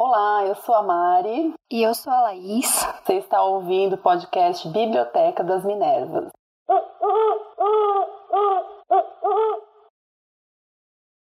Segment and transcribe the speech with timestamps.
[0.00, 1.54] Olá, eu sou a Mari.
[1.68, 2.68] E eu sou a Laís.
[3.04, 6.28] Você está ouvindo o podcast Biblioteca das Minervas.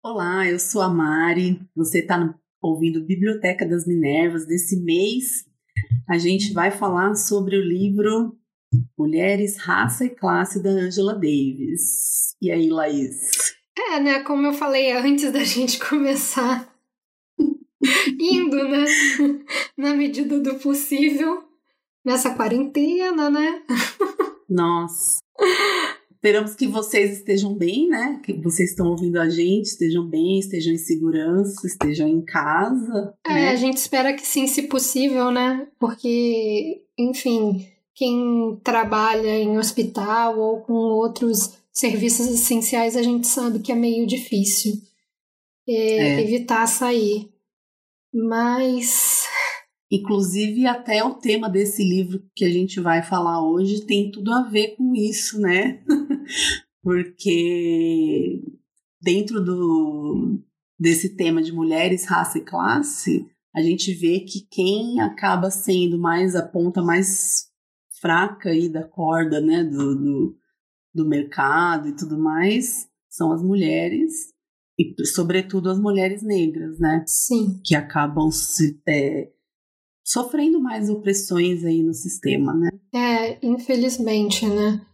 [0.05, 1.61] Olá, eu sou a Mari.
[1.75, 4.47] Você está ouvindo Biblioteca das Minervas.
[4.47, 5.45] Desse mês,
[6.09, 8.39] a gente vai falar sobre o livro
[8.97, 12.37] Mulheres, Raça e Classe da Angela Davis.
[12.41, 13.57] E aí, Laís?
[13.77, 14.21] É, né?
[14.21, 16.72] Como eu falei antes da gente começar,
[18.19, 18.85] indo, né?
[19.77, 21.43] Na medida do possível,
[22.05, 23.63] nessa quarentena, né?
[24.49, 25.19] Nossa.
[26.11, 28.21] Esperamos que vocês estejam bem, né?
[28.25, 33.13] Que vocês estão ouvindo a gente, estejam bem, estejam em segurança, estejam em casa.
[33.27, 33.49] É, né?
[33.51, 35.67] a gente espera que sim, se possível, né?
[35.81, 43.73] Porque, enfim, quem trabalha em hospital ou com outros serviços essenciais, a gente sabe que
[43.73, 44.75] é meio difícil
[45.69, 46.21] é, É.
[46.21, 47.32] evitar sair.
[48.13, 49.23] Mas
[49.93, 54.43] Inclusive, até o tema desse livro que a gente vai falar hoje tem tudo a
[54.49, 55.85] ver com isso, né?
[56.83, 58.43] Porque
[59.03, 60.43] dentro do,
[60.81, 66.35] desse tema de mulheres, raça e classe, a gente vê que quem acaba sendo mais
[66.35, 67.51] a ponta mais
[68.01, 70.37] fraca aí da corda, né, do, do,
[70.95, 74.33] do mercado e tudo mais, são as mulheres,
[74.79, 77.05] e sobretudo as mulheres negras, né?
[77.07, 79.31] sim, que acabam se, é,
[80.05, 82.71] sofrendo mais opressões aí no sistema, né?
[82.95, 84.85] é, infelizmente, né?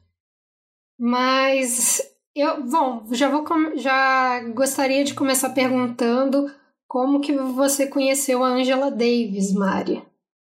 [0.99, 2.03] Mas
[2.35, 3.45] eu, bom, já vou
[3.77, 6.47] já gostaria de começar perguntando
[6.89, 10.03] como que você conheceu a Angela Davis, Mari?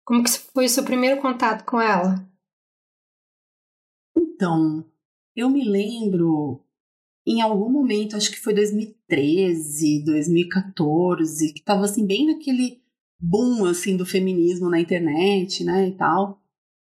[0.05, 2.24] Como que foi o seu primeiro contato com ela?
[4.16, 4.84] Então,
[5.34, 6.66] eu me lembro
[7.27, 12.80] em algum momento, acho que foi 2013, 2014, que tava assim bem naquele
[13.18, 16.41] boom assim do feminismo na internet, né, e tal.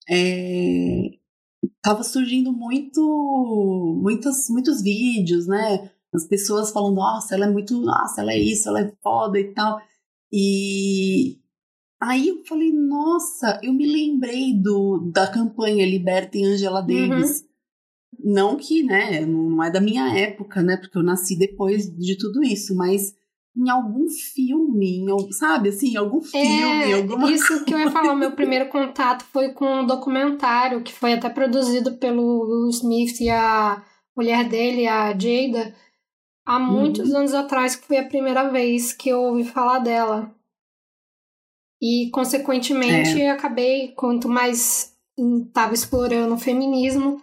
[0.09, 1.19] É,
[1.83, 5.91] tava surgindo muito muitos muitos vídeos, né?
[6.15, 9.53] As pessoas falando, nossa, ela é muito, nossa, ela é isso, ela é foda e
[9.55, 9.81] tal.
[10.33, 11.39] E
[12.01, 17.45] aí eu falei, nossa, eu me lembrei do da campanha Libertem Angela Davis.
[18.25, 22.43] Não que, né, não é da minha época, né, porque eu nasci depois de tudo
[22.45, 23.15] isso, mas
[23.57, 27.91] em algum filme, em, sabe, assim, em algum filme, É, alguma isso que eu ia
[27.91, 28.15] falar.
[28.15, 33.29] Meu primeiro contato foi com um documentário que foi até produzido pelo Will Smith e
[33.29, 33.83] a
[34.17, 35.75] mulher dele, a Jada,
[36.47, 37.19] há muitos Uhum.
[37.19, 40.35] anos atrás, que foi a primeira vez que eu ouvi falar dela.
[41.81, 43.31] E, consequentemente, É.
[43.31, 47.21] acabei, quanto mais estava explorando o feminismo,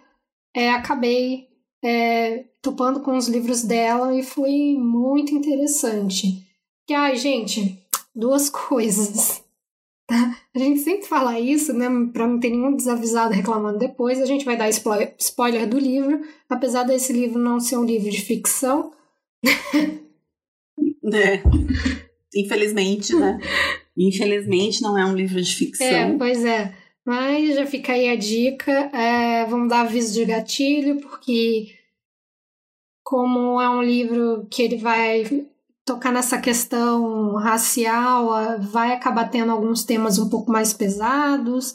[0.54, 1.48] é, acabei
[1.82, 6.46] é, topando com os livros dela e foi muito interessante.
[6.86, 7.78] Que, ai, gente,
[8.14, 9.42] duas coisas.
[10.06, 10.36] Tá?
[10.54, 11.86] A gente sempre fala isso, né?
[12.12, 14.20] Pra não ter nenhum desavisado reclamando depois.
[14.20, 18.20] A gente vai dar spoiler, do livro, apesar desse livro não ser um livro de
[18.20, 18.92] ficção.
[21.02, 21.42] né?
[22.34, 23.38] Infelizmente, né?
[23.96, 25.86] Infelizmente não é um livro de ficção.
[25.86, 26.74] É, pois é.
[27.04, 28.72] Mas já fica aí a dica.
[28.94, 31.78] É, vamos dar aviso de gatilho, porque
[33.02, 35.24] como é um livro que ele vai
[35.84, 38.28] tocar nessa questão racial,
[38.60, 41.74] vai acabar tendo alguns temas um pouco mais pesados.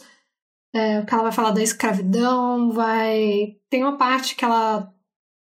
[0.74, 3.56] É, que ela vai falar da escravidão, vai.
[3.70, 4.92] Tem uma parte que ela.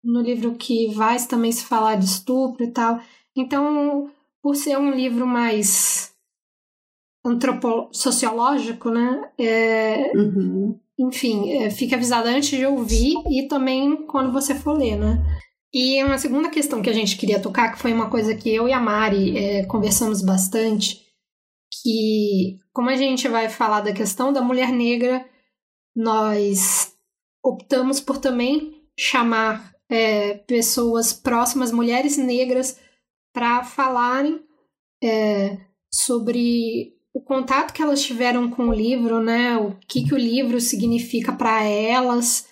[0.04, 3.00] no livro que vai também se falar de estupro e tal.
[3.36, 4.10] Então,
[4.42, 6.15] por ser um livro mais
[7.26, 9.22] antropo sociológico, né?
[9.40, 10.80] É, Uhum.
[11.00, 15.24] enfim, é, fique avisada antes de ouvir e também quando você for ler, né?
[15.74, 18.68] E uma segunda questão que a gente queria tocar, que foi uma coisa que eu
[18.68, 21.02] e a Mari é, conversamos bastante,
[21.84, 25.26] que como a gente vai falar da questão da mulher negra,
[25.96, 26.94] nós
[27.44, 32.80] optamos por também chamar é, pessoas próximas, mulheres negras,
[33.34, 34.40] para falarem
[35.04, 35.58] é,
[35.94, 39.58] sobre o contato que elas tiveram com o livro, né?
[39.58, 42.46] O que, que o livro significa para elas.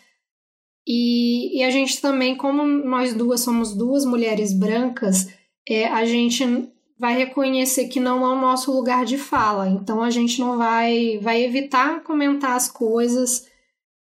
[0.87, 5.27] E, e a gente também, como nós duas somos duas mulheres brancas,
[5.67, 9.67] é, a gente vai reconhecer que não é o nosso lugar de fala.
[9.67, 13.45] Então a gente não vai, vai evitar comentar as coisas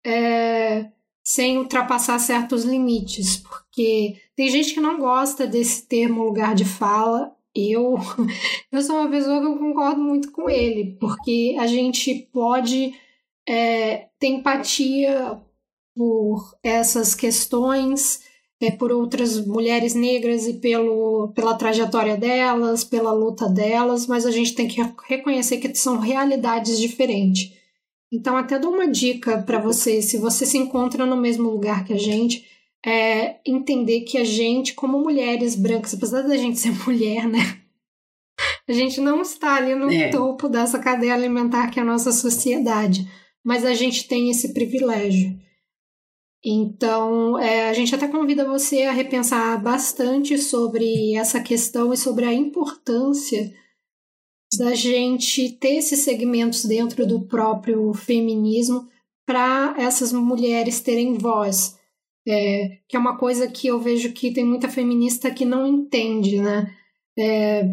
[0.07, 0.87] é,
[1.25, 7.35] sem ultrapassar certos limites, porque tem gente que não gosta desse termo lugar de fala.
[7.55, 7.97] Eu,
[8.73, 12.95] eu sou uma pessoa que eu concordo muito com ele, porque a gente pode
[13.49, 15.41] é, ter empatia
[15.95, 18.21] por essas questões,
[18.61, 24.31] é, por outras mulheres negras e pelo, pela trajetória delas, pela luta delas, mas a
[24.31, 27.53] gente tem que reconhecer que são realidades diferentes.
[28.13, 31.95] Então, até dou uma dica para você: se você se encontra no mesmo lugar que
[31.95, 32.47] a gente,
[32.85, 37.61] é entender que a gente, como mulheres brancas, apesar da gente ser mulher, né?
[38.69, 40.11] A gente não está ali no é.
[40.11, 43.09] topo dessa cadeia alimentar que é a nossa sociedade,
[43.45, 45.39] mas a gente tem esse privilégio.
[46.45, 52.25] Então, é, a gente até convida você a repensar bastante sobre essa questão e sobre
[52.25, 53.53] a importância
[54.59, 58.89] da gente ter esses segmentos dentro do próprio feminismo
[59.25, 61.79] para essas mulheres terem voz.
[62.27, 66.39] É, que é uma coisa que eu vejo que tem muita feminista que não entende,
[66.41, 66.73] né?
[67.19, 67.65] É,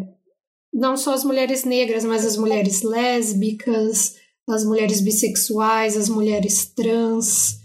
[0.72, 4.16] não só as mulheres negras, mas as mulheres lésbicas,
[4.48, 7.60] as mulheres bissexuais, as mulheres trans.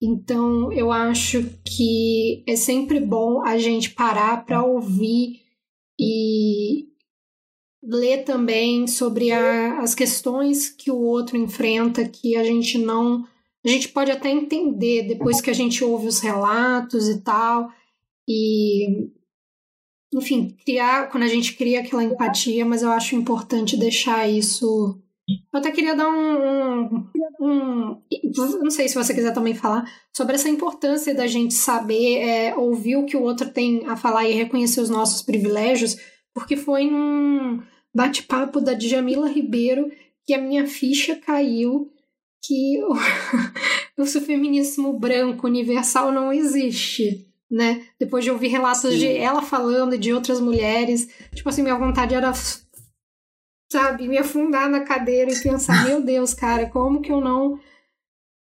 [0.00, 5.40] Então, eu acho que é sempre bom a gente parar para ouvir
[5.98, 6.86] e
[7.82, 13.26] ler também sobre a, as questões que o outro enfrenta, que a gente não.
[13.64, 17.68] A gente pode até entender depois que a gente ouve os relatos e tal.
[18.28, 19.10] E
[20.14, 24.98] enfim, criar, quando a gente cria aquela empatia, mas eu acho importante deixar isso.
[25.28, 27.10] Eu até queria dar um, um,
[27.40, 28.02] um,
[28.62, 29.84] Não sei se você quiser também falar
[30.16, 34.26] sobre essa importância da gente saber é, ouvir o que o outro tem a falar
[34.26, 35.96] e reconhecer os nossos privilégios,
[36.32, 37.62] porque foi num
[37.94, 39.90] bate-papo da Djamila Ribeiro
[40.24, 41.92] que a minha ficha caiu
[42.42, 42.94] que o,
[44.02, 47.86] o feminismo branco universal não existe né?
[47.98, 48.98] Depois de ouvir relatos Sim.
[48.98, 52.32] de ela falando e de outras mulheres, tipo assim, minha vontade era,
[53.70, 57.58] sabe, me afundar na cadeira e pensar, meu Deus, cara, como que eu não,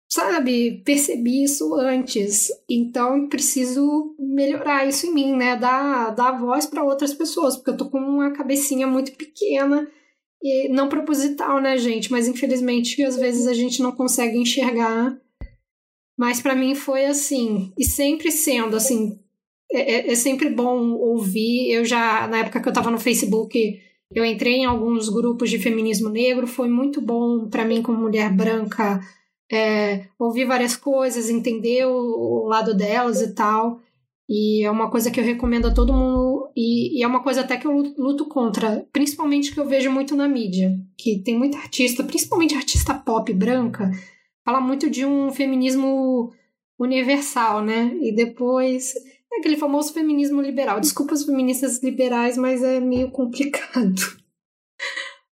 [0.10, 2.50] sabe, percebi isso antes?
[2.70, 5.56] Então, preciso melhorar isso em mim, né?
[5.56, 9.90] Dar, dar voz para outras pessoas, porque eu tô com uma cabecinha muito pequena
[10.42, 12.12] e não proposital, né, gente?
[12.12, 15.20] Mas infelizmente, às vezes a gente não consegue enxergar
[16.20, 19.18] mas para mim foi assim, e sempre sendo assim,
[19.72, 21.72] é, é, é, sempre bom ouvir.
[21.72, 23.82] Eu já, na época que eu estava no Facebook,
[24.14, 28.36] eu entrei em alguns grupos de feminismo negro, foi muito bom para mim, como mulher
[28.36, 29.00] branca,
[29.50, 33.80] é, ouvir várias coisas, entender o, o, lado delas e tal.
[34.30, 37.42] E é uma coisa que eu recomendo a todo mundo, e, e, é uma coisa
[37.42, 41.58] até que eu luto contra, principalmente que eu vejo muito na mídia, que tem muita
[41.58, 43.90] artista, principalmente artista pop branca,
[44.46, 46.32] fala muito de um feminismo
[46.78, 47.98] universal, né?
[48.02, 48.94] E depois
[49.34, 50.80] é aquele famoso feminismo liberal.
[50.80, 54.00] Desculpa os feministas liberais, mas é meio complicado.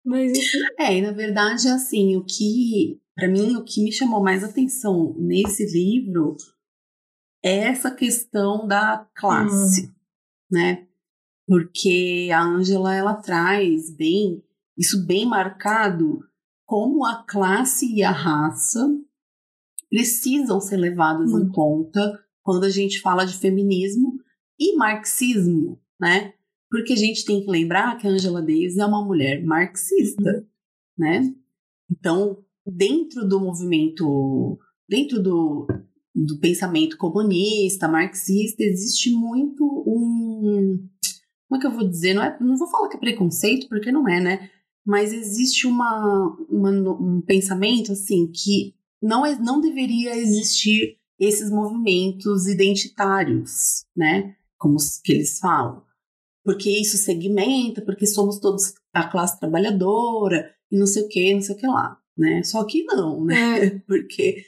[0.04, 0.34] Mas
[0.80, 5.16] é, e na verdade, assim, o que para mim o que me chamou mais atenção
[5.20, 6.36] nesse livro
[7.44, 9.92] é essa questão da classe, uhum.
[10.52, 10.88] né?
[11.48, 14.44] Porque a Ângela ela traz bem
[14.78, 16.20] isso bem marcado
[16.66, 18.90] como a classe e a raça
[19.90, 24.18] precisam ser levadas em conta quando a gente fala de feminismo
[24.58, 26.34] e marxismo, né?
[26.70, 30.48] Porque a gente tem que lembrar que a Angela Davis é uma mulher marxista,
[30.98, 31.32] né?
[31.92, 34.58] Então, dentro do movimento,
[34.88, 35.68] dentro do,
[36.14, 40.88] do pensamento comunista, marxista, existe muito um.
[41.48, 42.14] Como é que eu vou dizer?
[42.14, 44.50] Não, é, não vou falar que é preconceito, porque não é, né?
[44.86, 52.48] mas existe uma, uma, um pensamento assim que não, é, não deveria existir esses movimentos
[52.48, 54.36] identitários, né?
[54.58, 55.84] Como que eles falam.
[56.44, 61.42] Porque isso segmenta, porque somos todos a classe trabalhadora e não sei o que, não
[61.42, 62.42] sei o que lá, né?
[62.44, 63.66] Só que não, né?
[63.66, 63.70] É.
[63.86, 64.44] Porque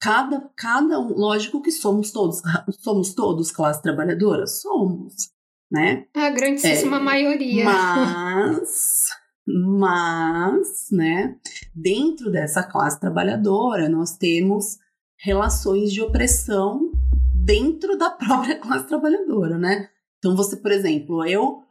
[0.00, 2.40] cada, cada um, lógico que somos todos,
[2.80, 5.30] somos todos classe trabalhadora, somos,
[5.70, 6.06] né?
[6.14, 7.64] A grandíssima é, maioria.
[7.64, 9.08] Mas
[9.50, 11.38] mas, né,
[11.74, 14.76] dentro dessa classe trabalhadora, nós temos
[15.18, 16.92] relações de opressão
[17.34, 19.88] dentro da própria classe trabalhadora, né?
[20.18, 21.62] Então, você, por exemplo, eu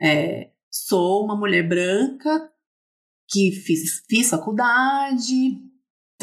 [0.00, 2.48] é, sou uma mulher branca
[3.28, 5.58] que fiz, fiz faculdade,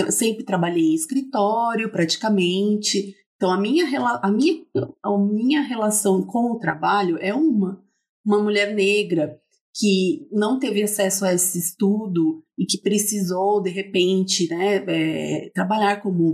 [0.09, 3.15] sempre trabalhei em escritório, praticamente.
[3.35, 3.85] Então, a minha,
[4.21, 4.65] a, minha,
[5.03, 7.83] a minha relação com o trabalho é uma.
[8.25, 9.39] Uma mulher negra
[9.73, 16.01] que não teve acesso a esse estudo e que precisou, de repente, né, é, trabalhar
[16.01, 16.33] como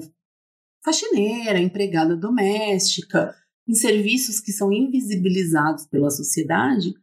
[0.84, 3.36] faxineira, empregada doméstica,
[3.68, 6.94] em serviços que são invisibilizados pela sociedade,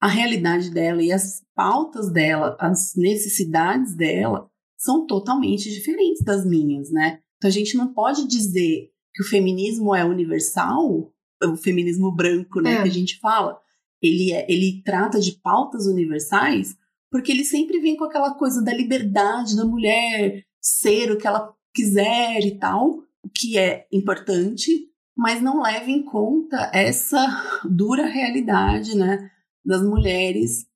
[0.00, 6.90] a realidade dela e as pautas dela, as necessidades dela, são totalmente diferentes das minhas,
[6.90, 7.20] né?
[7.36, 12.74] Então a gente não pode dizer que o feminismo é universal, o feminismo branco, né,
[12.74, 12.82] É.
[12.82, 13.58] que a gente fala,
[14.02, 16.76] ele, é, ele trata de pautas universais,
[17.10, 21.54] porque ele sempre vem com aquela coisa da liberdade da mulher ser o que ela
[21.74, 24.70] quiser e tal, o que é importante,
[25.16, 27.18] mas não leva em conta essa
[27.64, 29.30] dura realidade, né,
[29.64, 30.66] das mulheres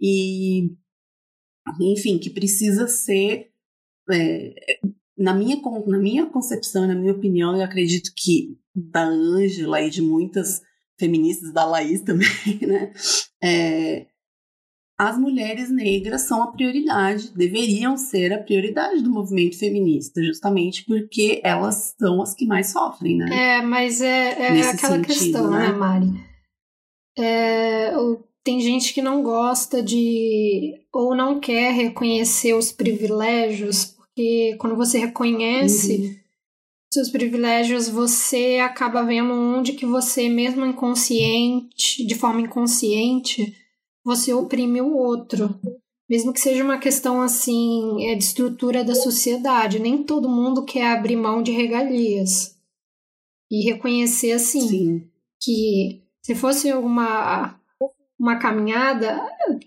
[0.00, 0.70] e,
[1.80, 3.50] enfim, que precisa ser
[4.10, 4.54] é,
[5.16, 10.00] na minha, na minha concepção, na minha opinião, eu acredito que da Ângela e de
[10.00, 10.62] muitas
[10.98, 12.28] feministas, da Laís também,
[12.66, 12.92] né?
[13.42, 14.06] é,
[14.96, 21.40] as mulheres negras são a prioridade, deveriam ser a prioridade do movimento feminista, justamente porque
[21.44, 23.58] elas são as que mais sofrem, né?
[23.58, 25.72] É, mas é, é aquela sentido, questão, né, né?
[25.72, 26.06] Mari?
[27.16, 34.56] É, o- tem gente que não gosta de ou não quer reconhecer os privilégios, porque
[34.58, 36.16] quando você reconhece Uhum.
[36.90, 43.54] seus privilégios, você acaba vendo onde que você, mesmo inconsciente, de forma inconsciente,
[44.02, 45.54] você oprime o outro.
[46.08, 49.78] Mesmo que seja uma questão assim, é de estrutura da sociedade.
[49.78, 52.56] Nem todo mundo quer abrir mão de regalias.
[53.50, 55.10] E reconhecer assim Sim.
[55.38, 57.57] que se fosse uma,
[58.18, 59.20] uma caminhada,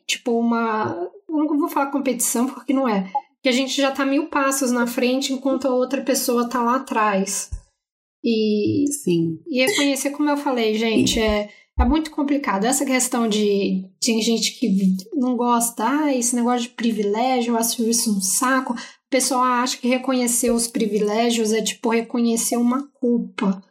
[0.05, 1.09] tipo uma.
[1.29, 3.11] Eu não vou falar competição porque não é.
[3.41, 6.75] Que a gente já tá mil passos na frente enquanto a outra pessoa tá lá
[6.75, 7.49] atrás.
[8.23, 9.39] E, Sim.
[9.47, 12.65] e reconhecer, como eu falei, gente, é, é muito complicado.
[12.65, 13.89] Essa questão de.
[13.99, 14.69] Tem gente que
[15.13, 18.73] não gosta, ah, esse negócio de privilégio, eu acho isso um saco.
[18.73, 23.63] O pessoal acha que reconhecer os privilégios é tipo reconhecer uma culpa.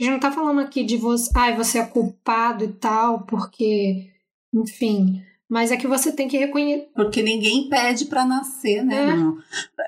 [0.00, 4.11] A gente não tá falando aqui de você, ai, você é culpado e tal, porque,
[4.52, 5.22] enfim.
[5.48, 6.88] Mas é que você tem que reconhecer.
[6.94, 9.10] Porque ninguém pede para nascer, né?
[9.10, 9.16] É.
[9.16, 9.36] Não.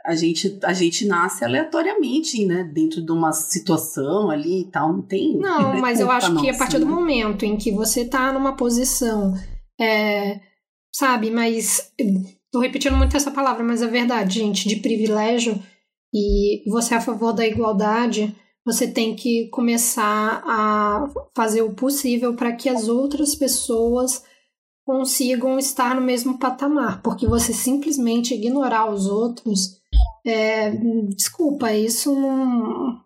[0.05, 2.65] A, gente, a gente nasce aleatoriamente, né?
[2.65, 4.93] Dentro de uma situação ali e tal.
[4.93, 5.39] Não tem.
[5.39, 6.93] Não, mas eu acho que a nossa, partir do né?
[6.93, 9.33] momento em que você tá numa posição,
[9.81, 10.41] é,
[10.95, 11.91] sabe, mas
[12.53, 15.61] tô repetindo muito essa palavra, mas é verdade, gente, de privilégio
[16.13, 22.35] e você é a favor da igualdade, você tem que começar a fazer o possível
[22.35, 24.23] para que as outras pessoas
[24.85, 29.81] consigam estar no mesmo patamar, porque você simplesmente ignorar os outros,
[30.27, 30.71] é,
[31.17, 33.01] desculpa, isso não,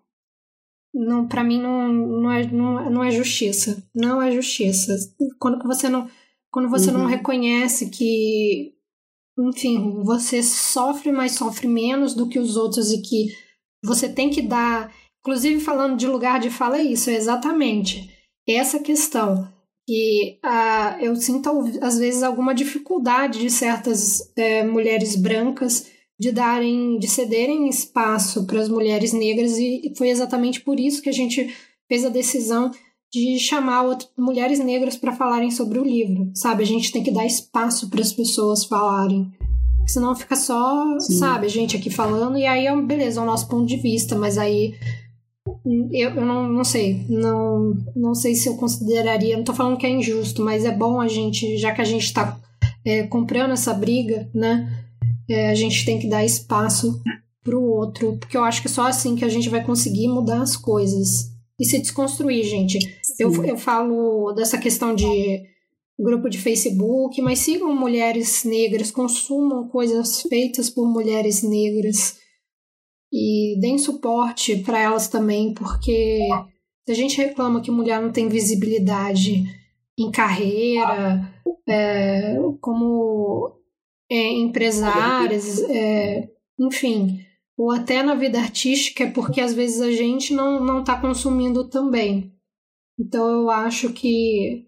[0.92, 4.94] não para mim não, não, é, não, é- não é justiça, não é justiça.
[5.38, 6.08] Quando você não
[6.50, 7.06] quando você não Uhum.
[7.06, 8.72] reconhece que
[9.38, 13.28] enfim, você sofre, mas sofre menos do que os outros e que
[13.84, 18.10] você tem que dar, inclusive falando de lugar de fala é isso, é exatamente
[18.48, 19.46] essa questão
[19.88, 21.48] que ah, eu sinto
[21.80, 25.86] às vezes alguma dificuldade de certas eh, mulheres brancas
[26.20, 31.08] de darem, de cederem espaço para as mulheres negras e foi exatamente por isso que
[31.08, 31.48] a gente
[31.88, 32.70] fez a decisão
[33.10, 36.64] de chamar outras mulheres negras para falarem sobre o livro, sabe?
[36.64, 39.32] A gente tem que dar espaço para as pessoas falarem.
[39.86, 41.14] Senão fica só, Sim.
[41.14, 44.14] sabe, a gente aqui falando, e aí, é- beleza, é o nosso ponto de vista,
[44.14, 44.74] mas aí
[45.92, 49.86] eu, eu não, não sei, não, não sei se eu consideraria, não tô falando que
[49.86, 52.38] é injusto, mas é bom a gente, já que a gente tá
[52.84, 54.86] é, comprando essa briga, né,
[55.28, 57.00] é, a gente tem que dar espaço
[57.44, 60.40] pro outro, porque eu acho que é só assim que a gente vai conseguir mudar
[60.40, 62.78] as coisas e se desconstruir, gente.
[63.18, 65.42] Eu, eu falo dessa questão de
[65.98, 72.17] grupo de Facebook, mas sigam mulheres negras, consumam coisas feitas por mulheres negras
[73.12, 76.28] e deem suporte para elas também, porque
[76.84, 79.44] se a gente reclama que mulher não tem visibilidade
[79.98, 81.32] em carreira,
[81.68, 83.58] é, como
[84.10, 87.24] é, empresárias, é, enfim,
[87.56, 91.68] ou até na vida artística, é porque às vezes a gente não não está consumindo
[91.68, 92.32] também.
[92.98, 94.66] Então eu acho que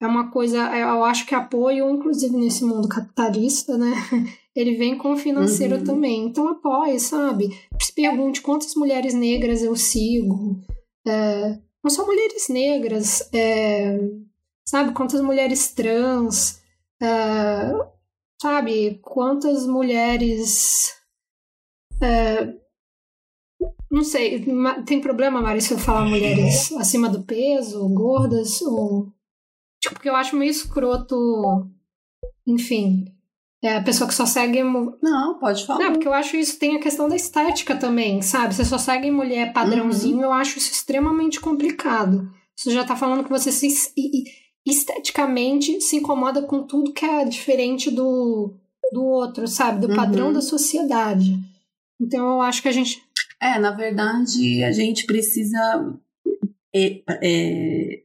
[0.00, 3.92] é uma coisa, eu acho que apoio, inclusive nesse mundo capitalista, né?
[4.58, 5.84] Ele vem com o financeiro Uhum.
[5.84, 6.24] também.
[6.26, 7.48] Então apoie, sabe?
[7.80, 10.60] Se pergunte quantas mulheres negras eu sigo.
[11.06, 13.96] É, não só mulheres negras, é,
[14.66, 14.92] sabe?
[14.92, 16.60] Quantas mulheres trans,
[17.00, 17.70] é,
[18.42, 18.98] sabe?
[19.00, 20.92] Quantas mulheres.
[22.02, 22.52] é,
[23.90, 24.44] não sei,
[24.86, 29.12] tem problema, Mari, se eu falar mulheres acima do peso, gordas, ou.
[29.80, 31.16] Tipo, porque eu acho meio escroto.
[32.46, 33.04] Enfim.
[33.62, 34.62] É a pessoa que só segue.
[34.62, 35.80] Não, pode falar.
[35.84, 38.54] Não, porque eu acho isso tem a questão da estética também, sabe?
[38.54, 42.30] Você só segue mulher padrãozinho, eu acho isso extremamente complicado.
[42.56, 43.92] Você já tá falando que você se,
[44.66, 48.54] esteticamente se incomoda com tudo que é diferente do,
[48.92, 49.86] do outro, sabe?
[49.86, 50.32] Do padrão Uhum.
[50.34, 51.36] da sociedade.
[52.00, 53.02] Então eu acho que a gente
[53.40, 55.96] É, na verdade, a gente precisa
[56.74, 58.02] é, é,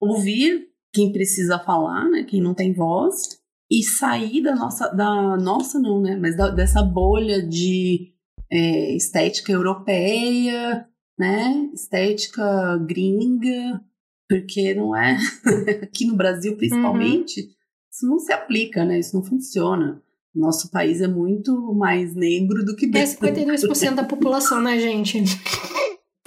[0.00, 2.24] ouvir quem precisa falar, né?
[2.24, 3.40] Quem não tem voz,
[3.72, 6.14] e sair da nossa, da nossa não, né?
[6.20, 8.12] Mas da, dessa bolha de
[8.50, 10.86] é, estética europeia,
[11.18, 11.70] né?
[11.72, 13.80] Estética gringa,
[14.28, 15.16] porque não é
[15.82, 17.48] aqui no Brasil principalmente, uhum.
[17.90, 18.98] isso não se aplica, né?
[18.98, 20.02] Isso não funciona.
[20.34, 23.24] Nosso país é muito mais negro do que branco.
[23.24, 25.18] É 52% da população, né, gente?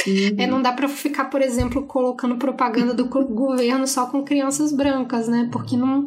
[0.07, 0.35] Uhum.
[0.37, 5.27] É, não dá para ficar, por exemplo, colocando propaganda do governo só com crianças brancas,
[5.27, 5.49] né?
[5.51, 6.05] Porque não,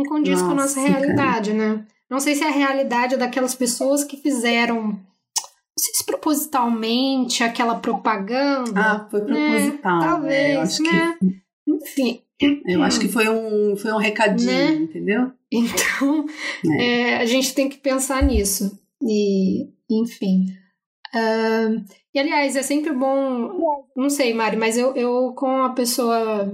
[0.00, 1.74] não condiz Nossa, com a nossa realidade, cara.
[1.74, 1.86] né?
[2.08, 4.98] Não sei se é a realidade daquelas pessoas que fizeram, não
[5.78, 8.80] sei se propositalmente, aquela propaganda.
[8.80, 9.26] Ah, foi né?
[9.26, 9.98] proposital.
[10.00, 10.06] Né?
[10.06, 11.18] Talvez, né?
[11.20, 11.40] Que...
[11.68, 12.22] Enfim.
[12.66, 14.72] Eu acho que foi um, foi um recadinho, né?
[14.72, 15.30] entendeu?
[15.52, 16.24] Então,
[16.78, 17.10] é.
[17.10, 18.78] É, a gente tem que pensar nisso.
[19.02, 20.46] E, enfim.
[21.14, 23.84] Uh, e aliás, é sempre bom.
[23.96, 26.50] Não sei, Mari, mas eu, eu com uma pessoa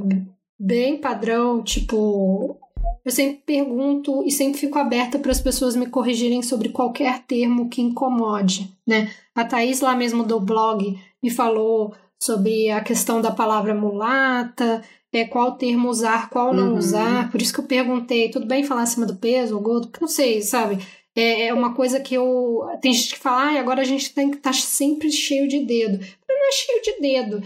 [0.59, 2.59] bem padrão, tipo.
[3.05, 7.69] Eu sempre pergunto e sempre fico aberta para as pessoas me corrigirem sobre qualquer termo
[7.69, 9.11] que incomode, né?
[9.35, 15.25] A Thaís lá mesmo do blog me falou sobre a questão da palavra mulata, é,
[15.25, 16.79] qual termo usar, qual não uhum.
[16.79, 17.31] usar.
[17.31, 19.91] Por isso que eu perguntei, tudo bem falar acima do peso ou gordo?
[20.01, 20.79] Não sei, sabe?
[21.15, 22.61] É, é uma coisa que eu.
[22.83, 25.61] Tem gente que fala, ah, agora a gente tem que estar tá sempre cheio de
[25.61, 25.99] dedo.
[25.99, 27.43] Mas não é cheio de dedo.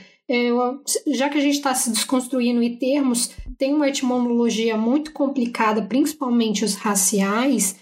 [1.07, 6.65] Já que a gente está se desconstruindo em termos, tem uma etimologia muito complicada, principalmente
[6.65, 7.77] os raciais.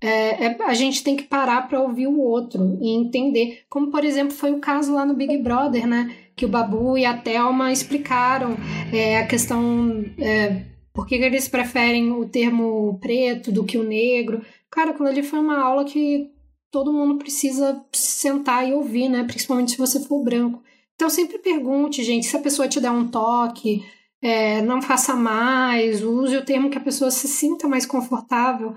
[0.00, 3.62] É, é, a gente tem que parar para ouvir o outro e entender.
[3.68, 6.14] Como, por exemplo, foi o caso lá no Big Brother, né?
[6.38, 8.56] que o Babu e a Thelma explicaram
[8.92, 10.62] é, a questão é,
[10.94, 14.40] por que eles preferem o termo preto do que o negro.
[14.70, 16.30] Cara, quando ali foi uma aula que
[16.70, 19.24] todo mundo precisa sentar e ouvir, né?
[19.24, 20.62] Principalmente se você for branco.
[20.98, 23.84] Então sempre pergunte, gente, se a pessoa te der um toque,
[24.20, 28.74] é, não faça mais, use o termo que a pessoa se sinta mais confortável,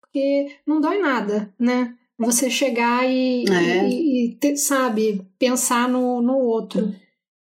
[0.00, 1.94] porque não dói nada, né?
[2.20, 3.88] você chegar e, é.
[3.88, 6.94] e, e sabe, pensar no, no outro.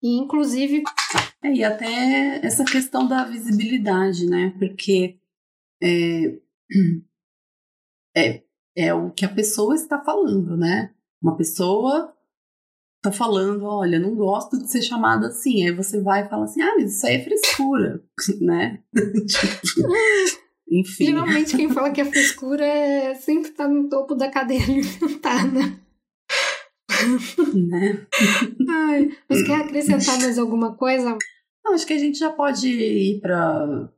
[0.01, 0.83] E, inclusive.
[1.43, 4.53] É, e até essa questão da visibilidade, né?
[4.59, 5.17] Porque
[5.81, 6.37] é,
[8.15, 8.43] é,
[8.75, 10.93] é o que a pessoa está falando, né?
[11.19, 12.15] Uma pessoa
[13.11, 15.65] tá falando, olha, não gosto de ser chamada assim.
[15.65, 18.03] Aí você vai e fala assim, ah, mas isso aí é frescura,
[18.41, 18.83] né?
[18.93, 19.87] tipo,
[20.69, 21.05] enfim.
[21.05, 25.79] Geralmente quem fala que é frescura é, sempre tá no topo da cadeia alimentar, né?
[27.53, 28.07] né?
[28.69, 31.17] Ai, mas quer acrescentar mais alguma coisa?
[31.63, 33.89] Não, acho que a gente já pode ir para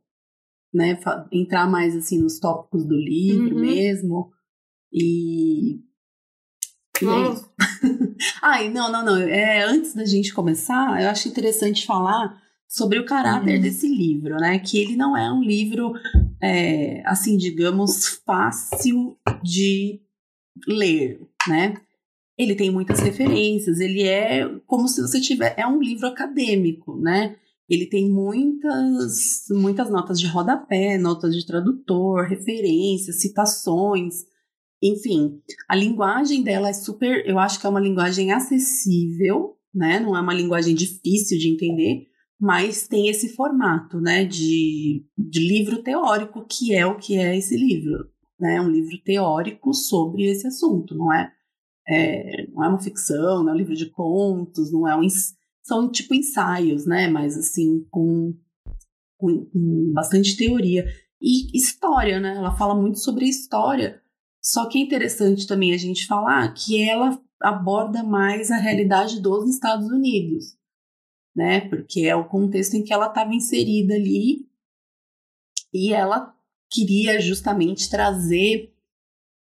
[0.74, 1.00] né,
[1.32, 3.62] entrar mais assim nos tópicos do livro uhum.
[3.62, 4.32] mesmo.
[4.92, 5.80] E.
[7.06, 7.46] Vamos.
[8.42, 9.18] Ai, não, não, não.
[9.18, 13.62] É, antes da gente começar, eu acho interessante falar sobre o caráter uhum.
[13.62, 14.60] desse livro, né?
[14.60, 15.94] Que ele não é um livro,
[16.42, 20.00] é, assim, digamos, fácil de
[20.68, 21.76] ler, né?
[22.38, 25.54] Ele tem muitas referências, ele é como se você tiver.
[25.58, 27.36] É um livro acadêmico, né?
[27.68, 34.26] Ele tem muitas, muitas notas de rodapé, notas de tradutor, referências, citações.
[34.82, 37.26] Enfim, a linguagem dela é super.
[37.26, 40.00] Eu acho que é uma linguagem acessível, né?
[40.00, 45.84] Não é uma linguagem difícil de entender mas tem esse formato, né, de, de livro
[45.84, 50.96] teórico, que é o que é esse livro, né, um livro teórico sobre esse assunto,
[50.96, 51.34] não é,
[51.88, 55.06] é não é uma ficção, não é um livro de contos, não é um,
[55.62, 58.34] são tipo ensaios, né, mas assim, com,
[59.18, 60.86] com, com bastante teoria.
[61.22, 64.02] E história, né, ela fala muito sobre história,
[64.50, 69.48] só que é interessante também a gente falar que ela aborda mais a realidade dos
[69.48, 70.58] Estados Unidos,
[71.36, 71.62] né?
[71.70, 74.48] Porque é o contexto em que ela estava inserida ali
[75.72, 76.36] e ela
[76.70, 78.74] queria justamente trazer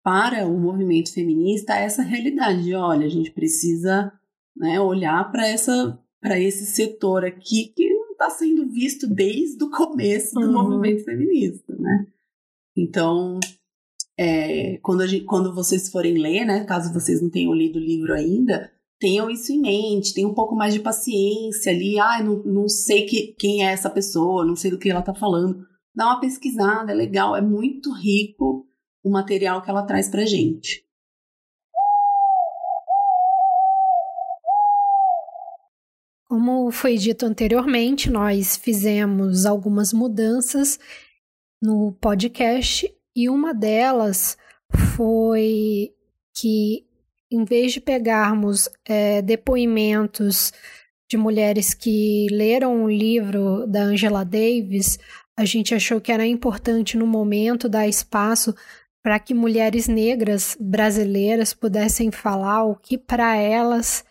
[0.04, 4.12] para o movimento feminista essa realidade de, olha, a gente precisa
[4.56, 9.72] né, olhar para essa para esse setor aqui que não está sendo visto desde o
[9.72, 10.52] começo do uhum.
[10.52, 12.08] movimento feminista, né?
[12.78, 13.40] Então,
[14.24, 18.14] é, quando, gente, quando vocês forem ler, né, caso vocês não tenham lido o livro
[18.14, 21.98] ainda, tenham isso em mente, tenham um pouco mais de paciência ali.
[21.98, 25.16] Ah, não, não sei que, quem é essa pessoa, não sei do que ela está
[25.16, 25.66] falando.
[25.96, 28.64] Dá uma pesquisada, é legal, é muito rico
[29.04, 30.86] o material que ela traz para gente.
[36.30, 40.80] Como foi dito anteriormente, nós fizemos algumas mudanças
[41.60, 44.38] no podcast e uma delas
[44.95, 45.91] foi
[46.36, 46.86] que
[47.32, 50.52] em vez de pegarmos é, depoimentos
[51.10, 54.97] de mulheres que leram o livro da Angela Davis,
[55.38, 58.54] a gente achou que era importante no momento dar espaço
[59.04, 64.06] para que mulheres negras brasileiras pudessem falar o que para elas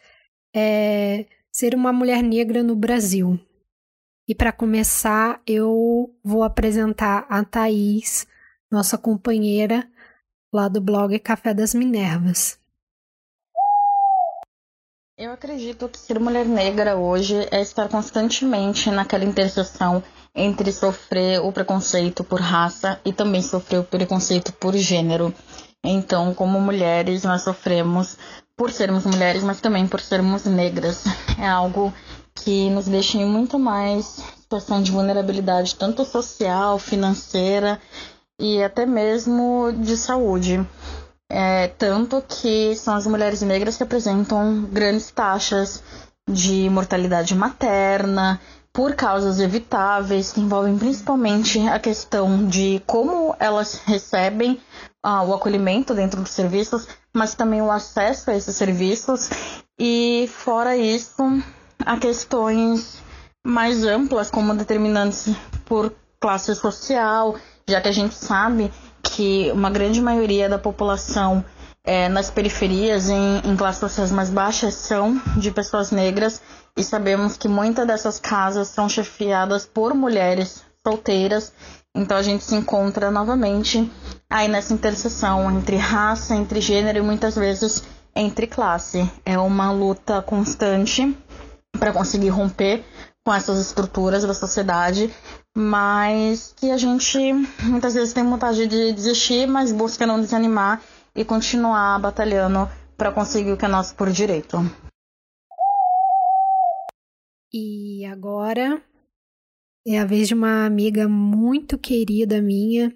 [0.54, 3.38] é ser uma mulher negra no Brasil.
[4.26, 8.26] E para começar, eu vou apresentar a Thaís,
[8.70, 9.86] nossa companheira
[10.52, 12.58] lá do blog Café das Minervas.
[15.18, 20.02] Eu acredito que ser mulher negra hoje é estar constantemente naquela interseção
[20.34, 25.34] entre sofrer o preconceito por raça e também sofrer o preconceito por gênero.
[25.84, 28.16] Então, como mulheres, nós sofremos
[28.56, 31.04] por sermos mulheres, mas também por sermos negras.
[31.38, 31.92] É algo
[32.34, 34.06] que nos deixa em muito mais
[34.40, 37.80] situação de vulnerabilidade, tanto social, financeira
[38.40, 40.66] e até mesmo de saúde.
[41.30, 45.80] É, tanto que são as mulheres negras que apresentam grandes taxas
[46.28, 48.40] de mortalidade materna,
[48.72, 54.60] por causas evitáveis, que envolvem principalmente a questão de como elas recebem
[55.02, 59.28] ah, o acolhimento dentro dos serviços, mas também o acesso a esses serviços,
[59.78, 61.22] e fora isso,
[61.84, 62.98] há questões
[63.44, 67.34] mais amplas, como determinantes por classe social,
[67.70, 68.70] já que a gente sabe
[69.02, 71.44] que uma grande maioria da população
[71.84, 76.42] é, nas periferias, em, em classes sociais mais baixas, são de pessoas negras
[76.76, 81.52] e sabemos que muitas dessas casas são chefiadas por mulheres solteiras.
[81.94, 83.90] Então a gente se encontra novamente
[84.28, 87.82] aí nessa interseção entre raça, entre gênero e muitas vezes
[88.14, 89.10] entre classe.
[89.24, 91.16] É uma luta constante
[91.78, 92.84] para conseguir romper
[93.24, 95.12] com essas estruturas da sociedade,
[95.56, 97.18] mas que a gente
[97.64, 100.82] muitas vezes tem vontade de desistir, mas busca não desanimar
[101.14, 104.58] e continuar batalhando para conseguir o que é nosso por direito.
[107.52, 108.80] E agora
[109.86, 112.94] é a vez de uma amiga muito querida minha,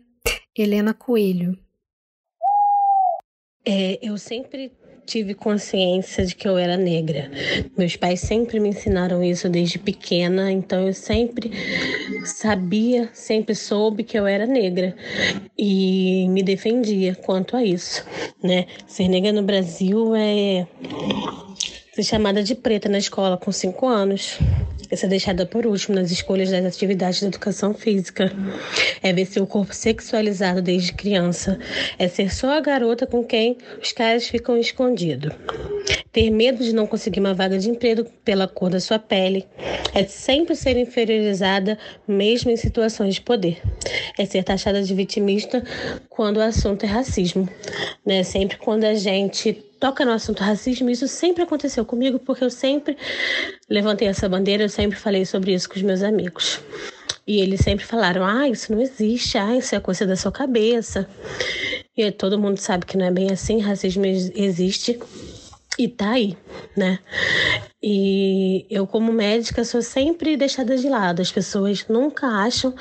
[0.56, 1.58] Helena Coelho.
[3.66, 4.70] É, eu sempre
[5.06, 7.30] tive consciência de que eu era negra.
[7.76, 11.50] Meus pais sempre me ensinaram isso desde pequena, então eu sempre
[12.24, 14.94] sabia, sempre soube que eu era negra
[15.58, 18.04] e me defendia quanto a isso,
[18.42, 18.66] né?
[18.86, 20.66] Ser negra no Brasil é
[21.94, 24.38] ser chamada de preta na escola com cinco anos
[24.96, 28.32] ser deixada por último nas escolhas das atividades de educação física.
[29.02, 31.58] É ver seu corpo sexualizado desde criança.
[31.98, 35.32] É ser só a garota com quem os caras ficam escondidos.
[36.14, 39.44] Ter medo de não conseguir uma vaga de emprego pela cor da sua pele.
[39.92, 43.60] É sempre ser inferiorizada, mesmo em situações de poder.
[44.16, 45.64] É ser taxada de vitimista
[46.08, 47.48] quando o assunto é racismo.
[48.06, 48.22] Né?
[48.22, 52.96] Sempre quando a gente toca no assunto racismo, isso sempre aconteceu comigo, porque eu sempre
[53.68, 56.60] levantei essa bandeira, eu sempre falei sobre isso com os meus amigos.
[57.26, 61.08] E eles sempre falaram: ah, isso não existe, ah, isso é coisa da sua cabeça.
[61.96, 64.96] E todo mundo sabe que não é bem assim, racismo existe
[65.78, 66.36] e tá aí,
[66.76, 66.98] né?
[67.82, 71.20] E eu, como médica, sou sempre deixada de lado.
[71.20, 72.74] As pessoas nunca acham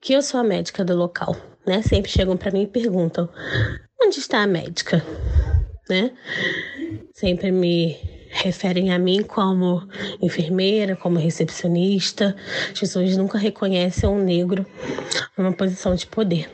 [0.00, 1.82] que eu sou a médica do local, né?
[1.82, 3.28] Sempre chegam para mim e perguntam:
[4.00, 5.04] onde está a médica?
[5.88, 6.12] né?
[7.12, 7.96] Sempre me
[8.30, 9.88] referem a mim como
[10.20, 12.36] enfermeira, como recepcionista.
[12.70, 14.66] As pessoas nunca reconhecem um negro
[15.36, 16.50] numa posição de poder.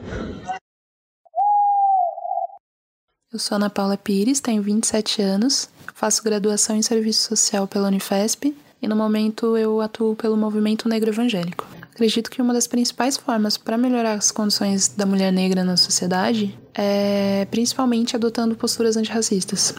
[3.35, 8.57] Eu sou Ana Paula Pires, tenho 27 anos, faço graduação em Serviço Social pela Unifesp
[8.81, 11.67] e no momento eu atuo pelo Movimento Negro Evangélico.
[11.83, 16.57] Acredito que uma das principais formas para melhorar as condições da mulher negra na sociedade
[16.77, 19.75] é principalmente adotando posturas antirracistas.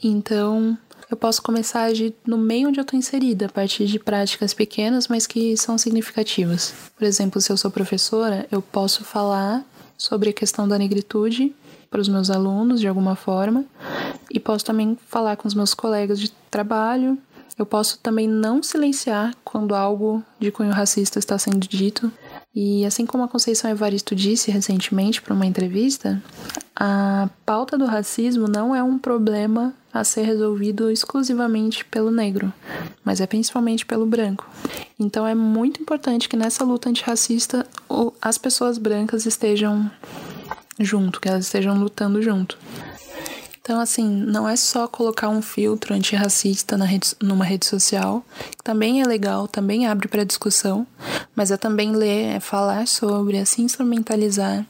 [0.00, 0.78] Então,
[1.10, 4.54] eu posso começar a agir no meio onde eu estou inserida, a partir de práticas
[4.54, 6.72] pequenas, mas que são significativas.
[6.96, 9.64] Por exemplo, se eu sou professora, eu posso falar
[9.98, 11.52] sobre a questão da negritude
[11.90, 13.64] para os meus alunos de alguma forma
[14.30, 17.18] e posso também falar com os meus colegas de trabalho
[17.58, 22.12] eu posso também não silenciar quando algo de cunho racista está sendo dito.
[22.54, 26.22] E assim como a Conceição Evaristo disse recentemente para uma entrevista,
[26.74, 32.52] a pauta do racismo não é um problema a ser resolvido exclusivamente pelo negro,
[33.02, 34.46] mas é principalmente pelo branco.
[34.98, 37.66] Então é muito importante que nessa luta antirracista
[38.20, 39.90] as pessoas brancas estejam
[40.78, 42.58] junto, que elas estejam lutando junto.
[43.66, 48.24] Então, assim, não é só colocar um filtro antirracista na rede, numa rede social,
[48.56, 50.86] que também é legal, também abre para discussão,
[51.34, 54.64] mas é também ler, é falar sobre, é se instrumentalizar,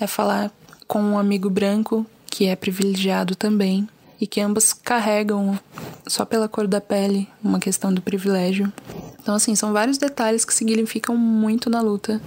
[0.00, 0.50] é falar
[0.86, 3.86] com um amigo branco que é privilegiado também,
[4.20, 5.58] e que ambas carregam,
[6.06, 8.72] só pela cor da pele, uma questão do privilégio.
[9.20, 12.20] Então, assim, são vários detalhes que significam muito na luta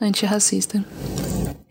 [0.00, 0.84] antirracista.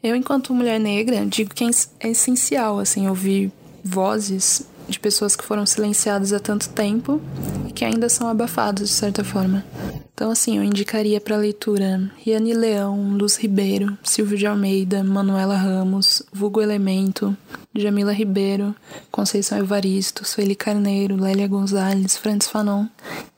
[0.04, 1.64] Eu, enquanto mulher negra, digo que
[2.00, 3.52] é essencial, assim, ouvir
[3.84, 7.22] vozes de pessoas que foram silenciadas há tanto tempo
[7.68, 9.64] e que ainda são abafadas de certa forma.
[10.14, 16.22] Então, assim, eu indicaria para leitura Riane Leão, Luz Ribeiro, Silvio de Almeida, Manuela Ramos,
[16.32, 17.36] Vulgo Elemento,
[17.74, 18.76] Jamila Ribeiro,
[19.10, 22.86] Conceição Evaristo, Sueli Carneiro, Lélia Gonzalez, Francis Fanon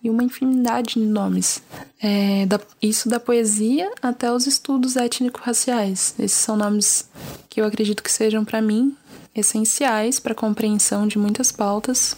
[0.03, 1.61] e uma infinidade de nomes.
[2.01, 6.15] É, da, isso da poesia até os estudos étnico-raciais.
[6.19, 7.07] Esses são nomes
[7.49, 8.93] que eu acredito que sejam, para mim,
[9.33, 12.17] essenciais para a compreensão de muitas pautas,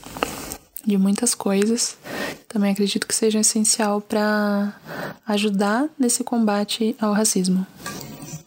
[0.85, 1.97] de muitas coisas.
[2.47, 4.73] Também acredito que seja essencial para
[5.27, 7.65] ajudar nesse combate ao racismo.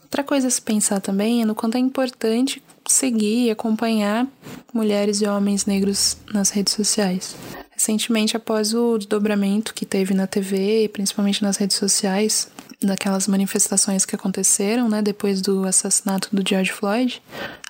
[0.03, 4.27] Outra coisa a se pensar também é no quanto é importante seguir e acompanhar
[4.73, 7.35] mulheres e homens negros nas redes sociais.
[7.69, 12.49] Recentemente, após o desdobramento que teve na TV, principalmente nas redes sociais,
[12.81, 17.21] daquelas manifestações que aconteceram, né, depois do assassinato do George Floyd,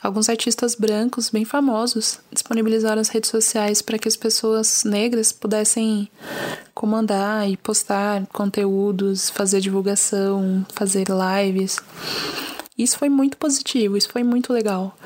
[0.02, 6.10] alguns artistas brancos bem famosos disponibilizaram as redes sociais para que as pessoas negras pudessem
[6.74, 11.78] comandar e postar conteúdos, fazer divulgação, fazer lives.
[12.80, 14.98] Isso foi muito positivo, isso foi muito legal.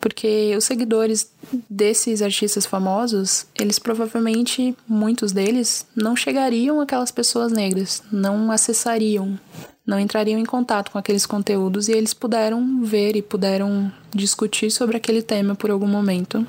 [0.00, 1.28] Porque os seguidores
[1.68, 9.36] desses artistas famosos, eles provavelmente, muitos deles, não chegariam àquelas pessoas negras, não acessariam,
[9.84, 14.96] não entrariam em contato com aqueles conteúdos e eles puderam ver e puderam discutir sobre
[14.96, 16.46] aquele tema por algum momento.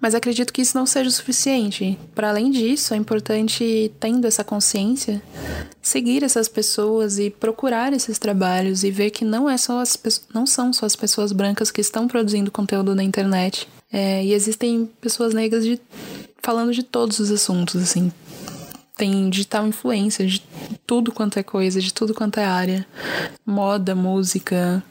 [0.00, 1.98] Mas acredito que isso não seja o suficiente.
[2.14, 5.20] Para além disso, é importante, tendo essa consciência,
[5.82, 9.98] seguir essas pessoas e procurar esses trabalhos e ver que não, é só as,
[10.32, 13.68] não são só as pessoas brancas que estão produzindo conteúdo na internet.
[13.92, 15.80] É, e existem pessoas negras de,
[16.42, 18.12] falando de todos os assuntos, assim.
[18.98, 20.42] Tem digital influência de
[20.84, 22.84] tudo quanto é coisa, de tudo quanto é área.
[23.46, 24.82] Moda, música.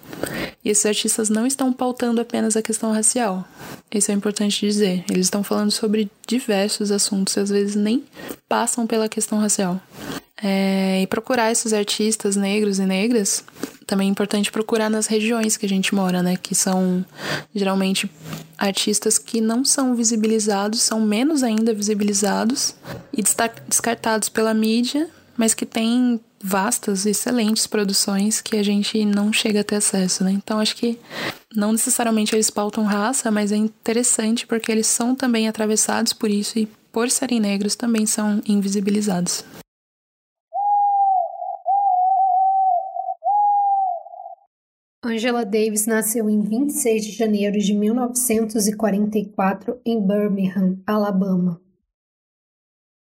[0.63, 3.45] E esses artistas não estão pautando apenas a questão racial.
[3.93, 5.03] Isso é importante dizer.
[5.09, 8.05] Eles estão falando sobre diversos assuntos e às vezes nem
[8.47, 9.79] passam pela questão racial.
[10.41, 13.43] É, e procurar esses artistas negros e negras
[13.87, 16.35] também é importante procurar nas regiões que a gente mora, né?
[16.35, 17.03] Que são
[17.55, 18.11] geralmente
[18.57, 22.75] artistas que não são visibilizados, são menos ainda visibilizados
[23.13, 29.61] e descartados pela mídia, mas que têm vastas, excelentes produções que a gente não chega
[29.61, 30.31] a ter acesso, né?
[30.31, 30.99] Então acho que
[31.55, 36.59] não necessariamente eles pautam raça, mas é interessante porque eles são também atravessados por isso
[36.59, 39.43] e por serem negros também são invisibilizados.
[45.03, 51.61] Angela Davis nasceu em 26 de janeiro de 1944 em Birmingham, Alabama.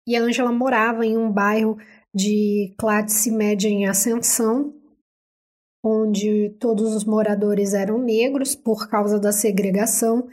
[0.08, 1.77] E a Angela morava em um bairro
[2.13, 4.73] de classe média em ascensão,
[5.86, 10.27] onde todos os moradores eram negros por causa da segregação.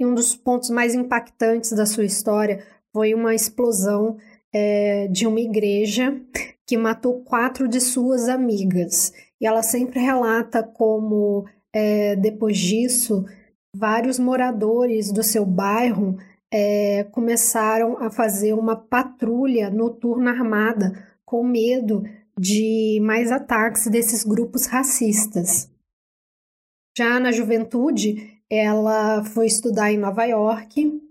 [0.00, 4.16] E um dos pontos mais impactantes da sua história foi uma explosão
[4.54, 6.18] é, de uma igreja
[6.66, 9.12] que matou quatro de suas amigas.
[9.40, 13.24] E ela sempre relata como, é, depois disso,
[13.74, 16.16] vários moradores do seu bairro
[16.52, 20.92] é, começaram a fazer uma patrulha noturna armada
[21.24, 22.02] com medo
[22.38, 25.70] de mais ataques desses grupos racistas.
[26.96, 31.02] Já na juventude, ela foi estudar em Nova York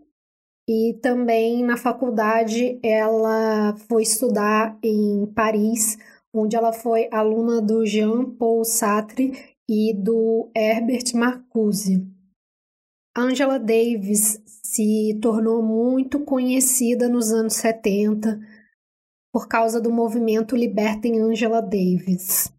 [0.67, 5.97] e também na faculdade ela foi estudar em Paris,
[6.35, 12.05] onde ela foi aluna do Jean-Paul Sartre e do Herbert Marcuse.
[13.17, 18.39] Angela Davis se tornou muito conhecida nos anos 70
[19.31, 22.51] por causa do movimento Libertem Angela Davis.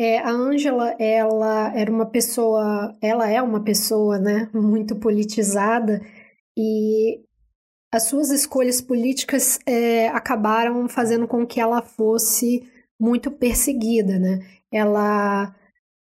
[0.00, 6.00] É, a Angela, ela era uma pessoa, ela é uma pessoa, né, muito politizada
[6.56, 7.20] e
[7.92, 12.62] as suas escolhas políticas é, acabaram fazendo com que ela fosse
[13.00, 14.40] muito perseguida, né?
[14.72, 15.54] Ela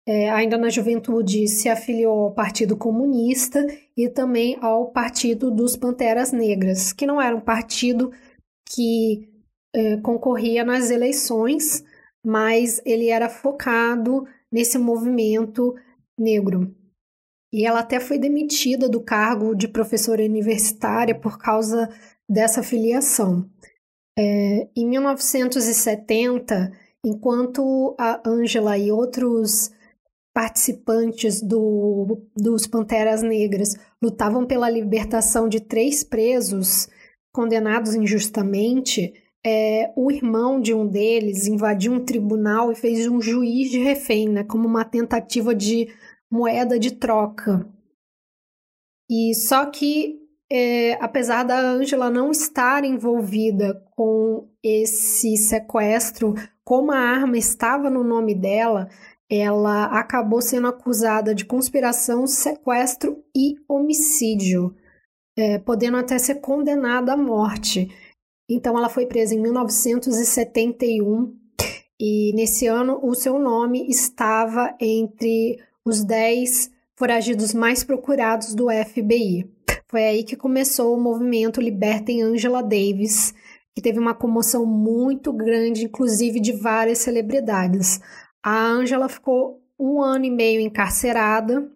[0.06, 3.64] é, ainda na juventude se afiliou ao Partido Comunista
[3.96, 8.10] e também ao Partido dos Panteras Negras, que não era um partido
[8.68, 9.28] que
[9.74, 11.84] é, concorria nas eleições,
[12.24, 15.74] mas ele era focado nesse movimento
[16.18, 16.74] negro.
[17.52, 21.88] E ela até foi demitida do cargo de professora universitária por causa
[22.28, 23.48] dessa filiação.
[24.18, 26.72] É, em 1970,
[27.04, 29.70] enquanto a Angela e outros
[30.32, 36.88] participantes do, dos Panteras Negras lutavam pela libertação de três presos
[37.32, 39.12] condenados injustamente,
[39.44, 44.28] é, o irmão de um deles invadiu um tribunal e fez um juiz de refém,
[44.28, 45.88] né, como uma tentativa de
[46.30, 47.66] moeda de troca.
[49.10, 50.20] E só que,
[50.50, 56.34] é, apesar da Angela não estar envolvida com esse sequestro,
[56.64, 58.88] como a arma estava no nome dela,
[59.30, 64.74] ela acabou sendo acusada de conspiração, sequestro e homicídio,
[65.38, 67.88] é, podendo até ser condenada à morte.
[68.50, 71.32] Então, ela foi presa em 1971
[72.00, 79.48] e nesse ano o seu nome estava entre os 10 foragidos mais procurados do FBI.
[79.90, 83.34] Foi aí que começou o movimento Libertem Angela Davis,
[83.74, 88.00] que teve uma comoção muito grande, inclusive de várias celebridades.
[88.40, 91.68] A Angela ficou um ano e meio encarcerada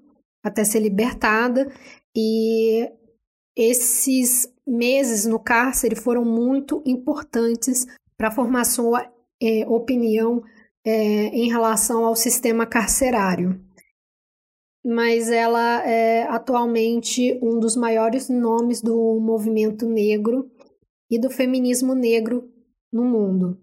[0.44, 1.72] até ser libertada
[2.16, 2.88] e
[3.57, 7.85] esses meses no cárcere foram muito importantes
[8.16, 9.11] para formar sua
[9.42, 10.40] é, opinião
[10.87, 13.61] é, em relação ao sistema carcerário.
[14.85, 20.51] Mas ela é atualmente um dos maiores nomes do movimento negro
[21.11, 22.51] e do feminismo negro
[22.92, 23.59] no mundo.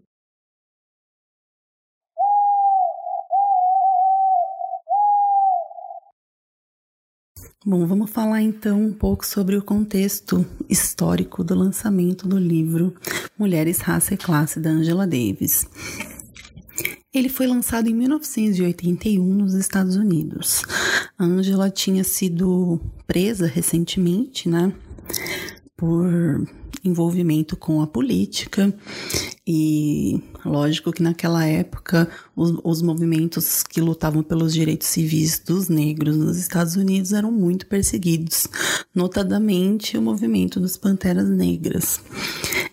[7.63, 12.95] Bom, vamos falar então um pouco sobre o contexto histórico do lançamento do livro
[13.37, 15.67] Mulheres, Raça e Classe da Angela Davis.
[17.13, 20.63] Ele foi lançado em 1981 nos Estados Unidos.
[21.17, 24.73] A Angela tinha sido presa recentemente, né,
[25.75, 26.07] por
[26.83, 28.73] envolvimento com a política
[29.45, 36.15] e lógico que naquela época os, os, movimentos que lutavam pelos direitos civis dos negros
[36.15, 38.47] nos Estados Unidos eram muito perseguidos,
[38.95, 41.99] notadamente o movimento dos Panteras Negras.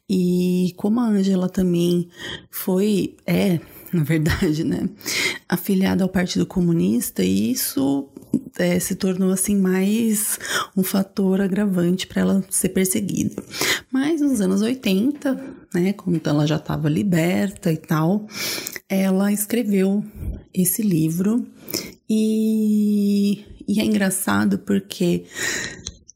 [0.08, 2.08] E como a Angela também
[2.50, 3.60] foi, é,
[3.92, 4.88] na verdade, né,
[5.48, 8.08] afiliada ao Partido Comunista, e isso
[8.58, 10.38] é, se tornou assim mais
[10.76, 13.42] um fator agravante para ela ser perseguida.
[13.90, 18.26] Mas nos anos 80, né, quando ela já estava liberta e tal,
[18.88, 20.04] ela escreveu
[20.52, 21.46] esse livro
[22.08, 25.24] e, e é engraçado porque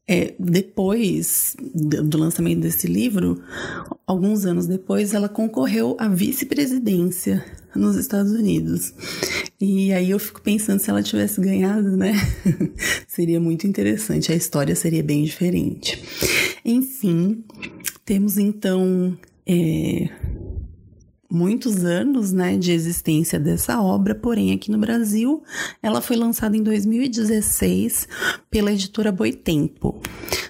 [0.07, 3.41] é, depois do lançamento desse livro,
[4.05, 7.43] alguns anos depois, ela concorreu à vice-presidência
[7.75, 8.93] nos Estados Unidos.
[9.59, 12.13] E aí eu fico pensando se ela tivesse ganhado, né?
[13.07, 16.03] seria muito interessante, a história seria bem diferente.
[16.65, 17.43] Enfim,
[18.05, 20.09] temos então é,
[21.33, 25.41] muitos anos né, de existência dessa obra, porém aqui no Brasil
[25.81, 28.07] ela foi lançada em 2016
[28.51, 29.99] pela editora Boitempo.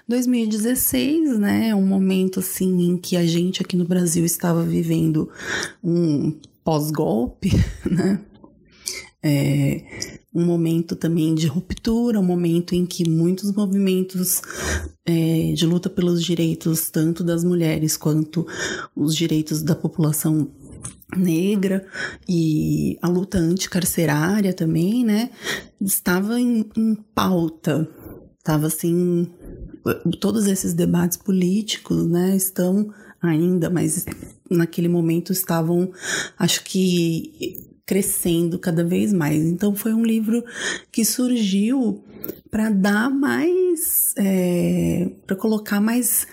[0.10, 5.30] 2016, né, é um momento assim em que a gente aqui no Brasil estava vivendo
[5.82, 7.52] um pós-golpe,
[7.90, 8.20] né?
[9.26, 9.86] É,
[10.36, 14.42] um momento também de ruptura, um momento em que muitos movimentos
[15.06, 18.46] é, de luta pelos direitos, tanto das mulheres quanto
[18.94, 20.52] os direitos da população
[21.18, 21.86] negra
[22.28, 25.30] e a luta anticarcerária também, né,
[25.82, 27.88] estava em, em pauta,
[28.38, 29.30] estava assim,
[30.20, 34.06] todos esses debates políticos, né, estão ainda, mas
[34.50, 35.92] naquele momento estavam,
[36.38, 39.44] acho que crescendo cada vez mais.
[39.44, 40.44] Então foi um livro
[40.92, 42.04] que surgiu
[42.50, 46.28] para dar mais, é, para colocar mais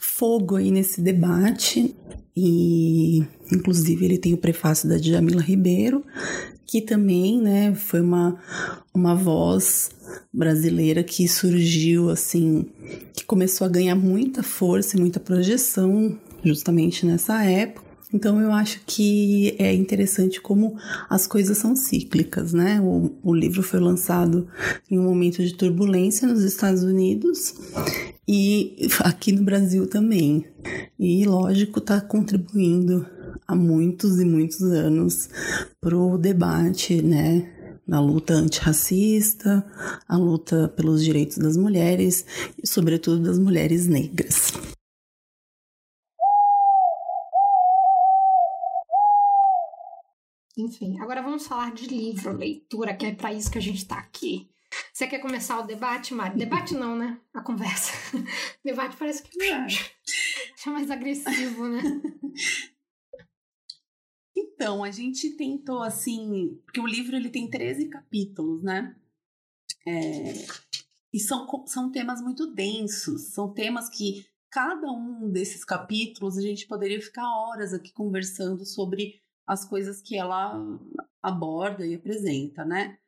[0.00, 1.94] fogo aí nesse debate
[2.34, 6.04] e inclusive ele tem o prefácio da Djamila Ribeiro,
[6.66, 8.36] que também, né, foi uma,
[8.92, 9.90] uma voz
[10.32, 12.66] brasileira que surgiu assim,
[13.14, 17.86] que começou a ganhar muita força e muita projeção justamente nessa época.
[18.12, 20.76] Então eu acho que é interessante como
[21.10, 22.80] as coisas são cíclicas, né?
[22.80, 24.46] O, o livro foi lançado
[24.90, 27.54] em um momento de turbulência nos Estados Unidos
[28.28, 30.46] e aqui no Brasil também.
[30.98, 33.06] E lógico, está contribuindo
[33.46, 35.28] há muitos e muitos anos
[35.80, 37.52] para o debate, né?
[37.86, 39.64] Na luta antirracista,
[40.08, 42.24] a luta pelos direitos das mulheres
[42.60, 44.52] e, sobretudo, das mulheres negras.
[50.58, 53.98] Enfim, agora vamos falar de livro, leitura, que é para isso que a gente está
[53.98, 54.48] aqui.
[54.92, 56.38] Você quer começar o debate, Mari?
[56.38, 57.20] Debate não, né?
[57.34, 57.92] A conversa.
[58.64, 61.82] debate parece que é mais agressivo, né?
[64.56, 68.96] Então, a gente tentou assim, porque o livro ele tem 13 capítulos, né?
[69.86, 70.32] É,
[71.12, 76.66] e são, são temas muito densos, são temas que cada um desses capítulos a gente
[76.66, 80.58] poderia ficar horas aqui conversando sobre as coisas que ela
[81.22, 82.98] aborda e apresenta, né?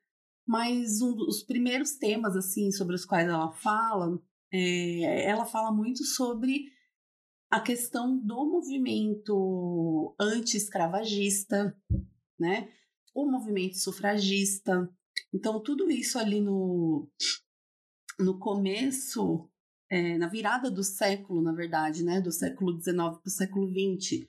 [0.47, 4.21] Mas um dos primeiros temas assim sobre os quais ela fala,
[4.53, 6.71] é, ela fala muito sobre
[7.51, 11.77] a questão do movimento anti-escravagista,
[12.39, 12.71] né?
[13.15, 14.89] O movimento sufragista.
[15.33, 17.09] Então, tudo isso ali no,
[18.19, 19.49] no começo,
[19.91, 22.21] é, na virada do século, na verdade, né?
[22.21, 24.27] Do século XIX para o século XX,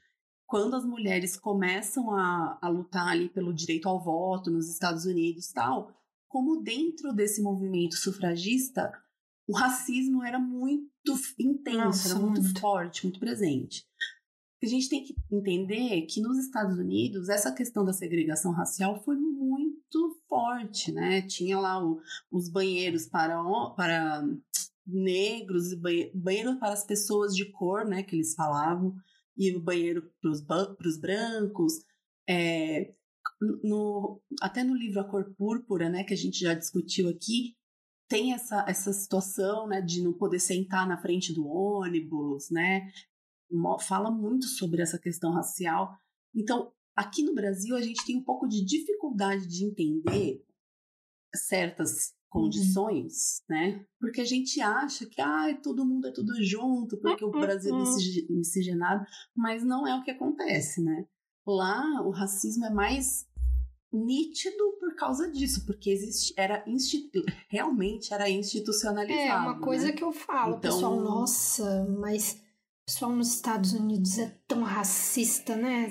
[0.48, 5.52] quando as mulheres começam a, a lutar ali pelo direito ao voto nos Estados Unidos
[5.52, 5.94] tal,
[6.28, 8.92] como dentro desse movimento sufragista,
[9.50, 10.86] o racismo era muito
[11.40, 13.84] intenso, Nossa, era muito, muito forte, muito presente.
[14.62, 19.16] A gente tem que entender que nos Estados Unidos essa questão da segregação racial foi
[19.16, 21.24] muito forte, né?
[21.24, 22.00] Tinha lá o,
[22.32, 23.42] os banheiros para,
[23.76, 24.24] para
[24.86, 25.74] negros,
[26.14, 28.04] banheiro para as pessoas de cor, né?
[28.04, 28.94] Que eles falavam,
[29.36, 31.74] e o banheiro para os brancos.
[32.30, 32.94] É,
[33.64, 36.04] no, até no livro A Cor Púrpura, né?
[36.04, 37.56] Que a gente já discutiu aqui,
[38.10, 42.92] tem essa, essa situação né, de não poder sentar na frente do ônibus, né?
[43.82, 45.96] Fala muito sobre essa questão racial.
[46.36, 50.44] Então, aqui no Brasil, a gente tem um pouco de dificuldade de entender
[51.36, 53.56] certas condições, uhum.
[53.56, 53.86] né?
[54.00, 58.34] Porque a gente acha que ah, todo mundo é tudo junto, porque o Brasil é
[58.34, 59.06] miscigenado,
[59.36, 61.06] mas não é o que acontece, né?
[61.46, 63.26] Lá o racismo é mais
[63.92, 69.48] nítido por causa disso, porque existe, era institu realmente era institucionalizado.
[69.48, 69.92] É uma coisa né?
[69.94, 70.72] que eu falo, então...
[70.72, 75.90] pessoal, nossa, mas o pessoal nos Estados Unidos é tão racista, né?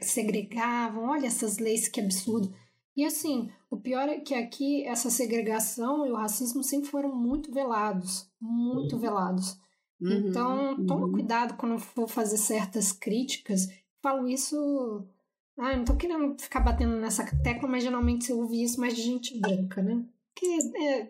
[0.00, 2.54] Segregavam, olha essas leis que absurdo.
[2.96, 7.52] E assim, o pior é que aqui essa segregação e o racismo sempre foram muito
[7.52, 9.58] velados, muito velados.
[10.00, 11.12] Uhum, então, toma uhum.
[11.12, 13.68] cuidado quando for fazer certas críticas.
[14.00, 15.06] Falo isso
[15.56, 19.02] ah, não tô querendo ficar batendo nessa tecla, mas geralmente você ouve isso mais de
[19.02, 20.04] gente branca, né?
[20.34, 20.46] Que
[20.76, 21.08] é.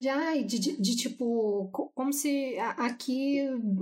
[0.00, 3.40] Já de, de, de, tipo, como se aqui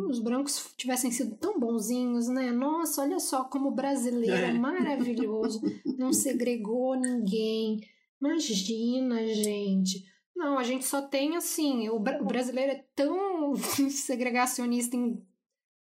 [0.09, 2.53] os brancos tivessem sido tão bonzinhos, né?
[2.53, 5.61] Nossa, olha só como brasileiro é maravilhoso,
[5.99, 7.81] não segregou ninguém.
[8.21, 10.05] Imagina, gente.
[10.35, 13.55] Não, a gente só tem assim, o, o brasileiro é tão
[13.91, 15.21] segregacionista em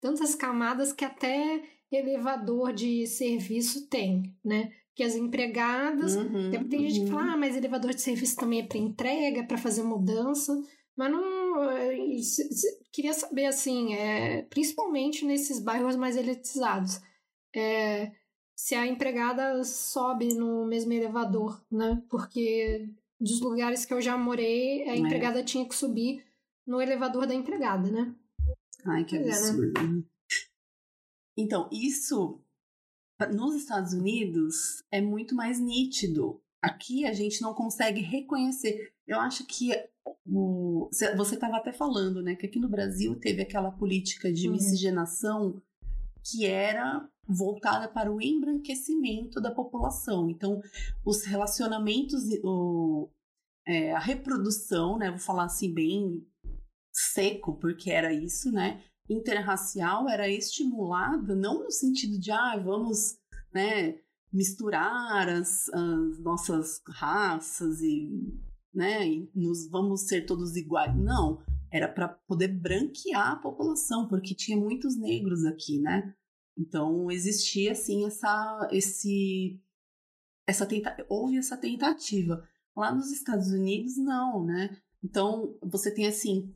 [0.02, 1.64] tantas camadas que até
[1.96, 4.72] elevador de serviço tem, né?
[4.96, 6.16] Que as empregadas.
[6.16, 6.90] Uhum, tem, tem uhum.
[6.90, 7.30] gente que fala, uhum.
[7.32, 10.54] ah, mas elevador de serviço também é para entrega, para fazer mudança.
[10.96, 11.64] Mas não.
[11.72, 11.96] É,
[12.92, 17.00] queria saber, assim, é, principalmente nesses bairros mais elitizados,
[17.56, 18.12] é,
[18.56, 22.02] se a empregada sobe no mesmo elevador, né?
[22.10, 22.88] Porque
[23.20, 24.98] dos lugares que eu já morei, a é.
[24.98, 25.44] empregada é.
[25.44, 26.24] tinha que subir
[26.66, 28.14] no elevador da empregada, né?
[28.86, 29.80] Ai, que absurdo.
[29.80, 30.04] É, né?
[31.38, 32.40] Então, isso
[33.34, 36.42] nos Estados Unidos é muito mais nítido.
[36.62, 38.94] Aqui a gente não consegue reconhecer.
[39.08, 39.72] Eu acho que
[40.26, 44.54] o, você estava até falando, né, que aqui no Brasil teve aquela política de uhum.
[44.54, 45.62] miscigenação
[46.24, 50.30] que era voltada para o embranquecimento da população.
[50.30, 50.62] Então,
[51.06, 53.10] os relacionamentos, o,
[53.66, 56.26] é, a reprodução, né, vou falar assim bem
[56.94, 63.18] seco, porque era isso, né, interracial era estimulada não no sentido de ah, vamos
[63.54, 64.00] né,
[64.32, 68.10] misturar as, as nossas raças e,
[68.74, 70.96] né, e nos vamos ser todos iguais.
[70.96, 76.14] Não, era para poder branquear a população, porque tinha muitos negros aqui, né?
[76.58, 79.60] Então existia assim essa esse
[80.46, 82.48] essa tenta houve essa tentativa.
[82.76, 84.78] Lá nos Estados Unidos não, né?
[85.04, 86.54] Então você tem assim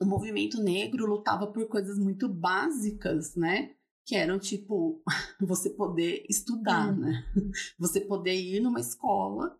[0.00, 3.74] o movimento negro lutava por coisas muito básicas, né?
[4.06, 5.02] Que eram tipo
[5.40, 7.00] você poder estudar, uhum.
[7.00, 7.24] né?
[7.78, 9.58] Você poder ir numa escola,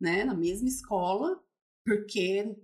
[0.00, 0.24] né?
[0.24, 1.42] Na mesma escola,
[1.84, 2.56] porque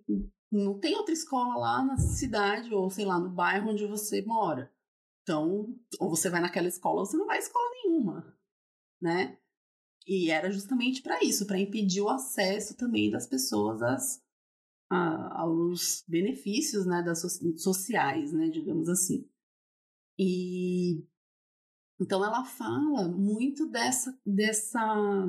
[0.50, 4.72] não tem outra escola lá na cidade ou sei lá no bairro onde você mora.
[5.22, 8.38] Então, ou você vai naquela escola ou você não vai a escola nenhuma,
[9.00, 9.38] né?
[10.06, 14.24] E era justamente para isso, para impedir o acesso também das pessoas às,
[14.90, 19.28] a, aos benefícios né, das so, sociais, né, digamos assim.
[20.18, 21.04] E
[22.00, 25.26] então ela fala muito dessa dessa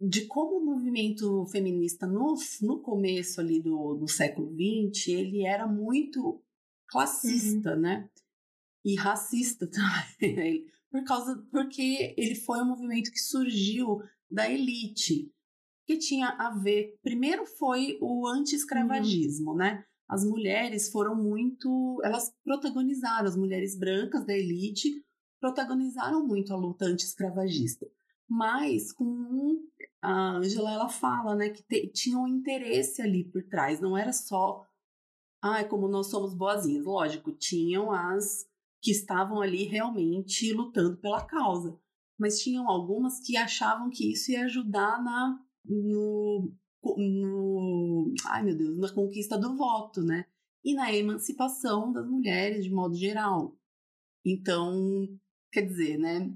[0.00, 5.66] de como o movimento feminista no, no começo ali do, do século XX ele era
[5.66, 6.42] muito
[6.86, 7.80] classista, uhum.
[7.80, 8.10] né?
[8.84, 9.66] e racista
[10.18, 15.32] também, por causa porque ele foi um movimento que surgiu da elite,
[15.88, 19.56] que tinha a ver, primeiro foi o anti-escravagismo, uhum.
[19.56, 19.82] né?
[20.06, 25.02] As mulheres foram muito, elas protagonizaram, as mulheres brancas da elite
[25.40, 27.86] protagonizaram muito a luta anti-escravagista.
[28.28, 29.62] Mas com
[30.02, 34.12] a Angela ela fala, né, que te, tinha um interesse ali por trás, não era
[34.12, 34.66] só
[35.40, 36.84] ah, como nós somos boazinhas.
[36.84, 38.46] Lógico, tinham as
[38.82, 41.80] que estavam ali realmente lutando pela causa,
[42.18, 46.52] mas tinham algumas que achavam que isso ia ajudar na no,
[46.82, 50.24] no ai meu Deus, na conquista do voto, né?
[50.64, 53.56] E na emancipação das mulheres de modo geral.
[54.24, 55.08] Então,
[55.52, 56.32] quer dizer, né?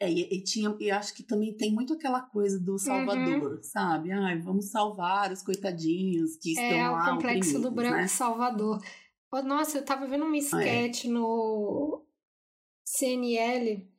[0.00, 3.62] É, e, e, tinha, e acho que também tem muito aquela coisa do Salvador, uhum.
[3.62, 4.12] sabe?
[4.12, 7.08] Ai, vamos salvar os coitadinhos que é, estão lá.
[7.08, 8.08] É o complexo do branco né?
[8.08, 8.82] Salvador.
[9.44, 11.08] Nossa, eu tava vendo um sketch é.
[11.08, 12.04] no
[12.84, 13.93] CNL.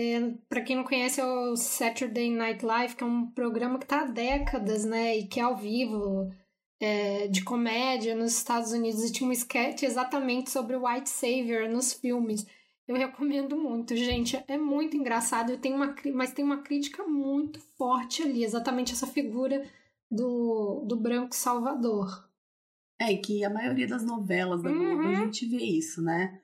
[0.00, 3.86] É, para quem não conhece, é o Saturday Night Live, que é um programa que
[3.86, 5.18] tá há décadas, né?
[5.18, 6.32] E que é ao vivo,
[6.78, 9.02] é, de comédia nos Estados Unidos.
[9.02, 12.46] E tinha um sketch exatamente sobre o White Savior nos filmes.
[12.86, 14.40] Eu recomendo muito, gente.
[14.46, 15.50] É muito engraçado.
[15.50, 19.68] Eu tenho uma, mas tem uma crítica muito forte ali, exatamente essa figura
[20.08, 22.24] do, do branco salvador.
[23.00, 25.10] É, que a maioria das novelas da Globo uhum.
[25.10, 26.40] a gente vê isso, né?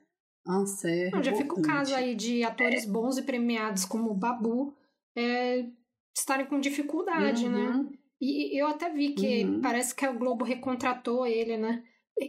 [0.46, 1.10] É.
[1.10, 4.74] Não, já fica o caso aí de atores bons e premiados como o Babu
[5.16, 5.66] é,
[6.14, 7.58] estarem com dificuldade, né?
[7.58, 7.82] uhum.
[7.84, 7.90] né?
[8.20, 9.60] E eu até vi que uhum.
[9.60, 11.82] parece que a Globo recontratou ele, né?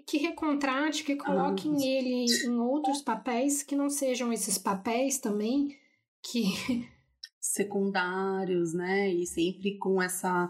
[0.06, 5.78] que recontrate, que coloquem ah, ele em outros papéis que não sejam esses papéis também,
[6.24, 6.44] que.
[7.40, 9.14] Secundários, né?
[9.14, 10.50] E sempre com essa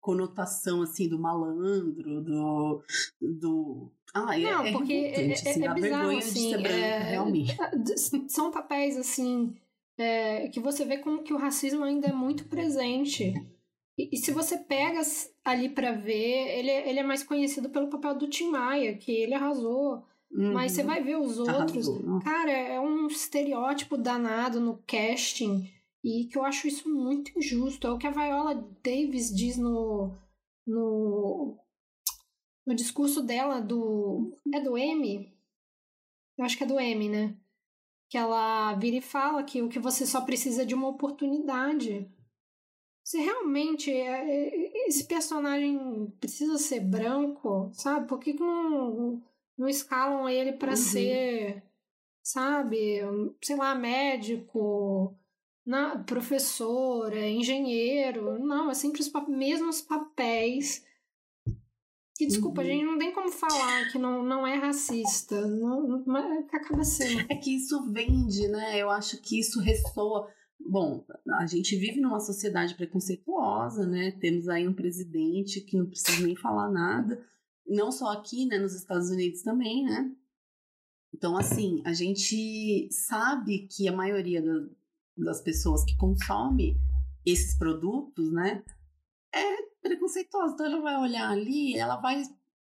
[0.00, 2.82] conotação assim do malandro, do.
[3.20, 3.92] do...
[4.14, 7.56] Ah, é, não, é porque é, assim, é, é bizarro, assim, branca, é, realmente.
[8.28, 9.54] São papéis assim
[10.00, 13.34] é, que você vê como que o racismo ainda é muito presente.
[13.98, 15.00] E, e se você pega
[15.44, 19.12] ali para ver, ele, é, ele é mais conhecido pelo papel do Tim Maia, que
[19.12, 20.02] ele arrasou.
[20.32, 20.54] Uhum.
[20.54, 21.88] Mas você vai ver os outros.
[21.88, 25.68] Arrasou, cara, é um estereótipo danado no casting.
[26.02, 27.86] E que eu acho isso muito injusto.
[27.86, 30.16] É o que a Viola Davis diz no.
[30.66, 31.58] no.
[32.70, 34.32] No discurso dela do.
[34.54, 35.36] É do M?
[36.38, 37.36] Eu acho que é do M, né?
[38.08, 42.08] Que ela vira e fala que o que você só precisa é de uma oportunidade
[43.02, 48.06] se realmente é, é, esse personagem precisa ser branco, sabe?
[48.06, 49.20] Por que, que não,
[49.58, 50.76] não escalam ele para uhum.
[50.76, 51.64] ser,
[52.22, 53.00] sabe,
[53.42, 55.12] sei lá, médico,
[55.66, 58.38] na, professor, é, engenheiro?
[58.38, 60.86] Não, é sempre os mesmos papéis.
[62.24, 62.66] E desculpa, uhum.
[62.66, 65.46] a gente não tem como falar que não, não é racista.
[65.46, 67.26] Não, não, acaba sendo.
[67.28, 68.78] É que isso vende, né?
[68.78, 70.28] Eu acho que isso ressoa
[70.66, 71.04] Bom,
[71.38, 74.12] a gente vive numa sociedade preconceituosa, né?
[74.12, 77.24] Temos aí um presidente que não precisa nem falar nada,
[77.66, 78.58] não só aqui, né?
[78.58, 80.14] Nos Estados Unidos também, né?
[81.12, 84.68] Então, assim, a gente sabe que a maioria da,
[85.16, 86.76] das pessoas que consome
[87.26, 88.62] esses produtos, né,
[89.34, 90.54] é preconceituosa.
[90.54, 92.22] Então, ela vai olhar ali, ela vai.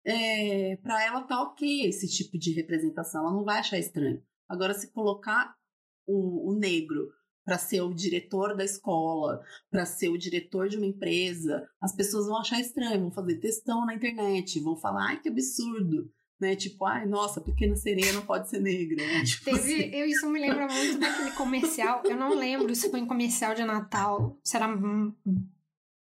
[0.04, 4.22] É, para ela tá ok esse tipo de representação, ela não vai achar estranho.
[4.48, 5.54] Agora, se colocar
[6.06, 7.12] o, o negro
[7.44, 12.26] para ser o diretor da escola, para ser o diretor de uma empresa, as pessoas
[12.26, 16.10] vão achar estranho, vão fazer textão na internet, vão falar, ai que absurdo.
[16.40, 16.56] Né?
[16.56, 19.04] Tipo, ai, nossa, pequena sereia não pode ser negra.
[19.04, 19.24] Né?
[19.26, 19.94] Tipo Teve, assim.
[19.94, 22.02] eu, isso me lembra muito daquele comercial.
[22.04, 24.66] Eu não lembro se foi um comercial de Natal, se era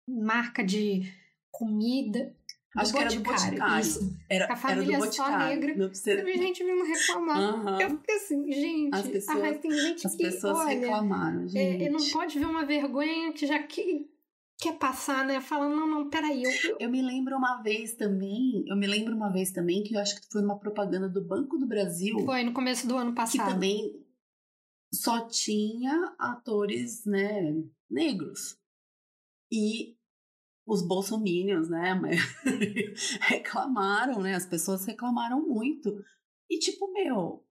[0.06, 1.12] marca de
[1.50, 2.34] comida.
[2.74, 3.80] Acho que era do Boticário.
[3.80, 4.16] Isso.
[4.30, 5.76] Era, a família era do só negra.
[5.76, 6.16] Não precisa...
[6.16, 7.54] Teve gente vindo reclamar.
[7.54, 7.80] Uhum.
[7.80, 8.94] Eu fiquei assim, gente.
[8.94, 11.84] As pessoas, ah, tem gente as que, pessoas olha, reclamaram, gente.
[11.84, 14.10] É, não pode ver uma vergonha que já que,
[14.62, 15.40] quer passar, né?
[15.40, 16.44] Falando, não, não, peraí.
[16.44, 20.00] Eu, eu me lembro uma vez também, eu me lembro uma vez também que eu
[20.00, 22.20] acho que foi uma propaganda do Banco do Brasil.
[22.24, 23.46] Foi, no começo do ano passado.
[23.46, 24.00] Que também
[24.94, 27.54] só tinha atores, né,
[27.90, 28.56] negros.
[29.52, 29.98] E
[30.66, 32.00] os bolsominions, né,
[33.20, 36.02] reclamaram, né, as pessoas reclamaram muito.
[36.48, 37.44] E tipo, meu,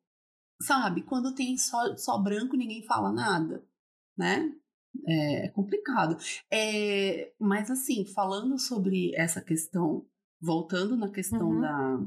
[0.61, 3.63] sabe, quando tem só, só branco ninguém fala nada,
[4.17, 4.51] né?
[5.07, 6.17] É complicado.
[6.51, 10.05] É, mas assim, falando sobre essa questão,
[10.39, 11.61] voltando na questão uhum.
[11.61, 11.99] da,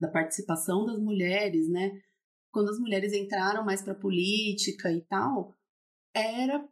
[0.00, 2.02] da participação das mulheres, né?
[2.52, 5.56] Quando as mulheres entraram mais para política e tal,
[6.12, 6.68] era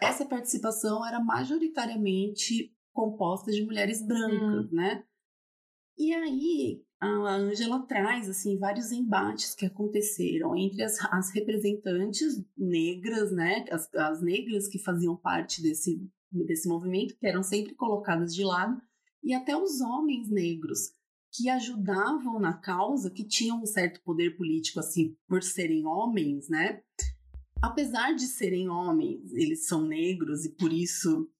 [0.00, 4.74] essa participação era majoritariamente composta de mulheres brancas, hum.
[4.74, 5.04] né?
[5.96, 13.32] E aí, a Angela traz assim vários embates que aconteceram entre as, as representantes negras,
[13.32, 18.44] né, as, as negras que faziam parte desse, desse movimento, que eram sempre colocadas de
[18.44, 18.80] lado,
[19.22, 20.92] e até os homens negros
[21.32, 26.82] que ajudavam na causa, que tinham um certo poder político assim por serem homens, né?
[27.62, 31.30] Apesar de serem homens, eles são negros e por isso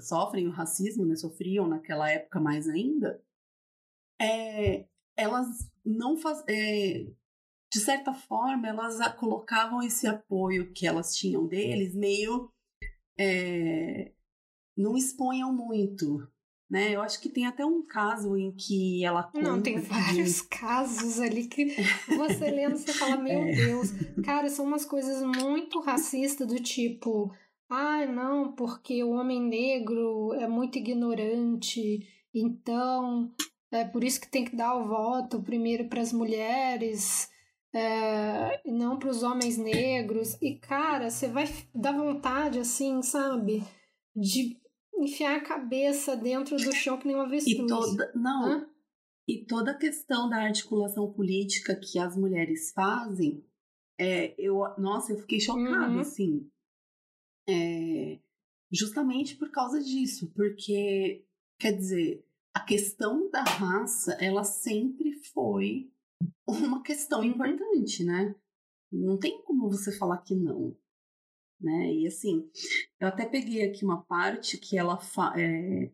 [0.00, 1.16] sofrem o racismo, né?
[1.16, 3.22] Sofriam naquela época mais ainda
[4.20, 7.06] é, elas não faz, é,
[7.72, 12.50] de certa forma, elas colocavam esse apoio que elas tinham deles meio
[13.18, 14.12] é,
[14.76, 16.30] não exponham muito,
[16.70, 16.94] né?
[16.94, 20.48] Eu acho que tem até um caso em que ela Não, tem vários que...
[20.58, 21.76] casos ali que
[22.08, 23.52] você lendo você fala, meu é.
[23.52, 23.92] Deus,
[24.24, 27.32] cara, são umas coisas muito racistas do tipo,
[27.70, 32.00] ah, não, porque o homem negro é muito ignorante,
[32.34, 33.32] então
[33.72, 37.28] é por isso que tem que dar o voto primeiro para as mulheres
[37.74, 40.36] é, e não para os homens negros.
[40.40, 41.44] E, cara, você vai
[41.74, 43.62] dar vontade, assim, sabe?
[44.14, 44.56] De
[44.98, 47.58] enfiar a cabeça dentro do chão que nem uma avestruz.
[47.58, 48.70] E toda, não, Hã?
[49.28, 53.44] e toda a questão da articulação política que as mulheres fazem,
[53.98, 56.00] é, eu, nossa, eu fiquei chocada, uhum.
[56.00, 56.50] assim.
[57.48, 58.18] É,
[58.70, 61.24] justamente por causa disso, porque,
[61.58, 62.24] quer dizer,
[62.54, 65.90] a questão da raça, ela sempre foi
[66.46, 67.26] uma questão uhum.
[67.26, 68.34] importante, né?
[68.90, 70.76] Não tem como você falar que não.
[71.60, 71.94] Né?
[71.94, 72.50] E assim,
[73.00, 75.90] eu até peguei aqui uma parte que ela, fa é,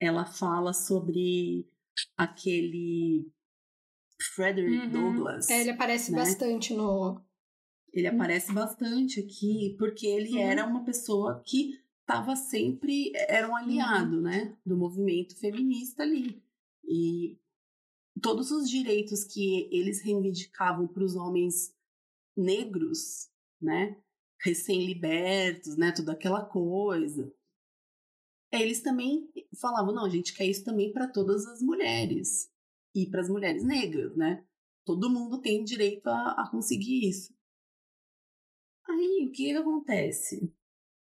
[0.00, 1.68] ela fala sobre
[2.16, 3.30] aquele
[4.34, 4.90] Frederick uhum.
[4.90, 5.50] Douglass.
[5.50, 6.18] É, ele aparece né?
[6.18, 7.20] bastante no.
[7.92, 8.14] Ele uhum.
[8.14, 10.40] aparece bastante aqui porque ele uhum.
[10.40, 14.22] era uma pessoa que estava sempre era um aliado, uhum.
[14.22, 16.42] né, do movimento feminista ali.
[16.84, 17.38] E
[18.20, 21.74] todos os direitos que eles reivindicavam para os homens
[22.36, 23.30] negros,
[23.60, 23.96] né,
[24.40, 27.32] recém-libertos, né, toda aquela coisa.
[28.52, 29.28] Eles também
[29.60, 32.50] falavam, não, a gente quer isso também para todas as mulheres
[32.94, 34.44] e para as mulheres negras, né?
[34.84, 37.34] Todo mundo tem direito a, a conseguir isso.
[38.88, 40.52] Aí, o que, que acontece?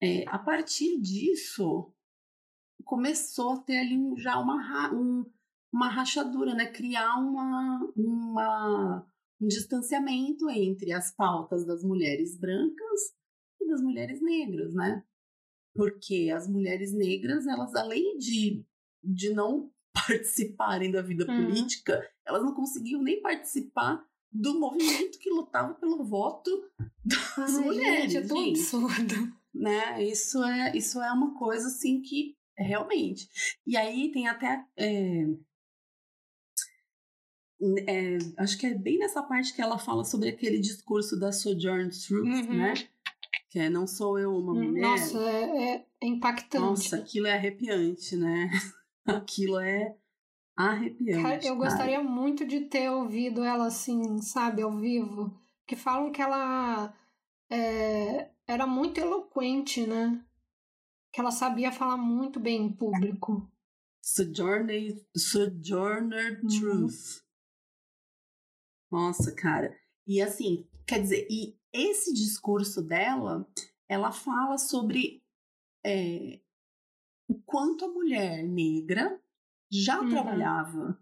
[0.02, 1.94] É, a partir disso,
[2.84, 5.24] começou a ter ali já uma, um,
[5.72, 6.66] uma rachadura, né?
[6.66, 9.06] criar uma, uma,
[9.40, 13.00] um distanciamento entre as pautas das mulheres brancas
[13.60, 15.02] e das mulheres negras, né?
[15.74, 18.64] Porque as mulheres negras, elas além de,
[19.02, 21.46] de não participarem da vida uhum.
[21.46, 26.50] política, elas não conseguiam nem participar do movimento que lutava pelo voto
[27.04, 28.12] das Ai, mulheres.
[28.12, 28.60] Gente, é tão gente.
[28.60, 30.02] absurdo né?
[30.02, 33.28] Isso é, isso é uma coisa assim que realmente.
[33.66, 34.64] E aí tem até.
[34.76, 35.26] É,
[37.86, 41.90] é, acho que é bem nessa parte que ela fala sobre aquele discurso da Sojourner
[41.90, 42.56] Truth, uhum.
[42.56, 42.74] né?
[43.50, 44.82] Que é não sou eu uma hum, mulher.
[44.82, 46.64] Nossa, é, é impactante.
[46.64, 48.50] Nossa, aquilo é arrepiante, né?
[49.04, 49.96] aquilo é
[50.56, 51.22] arrepiante.
[51.22, 52.08] Cara, eu gostaria cara.
[52.08, 55.36] muito de ter ouvido ela assim, sabe, ao vivo.
[55.66, 56.94] Que falam que ela
[57.50, 60.24] é, era muito eloquente, né?
[61.12, 63.50] Que ela sabia falar muito bem em público.
[64.00, 66.48] Sojourner, Sojourner uhum.
[66.48, 67.29] Truth.
[68.90, 69.76] Nossa, cara.
[70.06, 73.48] E assim, quer dizer, e esse discurso dela,
[73.88, 75.22] ela fala sobre
[75.84, 76.40] é,
[77.28, 79.20] o quanto a mulher negra
[79.70, 80.08] já uhum.
[80.08, 80.98] trabalhava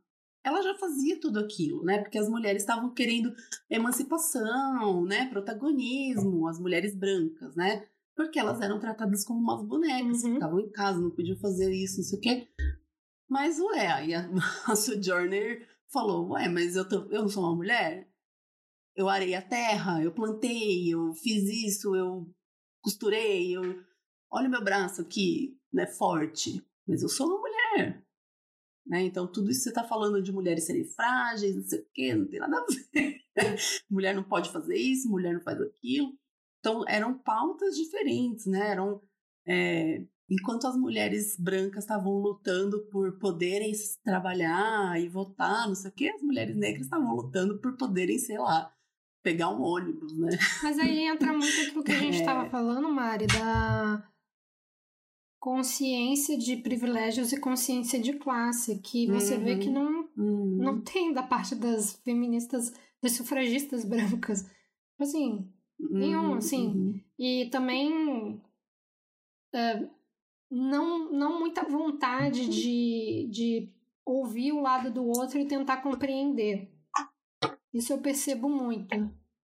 [0.48, 1.98] ela já fazia tudo aquilo, né?
[1.98, 3.34] Porque as mulheres estavam querendo
[3.68, 5.28] emancipação, né?
[5.28, 7.86] Protagonismo, as mulheres brancas, né?
[8.16, 10.34] Porque elas eram tratadas como umas bonecas, uhum.
[10.34, 12.48] ficavam em casa, não podiam fazer isso, não sei o quê.
[13.28, 14.28] Mas, ué, aí a,
[14.66, 18.08] a Sojourner falou, ué, mas eu, tô, eu não sou uma mulher?
[18.94, 22.28] Eu arei a terra, eu plantei, eu fiz isso, eu
[22.82, 23.62] costurei, eu...
[24.30, 26.62] Olha o meu braço aqui, né, forte.
[26.86, 28.04] Mas eu sou uma mulher.
[28.86, 29.02] Né?
[29.02, 32.26] Então, tudo isso você está falando de mulheres serem frágeis, não sei o quê, não
[32.26, 33.20] tem nada a ver.
[33.90, 36.12] mulher não pode fazer isso, mulher não faz aquilo.
[36.58, 38.70] Então, eram pautas diferentes, né?
[38.70, 39.00] Eram,
[39.46, 43.72] é, enquanto as mulheres brancas estavam lutando por poderem
[44.04, 48.38] trabalhar e votar, não sei o quê, as mulheres negras estavam lutando por poderem, sei
[48.38, 48.72] lá,
[49.22, 50.30] pegar um ônibus, né?
[50.62, 52.50] Mas aí entra muito aquilo que a gente estava é...
[52.50, 54.06] falando, Mari, da
[55.40, 59.44] consciência de privilégios e consciência de classe, que você uhum.
[59.44, 60.56] vê que não, uhum.
[60.58, 62.72] não tem da parte das feministas,
[63.02, 64.44] das sufragistas brancas.
[64.98, 65.48] Assim,
[65.78, 65.98] uhum.
[65.98, 66.66] nenhum, assim.
[66.66, 67.00] Uhum.
[67.18, 68.42] E também
[69.54, 69.88] é,
[70.50, 73.72] não, não muita vontade de, de
[74.04, 76.72] ouvir o lado do outro e tentar compreender.
[77.72, 78.94] Isso eu percebo muito.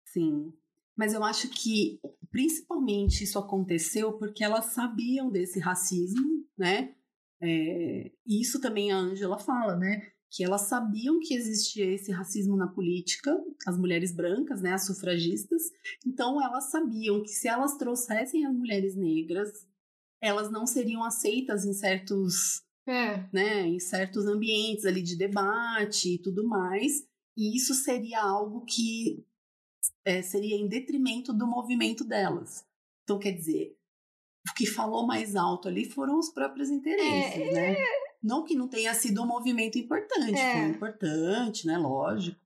[0.05, 0.53] Sim.
[0.95, 6.95] Mas eu acho que principalmente isso aconteceu porque elas sabiam desse racismo, né?
[7.41, 10.07] É, isso também a Angela fala, né?
[10.29, 13.35] Que elas sabiam que existia esse racismo na política,
[13.67, 15.61] as mulheres brancas, né, as sufragistas.
[16.05, 19.67] Então elas sabiam que se elas trouxessem as mulheres negras,
[20.23, 23.27] elas não seriam aceitas em certos, é.
[23.33, 27.05] né, em certos ambientes ali de debate e tudo mais.
[27.37, 29.25] E isso seria algo que
[30.05, 32.65] é, seria em detrimento do movimento delas.
[33.03, 33.77] Então, quer dizer,
[34.49, 37.73] o que falou mais alto ali foram os próprios interesses, é, né?
[37.73, 38.03] É.
[38.23, 40.53] Não que não tenha sido um movimento importante, é.
[40.53, 41.77] foi importante, né?
[41.77, 42.39] Lógico.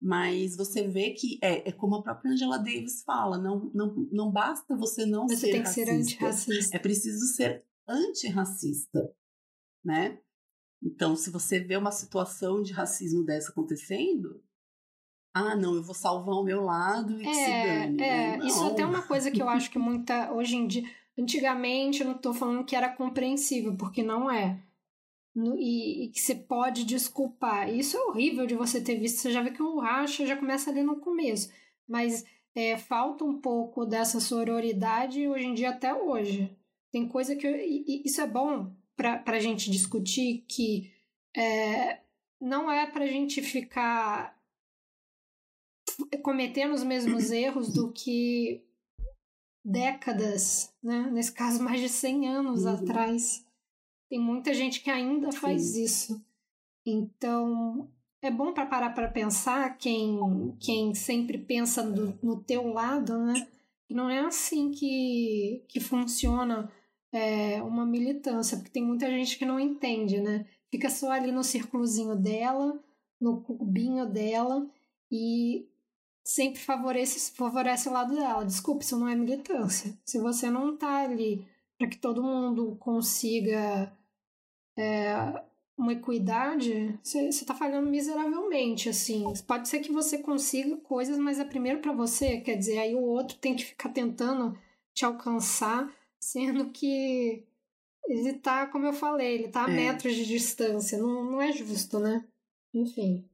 [0.00, 4.30] Mas você vê que é, é, como a própria Angela Davis fala, não, não, não
[4.30, 5.80] basta você não você ser tem racista.
[5.80, 6.76] que ser antirracista.
[6.76, 9.12] É preciso ser antirracista,
[9.84, 10.18] né?
[10.80, 14.40] Então, se você vê uma situação de racismo dessa acontecendo,
[15.34, 18.02] ah, não, eu vou salvar o meu lado e é, que se dane.
[18.02, 18.46] É, né?
[18.46, 20.32] isso até é uma coisa que eu acho que muita.
[20.32, 20.84] Hoje em dia.
[21.18, 24.62] Antigamente, eu não estou falando que era compreensível, porque não é.
[25.38, 27.72] No, e, e, que você pode desculpar.
[27.72, 29.18] Isso é horrível de você ter visto.
[29.18, 31.52] Você já vê que o racha já começa ali no começo.
[31.86, 32.24] Mas
[32.56, 36.56] é, falta um pouco dessa sororidade hoje em dia até hoje.
[36.90, 37.46] Tem coisa que.
[37.46, 40.92] Eu, e, isso é bom para a gente discutir que
[41.36, 42.00] é,
[42.40, 44.36] não é para a gente ficar
[46.22, 48.64] cometendo os mesmos erros do que
[49.64, 51.08] décadas, né?
[51.12, 52.74] nesse caso mais de 100 anos uhum.
[52.74, 53.46] atrás.
[54.08, 55.84] Tem muita gente que ainda faz Sim.
[55.84, 56.24] isso.
[56.84, 57.88] Então,
[58.22, 63.46] é bom para parar para pensar quem, quem sempre pensa do, no teu lado, né?
[63.86, 66.70] Que não é assim que, que funciona
[67.12, 70.46] é, uma militância, porque tem muita gente que não entende, né?
[70.70, 72.78] Fica só ali no círculozinho dela,
[73.20, 74.66] no cubinho dela,
[75.10, 75.66] e
[76.24, 78.44] sempre favorece, favorece o lado dela.
[78.44, 79.96] Desculpe, isso não é militância.
[80.04, 81.46] Se você não tá ali
[81.78, 83.90] para que todo mundo consiga
[84.78, 85.44] é,
[85.76, 89.24] uma equidade, você está falhando miseravelmente, assim.
[89.46, 93.02] Pode ser que você consiga coisas, mas é primeiro para você, quer dizer, aí o
[93.02, 94.58] outro tem que ficar tentando
[94.92, 95.88] te alcançar,
[96.20, 97.44] sendo que
[98.08, 99.74] ele tá, como eu falei, ele tá a é.
[99.74, 100.98] metros de distância.
[100.98, 102.26] Não, não é justo, né?
[102.74, 103.28] Enfim.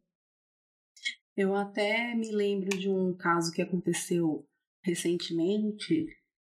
[1.36, 4.46] Eu até me lembro de um caso que aconteceu
[4.82, 6.06] recentemente.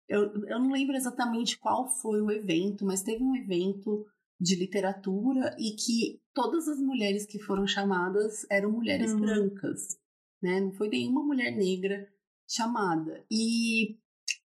[0.08, 4.06] Eu, eu não lembro exatamente qual foi o evento, mas teve um evento
[4.40, 9.22] de literatura e que todas as mulheres que foram chamadas eram mulheres uhum.
[9.22, 9.98] brancas,
[10.42, 10.60] né?
[10.60, 12.08] Não foi nenhuma mulher negra
[12.48, 13.26] chamada.
[13.32, 13.98] E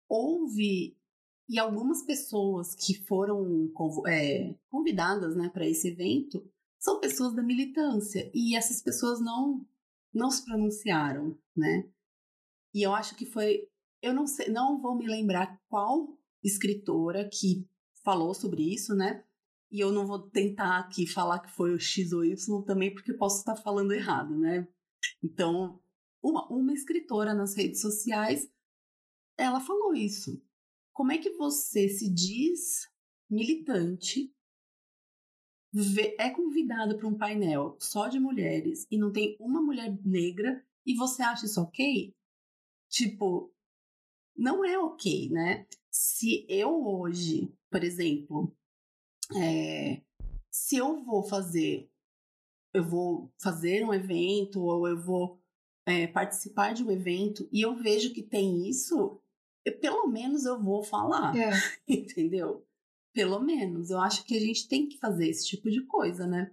[0.09, 0.97] houve
[1.49, 3.73] e algumas pessoas que foram
[4.07, 6.47] é, convidadas, né, para esse evento
[6.79, 9.67] são pessoas da militância e essas pessoas não
[10.13, 11.89] não se pronunciaram, né?
[12.75, 13.69] E eu acho que foi,
[14.03, 17.69] eu não sei, não vou me lembrar qual escritora que
[18.03, 19.23] falou sobre isso, né?
[19.71, 23.13] E eu não vou tentar aqui falar que foi o X ou Y também, porque
[23.13, 24.67] posso estar falando errado, né?
[25.23, 25.81] Então,
[26.23, 28.51] uma, uma escritora nas redes sociais,
[29.37, 30.43] ela falou isso.
[30.93, 32.89] Como é que você se diz
[33.31, 34.35] militante
[36.19, 40.95] é convidado para um painel só de mulheres e não tem uma mulher negra e
[40.95, 42.15] você acha isso ok?
[42.89, 43.53] Tipo,
[44.35, 45.67] não é ok, né?
[45.91, 48.57] Se eu hoje, por exemplo,
[49.37, 50.03] é,
[50.51, 51.91] se eu vou fazer,
[52.73, 55.41] eu vou fazer um evento ou eu vou
[55.87, 59.21] é, participar de um evento e eu vejo que tem isso,
[59.65, 61.51] eu, pelo menos eu vou falar, é.
[61.89, 62.67] entendeu?
[63.13, 63.91] Pelo menos.
[63.91, 66.53] Eu acho que a gente tem que fazer esse tipo de coisa, né?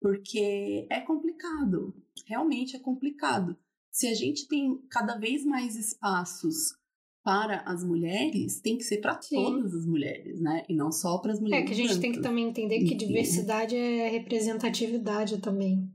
[0.00, 1.94] Porque é complicado.
[2.26, 3.58] Realmente é complicado.
[3.90, 6.78] Se a gente tem cada vez mais espaços
[7.22, 10.64] para as mulheres, tem que ser para todas as mulheres, né?
[10.68, 11.64] E não só para as mulheres.
[11.64, 12.02] É que a gente brancas.
[12.02, 15.92] tem que também entender que diversidade é representatividade também.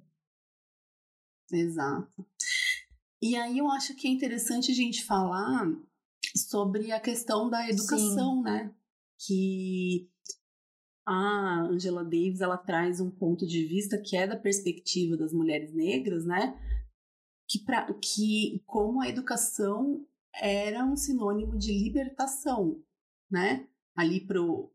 [1.52, 2.26] Exato.
[3.22, 5.66] E aí eu acho que é interessante a gente falar
[6.36, 8.44] sobre a questão da educação, Sim.
[8.44, 8.76] né?
[9.26, 10.10] que
[11.06, 15.74] a Angela Davis ela traz um ponto de vista que é da perspectiva das mulheres
[15.74, 16.58] negras, né?
[17.48, 20.06] Que, pra, que como a educação
[20.36, 22.82] era um sinônimo de libertação,
[23.30, 23.68] né?
[23.96, 24.72] Ali pro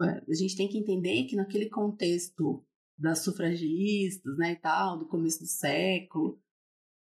[0.00, 2.64] é, a gente tem que entender que naquele contexto
[2.96, 6.40] das sufragistas, né, e tal, do começo do século,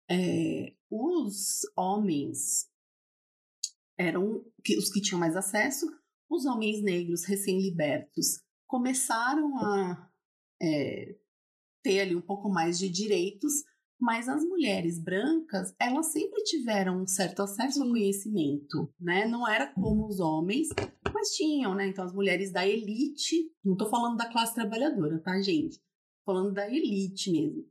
[0.09, 2.69] é, os homens
[3.97, 4.45] eram
[4.77, 5.87] os que tinham mais acesso
[6.33, 10.09] os homens negros recém-libertos começaram a
[10.61, 11.15] é,
[11.83, 13.63] ter ali um pouco mais de direitos,
[14.03, 19.25] mas as mulheres brancas, elas sempre tiveram um certo acesso ao conhecimento, né?
[19.25, 20.67] Não era como os homens,
[21.13, 21.87] mas tinham, né?
[21.87, 25.77] Então as mulheres da elite, não tô falando da classe trabalhadora, tá, gente?
[25.77, 27.63] Tô falando da elite mesmo.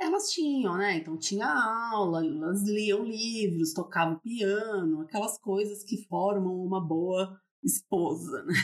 [0.00, 0.96] Elas tinham, né?
[0.96, 1.46] Então tinha
[1.92, 8.54] aula, elas liam livros, tocavam piano, aquelas coisas que formam uma boa esposa, né?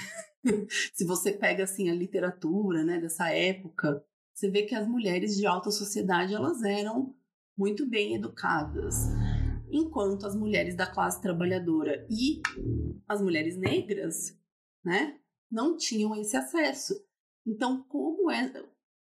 [0.95, 4.03] Se você pega assim a literatura, né, dessa época,
[4.41, 7.14] você vê que as mulheres de alta sociedade elas eram
[7.55, 8.95] muito bem educadas,
[9.70, 12.41] enquanto as mulheres da classe trabalhadora e
[13.07, 14.34] as mulheres negras,
[14.82, 15.20] né,
[15.51, 16.95] não tinham esse acesso.
[17.47, 18.51] Então, como é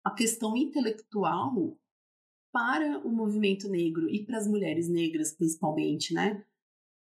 [0.03, 1.79] a questão intelectual
[2.51, 6.45] para o movimento negro e para as mulheres negras principalmente, né,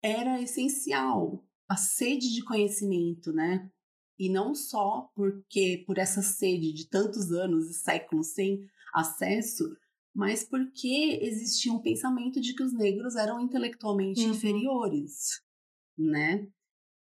[0.01, 3.71] era essencial a sede de conhecimento, né?
[4.19, 9.63] E não só porque por essa sede de tantos anos e séculos sem acesso,
[10.15, 14.31] mas porque existia um pensamento de que os negros eram intelectualmente uhum.
[14.31, 15.41] inferiores,
[15.97, 16.47] né?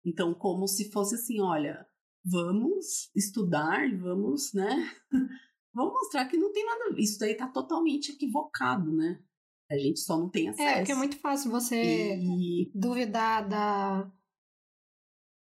[0.04, 1.86] Então, como se fosse assim, olha,
[2.24, 4.90] vamos estudar, vamos, né?
[5.74, 9.22] vamos mostrar que não tem nada, isso daí tá totalmente equivocado, né?
[9.70, 10.68] A gente só não tem acesso.
[10.68, 12.70] É, porque é muito fácil você e...
[12.74, 14.10] duvidar da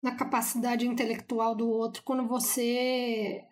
[0.03, 3.45] na capacidade intelectual do outro quando você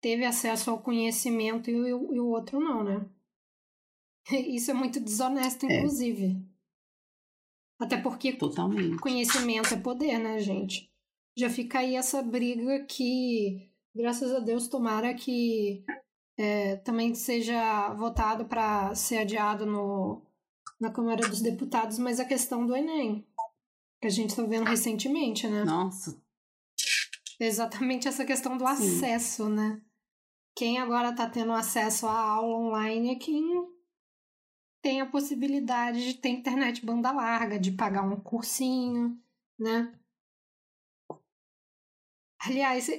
[0.00, 3.08] teve acesso ao conhecimento e o, e o outro não, né?
[4.30, 5.78] Isso é muito desonesto, é.
[5.78, 6.26] inclusive.
[6.26, 6.54] É.
[7.84, 8.98] Até porque Totalmente.
[8.98, 10.90] conhecimento é poder, né, gente?
[11.36, 15.84] Já fica aí essa briga que, graças a Deus, tomara que
[16.38, 20.22] é, também seja votado para ser adiado no,
[20.80, 23.26] na Câmara dos Deputados, mas a questão do Enem
[24.04, 25.64] que a gente está vendo recentemente, né?
[25.64, 26.22] Nossa.
[27.40, 28.98] Exatamente essa questão do Sim.
[28.98, 29.80] acesso, né?
[30.54, 33.66] Quem agora está tendo acesso à aula online é quem
[34.82, 39.18] tem a possibilidade de ter internet banda larga, de pagar um cursinho,
[39.58, 39.98] né?
[42.40, 42.98] Aliás, é,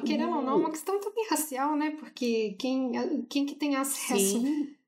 [0.00, 1.90] querendo ou não, é uma questão também racial, né?
[1.90, 4.79] Porque quem, quem que tem acesso Sim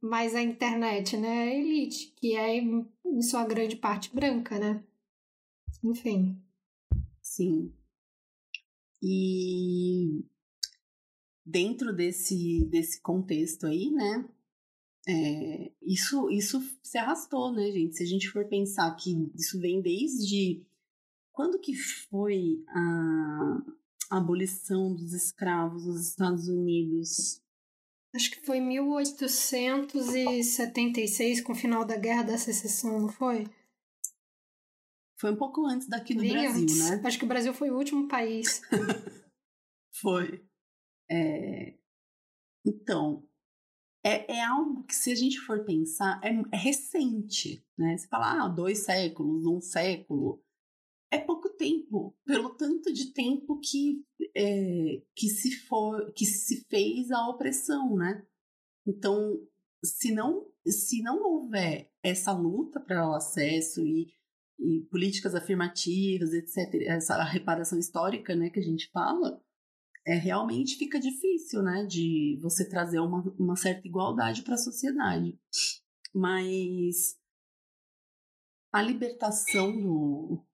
[0.00, 1.42] mais a internet, né?
[1.44, 4.84] A elite, que é em sua grande parte branca, né?
[5.82, 6.40] Enfim.
[7.22, 7.72] Sim.
[9.02, 10.24] E
[11.44, 14.28] dentro desse, desse contexto aí, né?
[15.08, 17.96] É, isso, isso se arrastou, né, gente?
[17.96, 20.66] Se a gente for pensar que isso vem desde.
[21.32, 23.62] Quando que foi a
[24.10, 27.42] abolição dos escravos nos Estados Unidos?
[28.16, 33.46] Acho que foi 1876, com o final da Guerra da Secessão, não foi?
[35.20, 36.78] Foi um pouco antes daqui do Brasil, antes.
[36.78, 37.02] né?
[37.04, 38.62] Acho que o Brasil foi o último país.
[40.00, 40.42] foi.
[41.10, 41.74] É...
[42.64, 43.28] Então,
[44.02, 47.98] é, é, algo que, se a gente for pensar, é, é recente, né?
[47.98, 50.42] Você fala, ah, dois séculos, um século
[51.10, 54.04] é pouco tempo, pelo tanto de tempo que,
[54.34, 58.24] é, que, se for, que se fez a opressão, né?
[58.86, 59.38] Então,
[59.84, 64.12] se não, se não houver essa luta para o acesso e,
[64.58, 69.40] e políticas afirmativas, etc., essa reparação histórica né, que a gente fala,
[70.06, 75.38] é, realmente fica difícil né, de você trazer uma, uma certa igualdade para a sociedade.
[76.14, 77.16] Mas
[78.72, 80.44] a libertação do,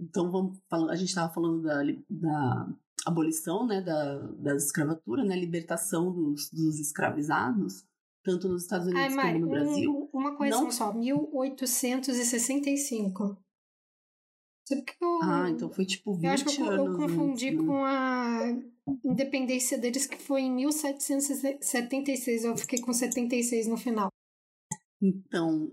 [0.00, 2.68] então vamos falar, a gente estava falando da, da
[3.06, 7.84] abolição, né, da, da escravatura, né, libertação dos, dos escravizados,
[8.22, 9.92] tanto nos Estados Unidos Ai, Mari, como no Brasil.
[9.92, 10.70] Um, uma coisa não...
[10.70, 13.36] só, 1865.
[14.70, 14.82] Eu,
[15.22, 17.62] ah, então foi tipo 20 eu acho que eu, eu confundi né?
[17.62, 18.40] com a
[19.04, 22.44] independência deles, que foi em 1776.
[22.44, 24.08] Eu fiquei com 76 no final.
[25.02, 25.70] Então,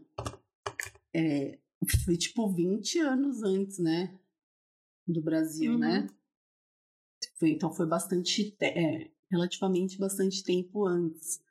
[1.16, 1.58] é,
[2.06, 4.18] foi tipo 20 anos antes, né?
[5.08, 6.00] Do Brasil, né?
[6.00, 6.04] uhum.
[6.04, 6.10] né?
[7.38, 11.42] Foi, então foi bastante, é, relativamente bastante tempo antes.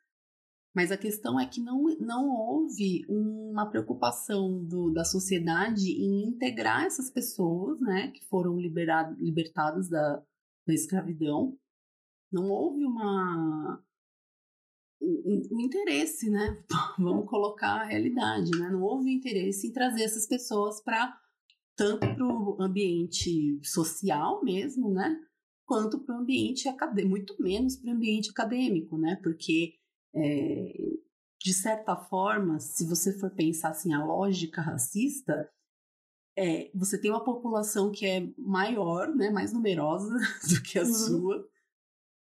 [0.73, 6.85] Mas a questão é que não, não houve uma preocupação do, da sociedade em integrar
[6.85, 10.23] essas pessoas, né, que foram liberado, libertadas da,
[10.65, 11.57] da escravidão.
[12.31, 13.83] Não houve uma,
[15.01, 16.63] o, interesse, né?
[16.97, 18.69] Vamos colocar a realidade, né?
[18.69, 21.17] Não houve interesse em trazer essas pessoas para
[21.75, 25.19] tanto para o ambiente social mesmo, né?
[25.65, 29.15] Quanto para o ambiente acadêmico, muito menos para o ambiente acadêmico, né?
[29.23, 29.73] Porque
[30.13, 30.73] é,
[31.41, 35.49] de certa forma, se você for pensar assim a lógica racista,
[36.37, 40.13] é, você tem uma população que é maior, né, mais numerosa
[40.47, 40.93] do que a uhum.
[40.93, 41.47] sua,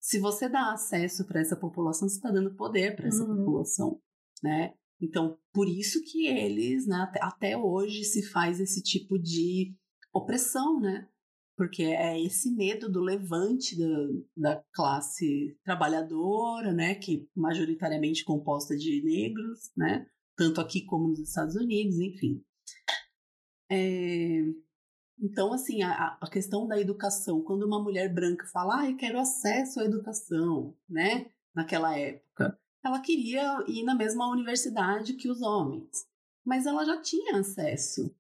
[0.07, 3.39] se você dá acesso para essa população, você está dando poder para essa uhum.
[3.39, 4.01] população,
[4.41, 4.73] né?
[5.01, 9.75] Então, por isso que eles, né, até hoje se faz esse tipo de
[10.15, 11.09] opressão, né?
[11.57, 19.03] Porque é esse medo do levante da, da classe trabalhadora, né, que majoritariamente composta de
[19.03, 22.41] negros, né, tanto aqui como nos Estados Unidos, enfim.
[23.69, 24.45] É,
[25.19, 29.19] então, assim, a, a, questão da educação, quando uma mulher branca fala, ah, eu quero
[29.19, 36.07] acesso à educação, né, naquela época, ela queria ir na mesma universidade que os homens,
[36.45, 38.14] mas ela já tinha acesso,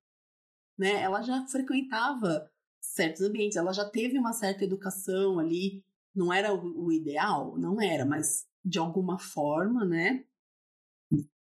[0.78, 5.84] né, ela já frequentava certos ambientes, ela já teve uma certa educação ali,
[6.14, 10.24] não era o, o ideal, não era, mas de alguma forma, né,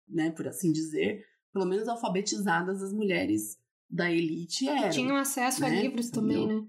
[0.07, 3.57] né, por assim dizer, pelo menos alfabetizadas as mulheres
[3.89, 4.89] da elite eram.
[4.89, 5.67] Tinham acesso né?
[5.67, 6.67] a livros também, né?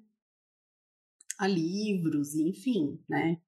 [1.38, 3.38] A livros, enfim, né?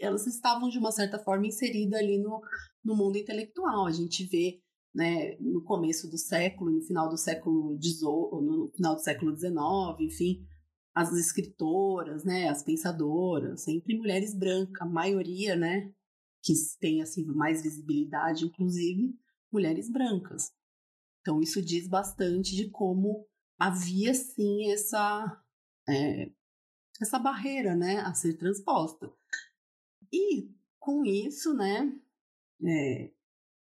[0.00, 2.40] Elas estavam de uma certa forma inseridas ali no,
[2.84, 3.86] no mundo intelectual.
[3.86, 4.60] A gente vê,
[4.94, 9.54] né, no começo do século, no final do século XVIII, no final do século XIX,
[10.00, 10.46] enfim,
[10.94, 15.92] as escritoras, né, as pensadoras, sempre mulheres brancas, a maioria, né,
[16.42, 19.14] que tem assim mais visibilidade, inclusive
[19.52, 20.52] mulheres brancas.
[21.20, 23.26] Então, isso diz bastante de como
[23.58, 25.42] havia sim essa,
[25.88, 26.30] é,
[27.00, 29.12] essa barreira né, a ser transposta.
[30.12, 31.92] E com isso, né,
[32.64, 33.10] é,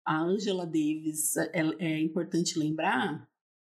[0.04, 3.28] a Angela Davis, é, é, importante lembrar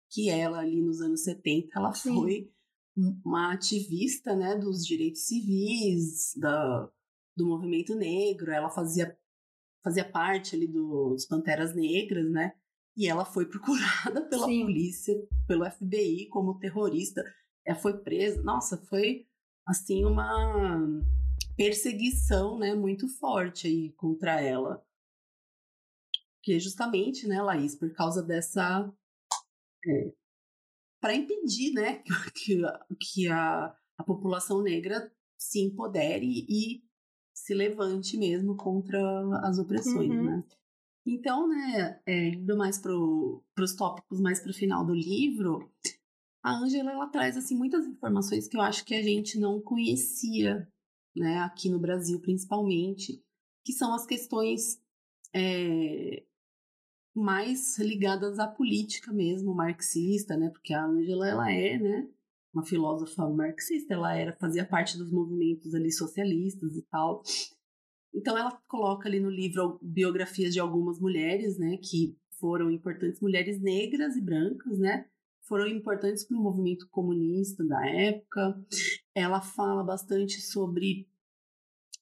[0.09, 2.13] que ela ali nos anos 70, ela sim.
[2.13, 2.51] foi
[3.25, 6.89] uma ativista né, dos direitos civis, da,
[7.35, 9.17] do movimento negro, ela fazia,
[9.83, 12.55] fazia parte ali dos Panteras Negras, né?
[12.97, 14.63] E ela foi procurada pela Sim.
[14.63, 15.13] polícia,
[15.47, 17.23] pelo FBI como terrorista.
[17.65, 18.41] Ela foi presa.
[18.41, 19.27] Nossa, foi
[19.67, 21.03] assim uma
[21.57, 24.85] perseguição, né, muito forte aí contra ela.
[26.43, 28.93] Que justamente, né, Laís, por causa dessa
[29.87, 30.13] é,
[31.01, 32.01] para impedir, né,
[32.35, 32.61] que,
[32.99, 36.83] que a, a população negra se empodere e
[37.33, 38.99] se levante mesmo contra
[39.47, 40.23] as opressões, uhum.
[40.23, 40.43] né?
[41.05, 45.71] Então, né, é, indo mais para os tópicos mais para o final do livro,
[46.43, 50.67] a Ângela ela traz assim muitas informações que eu acho que a gente não conhecia,
[51.15, 53.23] né, aqui no Brasil principalmente,
[53.63, 54.81] que são as questões
[55.33, 56.23] é,
[57.15, 62.09] mais ligadas à política mesmo, marxista, né, porque a Ângela ela é, né,
[62.51, 67.21] uma filósofa marxista, ela era fazia parte dos movimentos ali socialistas e tal.
[68.15, 73.61] Então ela coloca ali no livro biografias de algumas mulheres, né, que foram importantes mulheres
[73.61, 75.05] negras e brancas, né?
[75.41, 78.59] Foram importantes para o movimento comunista da época.
[79.13, 81.07] Ela fala bastante sobre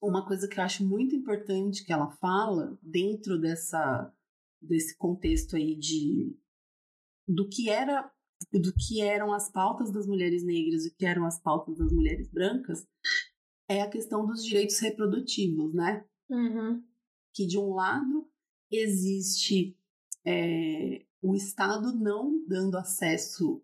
[0.01, 4.11] uma coisa que eu acho muito importante que ela fala dentro dessa
[4.61, 6.37] desse contexto aí de
[7.27, 8.09] do que era
[8.51, 11.91] do que eram as pautas das mulheres negras e o que eram as pautas das
[11.91, 12.85] mulheres brancas,
[13.67, 16.05] é a questão dos direitos reprodutivos, né?
[16.29, 16.83] Uhum.
[17.33, 18.29] Que de um lado
[18.71, 19.77] existe
[20.25, 23.63] é, o Estado não dando acesso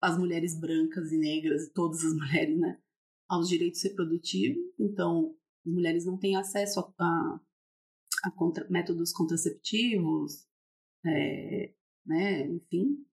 [0.00, 2.80] às mulheres brancas e negras, todas as mulheres, né?
[3.28, 4.62] Aos direitos reprodutivos.
[4.78, 7.40] Então, as mulheres não têm acesso a, a,
[8.24, 10.46] a contra, métodos contraceptivos,
[11.04, 11.72] é,
[12.06, 12.46] né?
[12.46, 13.06] Enfim,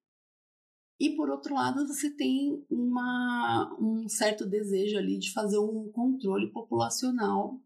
[1.00, 6.52] e por outro lado, você tem uma, um certo desejo ali de fazer um controle
[6.52, 7.60] populacional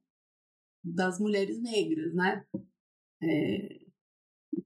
[0.84, 2.46] das mulheres negras, né?
[3.22, 3.80] É,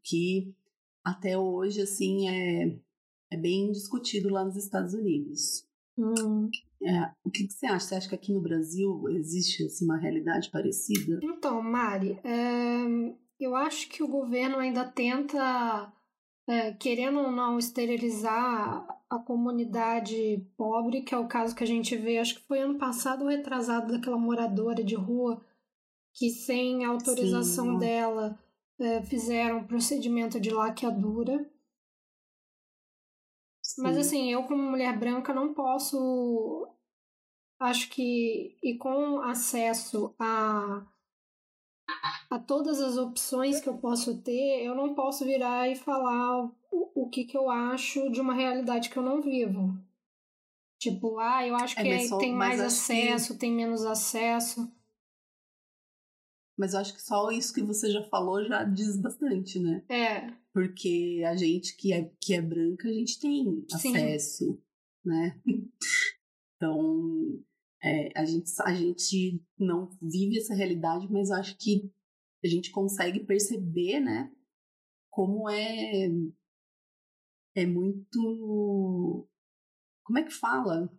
[0.04, 0.54] que
[1.04, 2.80] até hoje, assim, é,
[3.32, 5.68] é bem discutido lá nos Estados Unidos.
[5.98, 6.50] Hum.
[6.82, 7.86] É, o que, que, você acha?
[7.86, 11.20] Você acha que aqui no Brasil existe assim, uma realidade parecida?
[11.22, 15.92] Então, Mari, é, eu acho que o governo ainda tenta
[16.48, 21.96] é, querendo ou não esterilizar a comunidade pobre, que é o caso que a gente
[21.96, 25.44] vê, acho que foi ano passado ou retrasado daquela moradora de rua
[26.14, 27.78] que sem autorização Sim.
[27.80, 28.40] dela
[28.80, 31.50] é, fizeram um procedimento de laqueadura.
[33.62, 33.82] Sim.
[33.82, 36.68] Mas assim, eu como mulher branca não posso
[37.60, 40.86] acho que e com acesso a
[42.34, 46.92] a todas as opções que eu posso ter, eu não posso virar e falar o,
[46.96, 49.78] o que, que eu acho de uma realidade que eu não vivo.
[50.80, 53.40] Tipo, ah, eu acho é, que é, só, tem mais acesso, que...
[53.40, 54.68] tem menos acesso.
[56.58, 59.84] Mas eu acho que só isso que você já falou já diz bastante, né?
[59.88, 60.34] É.
[60.52, 63.96] Porque a gente que é, que é branca, a gente tem Sim.
[63.96, 64.60] acesso,
[65.06, 65.40] né?
[66.56, 67.44] Então,
[67.84, 71.92] É, a, gente, a gente não vive essa realidade, mas eu acho que
[72.44, 74.32] a gente consegue perceber, né,
[75.10, 76.10] como é
[77.56, 79.28] é muito
[80.04, 80.92] como é que fala?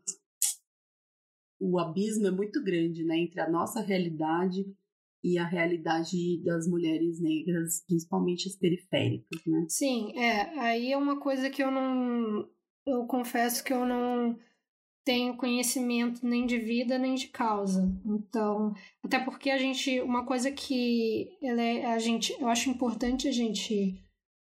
[1.60, 4.64] O abismo é muito grande, né, entre a nossa realidade
[5.22, 9.64] e a realidade das mulheres negras, principalmente as periféricas, né?
[9.68, 10.58] Sim, é.
[10.60, 12.46] Aí é uma coisa que eu não.
[12.86, 14.38] Eu confesso que eu não
[15.04, 17.92] tenho conhecimento nem de vida nem de causa.
[18.04, 20.00] Então, até porque a gente.
[20.00, 24.00] Uma coisa que é, a gente, eu acho importante a gente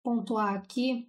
[0.02, 1.08] pontuar aqui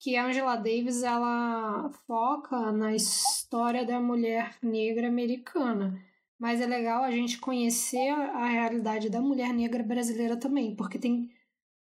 [0.00, 5.98] que a Angela Davis ela foca na história da mulher negra americana
[6.38, 11.30] mas é legal a gente conhecer a realidade da mulher negra brasileira também, porque tem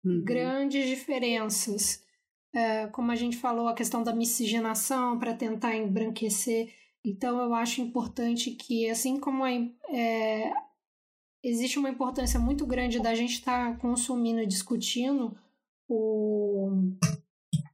[0.05, 0.23] uhum.
[0.25, 2.05] grandes diferenças.
[2.55, 6.73] É, como a gente falou, a questão da miscigenação para tentar embranquecer.
[7.05, 10.53] Então, eu acho importante que, assim como é,
[11.43, 15.37] existe uma importância muito grande da gente estar tá consumindo e discutindo
[15.89, 16.71] o,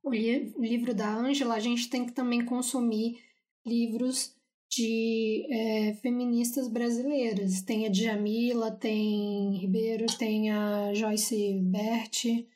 [0.02, 3.18] o, li, livro da Ângela, a gente tem que também consumir
[3.66, 4.34] livros
[4.70, 7.62] de é, feministas brasileiras.
[7.62, 12.48] Tem a Djamila, tem Ribeiro, tem a Joyce Berti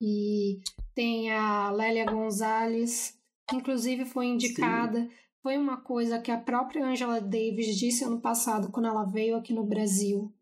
[0.00, 0.60] e
[0.98, 3.16] tem a Lélia Gonzalez,
[3.48, 5.02] que inclusive foi indicada.
[5.02, 5.10] Sim.
[5.40, 9.54] Foi uma coisa que a própria Angela Davis disse ano passado, quando ela veio aqui
[9.54, 10.34] no Brasil.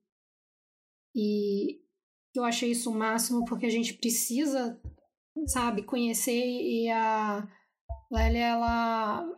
[1.14, 1.82] E
[2.34, 4.80] eu achei isso o máximo, porque a gente precisa,
[5.46, 7.46] sabe, conhecer e a
[8.11, 9.28] Lélia, ela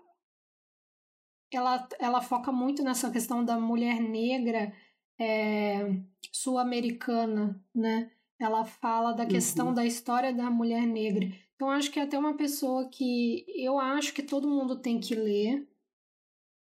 [1.52, 4.72] ela, ela foca muito nessa questão da mulher negra
[5.18, 6.00] é,
[6.30, 8.08] sul-americana, né?
[8.40, 9.74] Ela fala da questão uhum.
[9.74, 11.28] da história da mulher negra.
[11.56, 15.14] Então, acho que é até uma pessoa que eu acho que todo mundo tem que
[15.14, 15.66] ler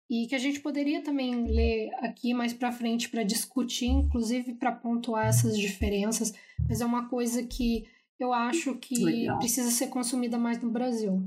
[0.09, 4.71] e que a gente poderia também ler aqui mais para frente para discutir, inclusive para
[4.71, 6.33] pontuar essas diferenças,
[6.69, 7.87] mas é uma coisa que
[8.19, 9.39] eu acho que Legal.
[9.39, 11.23] precisa ser consumida mais no Brasil.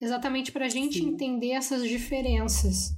[0.00, 1.08] Exatamente para a gente Sim.
[1.08, 2.96] entender essas diferenças.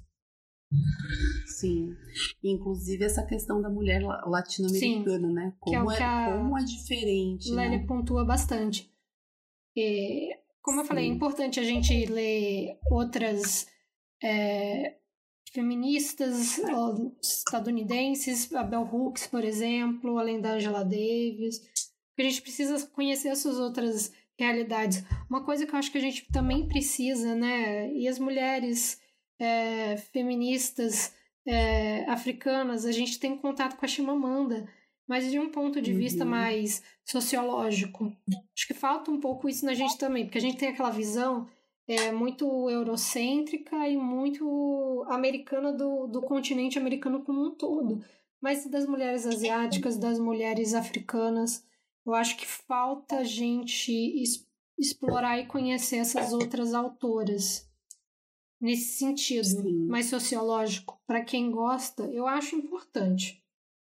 [1.58, 1.96] Sim.
[2.42, 5.54] Inclusive essa questão da mulher latino-americana, né?
[5.58, 7.50] Como, que é, é, como é diferente.
[7.50, 7.86] Lélia né?
[7.86, 8.88] pontua bastante.
[9.76, 10.82] E, como Sim.
[10.82, 13.66] eu falei, é importante a gente ler outras
[14.22, 14.98] é,
[15.52, 16.60] feministas
[17.20, 21.60] estadunidenses, a Bell Hooks, por exemplo, além da Angela Davis.
[22.16, 25.04] A gente precisa conhecer essas outras realidades.
[25.28, 27.92] Uma coisa que eu acho que a gente também precisa, né?
[27.92, 29.00] E as mulheres
[29.40, 31.12] é, feministas
[31.48, 34.68] é, africanas, a gente tem contato com a Chimamanda,
[35.06, 35.98] mas de um ponto de uhum.
[35.98, 38.14] vista mais sociológico.
[38.54, 41.48] Acho que falta um pouco isso na gente também, porque a gente tem aquela visão
[41.88, 48.04] é, muito eurocêntrica e muito americana do, do continente americano como um todo.
[48.42, 51.64] Mas das mulheres asiáticas, das mulheres africanas,
[52.04, 54.22] eu acho que falta a gente
[54.78, 57.67] explorar e conhecer essas outras autoras
[58.60, 59.86] nesse sentido Sim.
[59.86, 61.00] mais sociológico.
[61.06, 63.42] Para quem gosta, eu acho importante.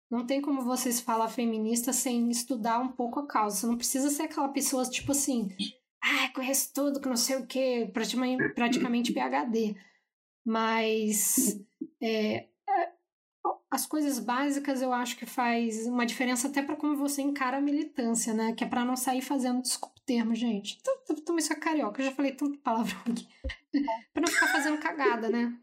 [0.09, 3.57] Não tem como vocês falar feminista sem estudar um pouco a causa.
[3.57, 5.49] Você não precisa ser aquela pessoa tipo assim,
[6.01, 9.75] ah, conheço tudo, que não sei o que, praticamente, praticamente PhD.
[10.45, 11.59] Mas
[12.01, 12.47] é,
[13.71, 17.61] as coisas básicas eu acho que faz uma diferença até para como você encara a
[17.61, 18.51] militância, né?
[18.53, 20.81] Que é para não sair fazendo, desculpa o termo, gente.
[21.25, 23.25] Toma isso é carioca, eu já falei tanto palavrão aqui.
[24.13, 25.57] para não ficar fazendo cagada, né?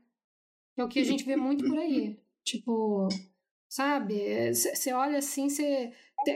[0.79, 2.19] É o que a gente vê muito por aí.
[2.43, 3.09] Tipo,
[3.69, 4.55] sabe?
[4.55, 5.93] Você olha assim, você.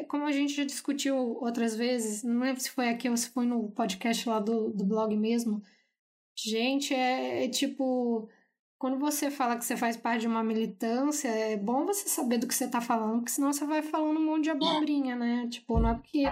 [0.09, 3.47] Como a gente já discutiu outras vezes, não lembro se foi aqui ou se foi
[3.47, 5.62] no podcast lá do, do blog mesmo.
[6.36, 8.28] Gente, é, é tipo
[8.83, 12.49] quando você fala que você faz parte de uma militância, é bom você saber do
[12.49, 15.47] que você está falando, porque senão você vai falando um monte de abobrinha, né?
[15.49, 16.25] Tipo, não é porque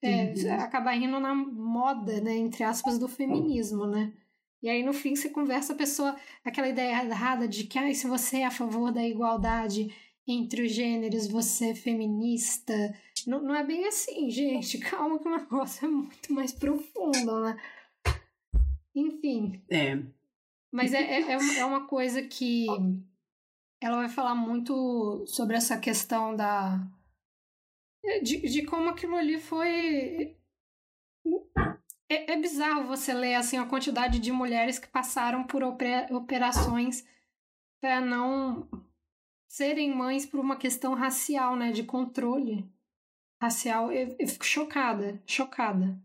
[0.00, 0.54] é, uhum.
[0.54, 4.10] acaba rindo na moda, né, entre aspas, do feminismo, né?
[4.62, 8.06] E aí, no fim, você conversa a pessoa, aquela ideia errada de que, ah, se
[8.06, 9.94] você é a favor da igualdade
[10.26, 12.72] entre os gêneros, você é feminista.
[13.26, 14.78] Não, não é bem assim, gente.
[14.80, 17.54] Calma que o negócio é muito mais profundo, né?
[18.94, 19.62] Enfim.
[19.68, 19.98] É,
[20.72, 22.66] mas é, é, é, é uma coisa que
[23.80, 26.78] ela vai falar muito sobre essa questão da.
[28.22, 30.36] De, de como aquilo ali foi.
[32.10, 37.06] É, é, bizarro você ler assim, a quantidade de mulheres que passaram por operações
[37.82, 38.66] para não
[39.46, 41.70] serem mães por uma questão racial, né?
[41.70, 42.70] De controle
[43.40, 43.92] racial.
[43.92, 46.00] Eu, eu fico chocada, chocada.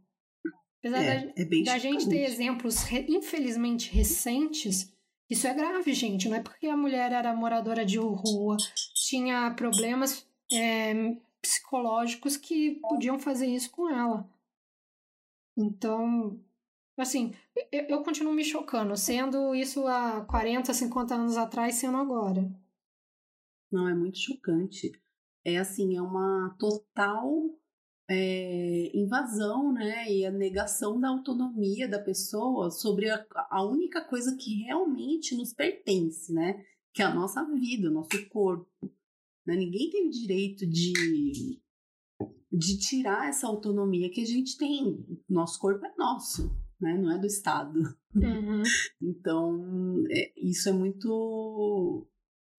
[0.84, 4.92] Apesar é, da, é da gente ter exemplos, infelizmente, recentes
[5.30, 6.28] Isso é grave, gente.
[6.28, 8.58] Não é porque a mulher era moradora de rua,
[8.94, 14.30] tinha problemas é, psicológicos que podiam fazer isso com ela.
[15.58, 16.38] Então,
[16.98, 17.34] assim,
[17.72, 22.44] eu, eu continuo me chocando, sendo isso há 40, 50 anos atrás, sendo agora.
[23.72, 24.92] Não, é muito chocante.
[25.46, 27.34] É assim, é uma total
[28.14, 30.12] é, invasão, né?
[30.12, 35.54] E a negação da autonomia da pessoa sobre a, a única coisa que realmente nos
[35.54, 36.64] pertence, né?
[36.94, 38.70] Que é a nossa vida, o nosso corpo.
[39.46, 39.56] Né?
[39.56, 41.60] Ninguém tem o direito de,
[42.52, 45.04] de tirar essa autonomia que a gente tem.
[45.28, 46.96] Nosso corpo é nosso, né?
[46.98, 47.80] não é do Estado.
[48.16, 48.64] Uhum.
[49.02, 52.08] então, é, isso é muito.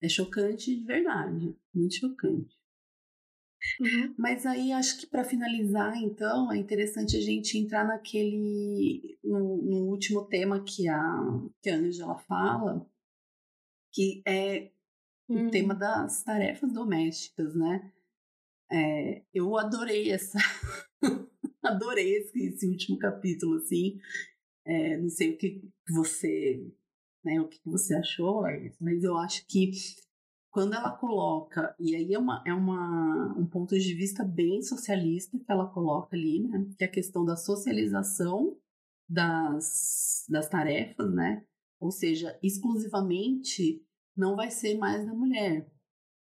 [0.01, 1.55] É chocante de verdade.
[1.73, 2.55] Muito chocante.
[3.79, 4.13] Uhum.
[4.17, 9.17] Mas aí acho que para finalizar, então, é interessante a gente entrar naquele.
[9.23, 11.19] no, no último tema que a,
[11.61, 12.85] que a Angela fala,
[13.91, 14.71] que é
[15.27, 15.47] Uhum.
[15.47, 17.91] o tema das tarefas domésticas, né?
[18.71, 20.37] É, eu adorei essa.
[21.63, 23.99] adorei esse, esse, último capítulo, assim.
[24.65, 26.71] É, não sei o que você.
[27.23, 28.43] Né, o que você achou,
[28.79, 29.71] mas eu acho que
[30.55, 35.37] quando ela coloca, e aí é, uma, é uma, um ponto de vista bem socialista
[35.37, 36.65] que ela coloca ali, né?
[36.77, 38.57] Que é a questão da socialização
[39.05, 41.45] das, das tarefas, né?
[41.77, 45.69] Ou seja, exclusivamente não vai ser mais da mulher,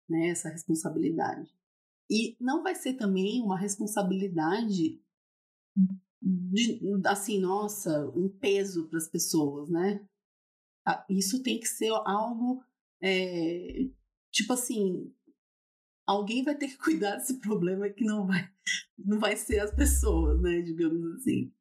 [0.09, 0.29] né?
[0.29, 1.55] Essa responsabilidade.
[2.09, 4.99] E não vai ser também uma responsabilidade
[6.19, 10.03] de, assim, nossa, um peso para as pessoas, né?
[11.07, 12.63] Isso tem que ser algo
[12.99, 13.87] é,
[14.35, 15.11] tipo assim,
[16.05, 18.49] alguém vai ter que cuidar desse problema que não vai,
[18.97, 20.61] não vai ser as pessoas, né?
[20.61, 21.51] Digamos assim.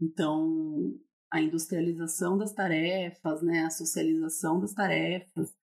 [0.00, 0.98] Então,
[1.32, 3.64] a industrialização das tarefas, né?
[3.64, 5.54] A socialização das tarefas.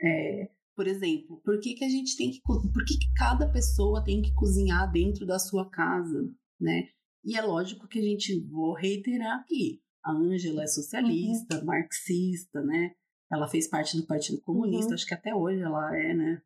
[0.00, 2.40] É, por exemplo, por que, que a gente tem que.
[2.42, 6.28] Por que, que cada pessoa tem que cozinhar dentro da sua casa,
[6.60, 6.88] né?
[7.24, 11.64] E é lógico que a gente, vou reiterar aqui, a Ângela é socialista, uhum.
[11.64, 12.94] marxista, né?
[13.30, 14.94] Ela fez parte do Partido Comunista, uhum.
[14.94, 16.42] acho que até hoje ela é, né?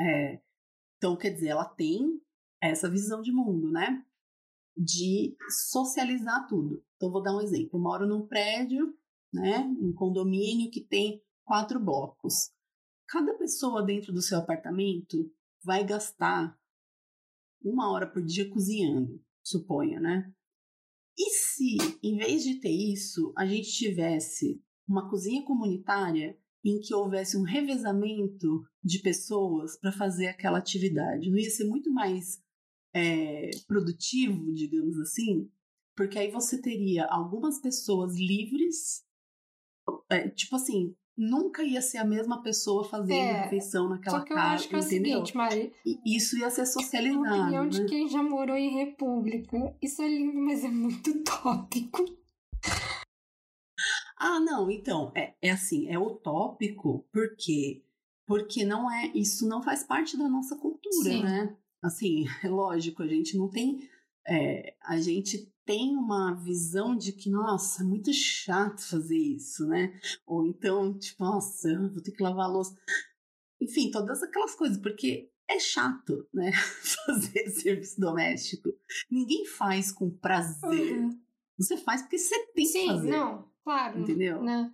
[0.00, 0.40] É,
[0.96, 2.20] então, quer dizer, ela tem
[2.60, 4.04] essa visão de mundo, né?
[4.76, 5.36] De
[5.70, 6.84] socializar tudo.
[6.96, 7.70] Então, vou dar um exemplo.
[7.74, 8.96] Eu moro num prédio,
[9.32, 9.58] né?
[9.80, 12.52] Um condomínio que tem quatro blocos.
[13.08, 15.30] Cada pessoa dentro do seu apartamento
[15.62, 16.56] vai gastar
[17.64, 20.32] uma hora por dia cozinhando, suponha, né?
[21.18, 26.94] E se, em vez de ter isso, a gente tivesse uma cozinha comunitária em que
[26.94, 31.30] houvesse um revezamento de pessoas para fazer aquela atividade.
[31.30, 32.40] Não ia ser muito mais
[32.94, 35.50] é, produtivo, digamos assim,
[35.96, 39.04] porque aí você teria algumas pessoas livres,
[40.08, 44.24] é, tipo assim, nunca ia ser a mesma pessoa fazendo é, a refeição naquela só
[44.24, 44.74] que casa, eu acho que?
[44.74, 45.72] É o seguinte, Mari,
[46.06, 47.26] isso ia ser socializado.
[47.26, 47.70] A opinião né?
[47.70, 49.76] de quem já morou em república.
[49.82, 52.04] Isso é lindo, mas é muito tópico.
[54.24, 57.82] Ah, não, então, é, é assim, é utópico, porque
[58.24, 61.24] porque não é, isso não faz parte da nossa cultura, Sim.
[61.24, 61.56] né?
[61.82, 63.90] Assim, é lógico, a gente não tem,
[64.24, 69.98] é, a gente tem uma visão de que, nossa, é muito chato fazer isso, né?
[70.24, 72.76] Ou então, tipo, nossa, eu vou ter que lavar a louça.
[73.60, 76.52] Enfim, todas aquelas coisas, porque é chato, né?
[77.06, 78.70] Fazer serviço doméstico.
[79.10, 80.96] Ninguém faz com prazer.
[80.96, 81.20] Uhum.
[81.58, 83.10] Você faz porque você tem Sim, que fazer.
[83.10, 84.00] não, claro.
[84.00, 84.42] Entendeu?
[84.42, 84.72] Né?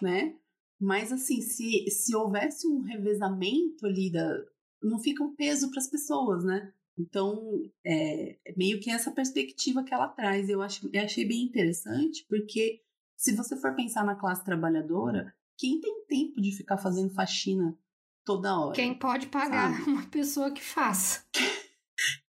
[0.00, 0.34] né?
[0.80, 4.44] Mas assim, se, se houvesse um revezamento ali da.
[4.82, 6.72] Não fica um peso para as pessoas, né?
[6.96, 10.48] Então, é meio que essa perspectiva que ela traz.
[10.48, 12.82] Eu, acho, eu achei bem interessante, porque
[13.16, 17.76] se você for pensar na classe trabalhadora, quem tem tempo de ficar fazendo faxina
[18.24, 18.74] toda hora?
[18.74, 19.90] Quem pode pagar Sabe?
[19.90, 21.24] uma pessoa que faça.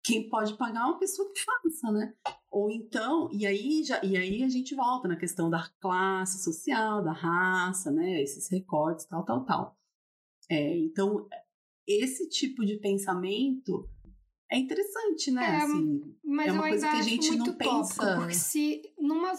[0.02, 2.16] Quem pode pagar uma pessoa que faça, né?
[2.52, 7.04] Ou então, e aí, já, e aí a gente volta na questão da classe social,
[7.04, 8.22] da raça, né?
[8.22, 9.78] Esses recortes, tal, tal, tal.
[10.50, 11.28] É, então,
[11.88, 13.88] esse tipo de pensamento
[14.52, 15.44] é interessante, né?
[15.44, 18.16] É, assim, Mas é eu uma coisa ainda que a gente não tópico, pensa.
[18.16, 19.34] porque se numa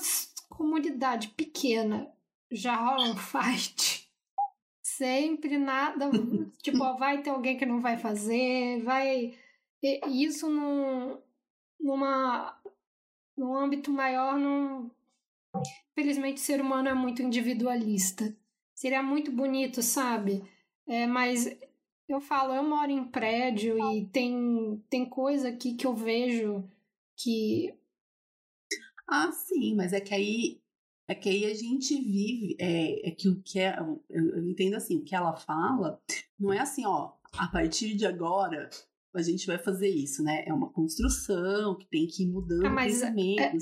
[0.48, 2.08] comunidade pequena
[2.50, 4.08] já rola um fight,
[4.82, 6.10] sempre nada,
[6.62, 9.36] tipo, ó, vai ter alguém que não vai fazer, vai...
[9.82, 11.18] E isso num,
[11.80, 12.59] numa,
[13.40, 14.90] num âmbito maior, não...
[15.94, 18.36] Felizmente o ser humano é muito individualista.
[18.74, 20.42] Seria muito bonito, sabe?
[20.86, 21.46] É, mas
[22.08, 26.68] eu falo, eu moro em prédio e tem, tem coisa aqui que eu vejo
[27.16, 27.74] que.
[29.08, 30.60] Ah, sim, mas é que aí
[31.08, 33.76] É que aí a gente vive, é, é que o que é,
[34.08, 36.00] eu entendo assim, o que ela fala,
[36.38, 38.70] não é assim, ó, a partir de agora
[39.14, 40.44] a gente vai fazer isso, né?
[40.46, 43.08] É uma construção que tem que ir mudando ah, mas, é.
[43.08, 43.52] É...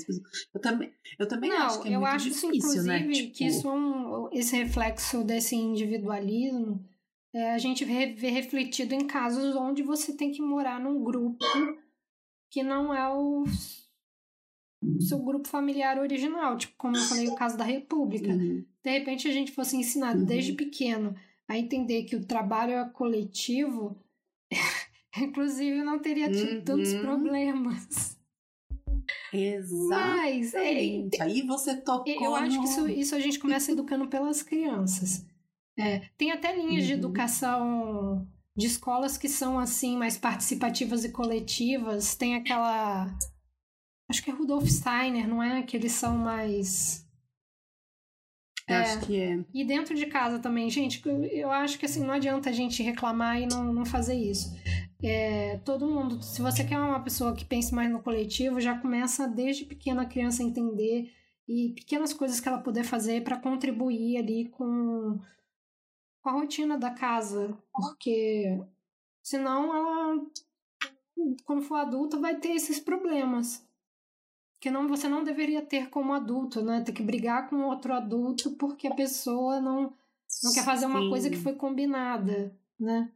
[0.53, 3.11] Eu também, eu também não, acho que é eu muito acho difícil, inclusive, né?
[3.11, 3.33] Tipo...
[3.33, 6.83] que isso é um, esse reflexo desse individualismo
[7.33, 11.45] é, a gente vê, vê refletido em casos onde você tem que morar num grupo
[12.49, 13.43] que não é o
[14.99, 18.29] seu grupo familiar original, tipo como eu falei o caso da República.
[18.29, 18.65] Uhum.
[18.83, 20.25] De repente a gente fosse ensinado uhum.
[20.25, 21.15] desde pequeno
[21.47, 23.95] a entender que o trabalho é coletivo,
[25.17, 26.63] inclusive não teria tido uhum.
[26.63, 28.17] tantos problemas.
[29.33, 30.51] Exatamente.
[30.51, 32.13] Mas, é, aí você tocou.
[32.23, 32.63] Eu acho no...
[32.63, 35.25] que isso, isso a gente começa educando pelas crianças.
[35.77, 36.99] É, tem até linhas de uhum.
[36.99, 42.15] educação de escolas que são assim mais participativas e coletivas.
[42.15, 43.07] Tem aquela
[44.09, 45.61] Acho que é Rudolf Steiner, não é?
[45.61, 47.07] Que eles são mais.
[48.67, 49.45] É, acho que é.
[49.53, 53.39] E dentro de casa também, gente, eu acho que assim, não adianta a gente reclamar
[53.39, 54.51] e não, não fazer isso.
[55.01, 59.27] É, todo mundo, se você quer uma pessoa que pense mais no coletivo, já começa
[59.27, 61.13] desde pequena a criança a entender
[61.47, 65.17] e pequenas coisas que ela puder fazer para contribuir ali com,
[66.21, 68.61] com a rotina da casa, porque
[69.23, 70.25] senão ela,
[71.45, 73.65] quando for adulta, vai ter esses problemas
[74.59, 76.81] que não você não deveria ter como adulto, né?
[76.81, 79.93] Ter que brigar com outro adulto porque a pessoa não
[80.43, 81.09] não quer fazer uma Sim.
[81.09, 83.11] coisa que foi combinada, né?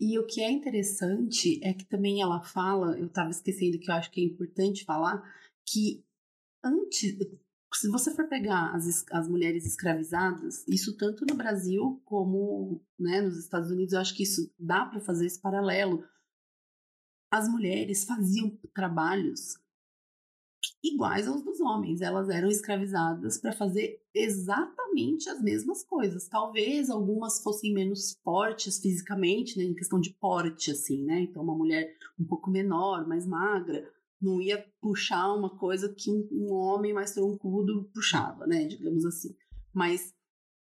[0.00, 3.94] E o que é interessante é que também ela fala, eu estava esquecendo que eu
[3.94, 5.22] acho que é importante falar,
[5.66, 6.04] que
[6.62, 7.16] antes,
[7.72, 13.38] se você for pegar as, as mulheres escravizadas, isso tanto no Brasil como né, nos
[13.38, 16.04] Estados Unidos, eu acho que isso dá para fazer esse paralelo.
[17.30, 19.56] As mulheres faziam trabalhos
[20.84, 22.02] iguais aos dos homens.
[22.02, 26.28] Elas eram escravizadas para fazer exatamente as mesmas coisas.
[26.28, 31.20] Talvez algumas fossem menos fortes fisicamente, né, em questão de porte, assim, né?
[31.20, 33.90] Então, uma mulher um pouco menor, mais magra,
[34.20, 38.66] não ia puxar uma coisa que um, um homem mais troncudo puxava, né?
[38.66, 39.34] Digamos assim.
[39.72, 40.14] Mas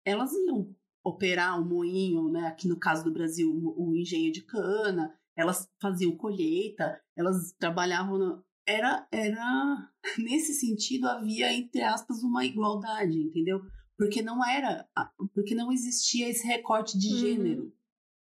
[0.05, 0.75] elas iam
[1.05, 2.47] operar o um moinho, né?
[2.47, 5.15] Aqui no caso do Brasil, o, o engenho de cana.
[5.35, 13.61] Elas faziam colheita, elas trabalhavam era, era nesse sentido havia entre aspas uma igualdade, entendeu?
[13.97, 14.89] Porque não era,
[15.35, 17.19] porque não existia esse recorte de uhum.
[17.19, 17.77] gênero,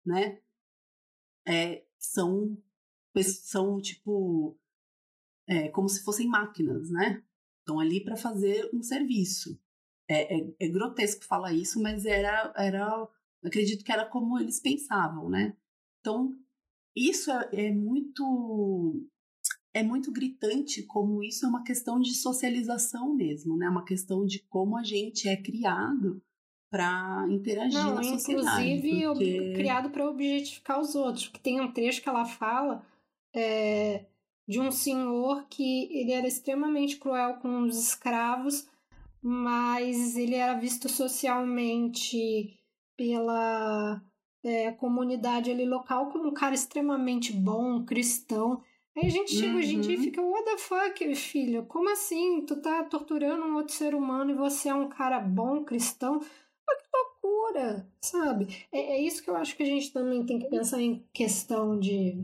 [0.05, 0.39] né?
[1.47, 2.57] É, são
[3.22, 4.57] são tipo
[5.47, 7.23] é, como se fossem máquinas, né?
[7.60, 9.60] Estão ali para fazer um serviço.
[10.07, 13.07] É, é, é, grotesco falar isso, mas era, era,
[13.43, 15.55] acredito que era como eles pensavam, né?
[15.99, 16.38] Então
[16.95, 19.07] isso é, é muito
[19.73, 23.67] é muito gritante como isso é uma questão de socialização mesmo, né?
[23.67, 26.21] Uma questão de como a gente é criado
[26.69, 28.67] para interagir Não, na sociedade.
[28.67, 29.53] Inclusive, porque...
[29.53, 31.27] criado para objetificar os outros.
[31.27, 32.85] Porque tem um trecho que ela fala
[33.33, 34.05] é,
[34.47, 38.67] de um senhor que ele era extremamente cruel com os escravos,
[39.21, 42.59] mas ele era visto socialmente
[42.97, 44.01] pela
[44.43, 48.61] é, comunidade ali local como um cara extremamente bom, cristão.
[48.95, 49.57] Aí a gente chega uhum.
[49.57, 50.03] hoje em dia e uhum.
[50.03, 51.65] fica, what the fuck, filho?
[51.65, 52.45] Como assim?
[52.45, 56.20] Tu tá torturando um outro ser humano e você é um cara bom, cristão?
[56.20, 58.68] Mas que loucura, sabe?
[58.72, 61.80] É, é isso que eu acho que a gente também tem que pensar em questão
[61.80, 62.24] de.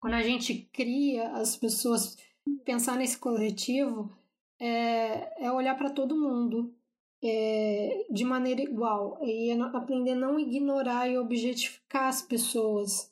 [0.00, 2.16] Quando a gente cria as pessoas,
[2.64, 4.10] pensar nesse coletivo,
[4.58, 6.74] é, é olhar para todo mundo
[7.22, 13.09] é, de maneira igual e aprender a não ignorar e objetificar as pessoas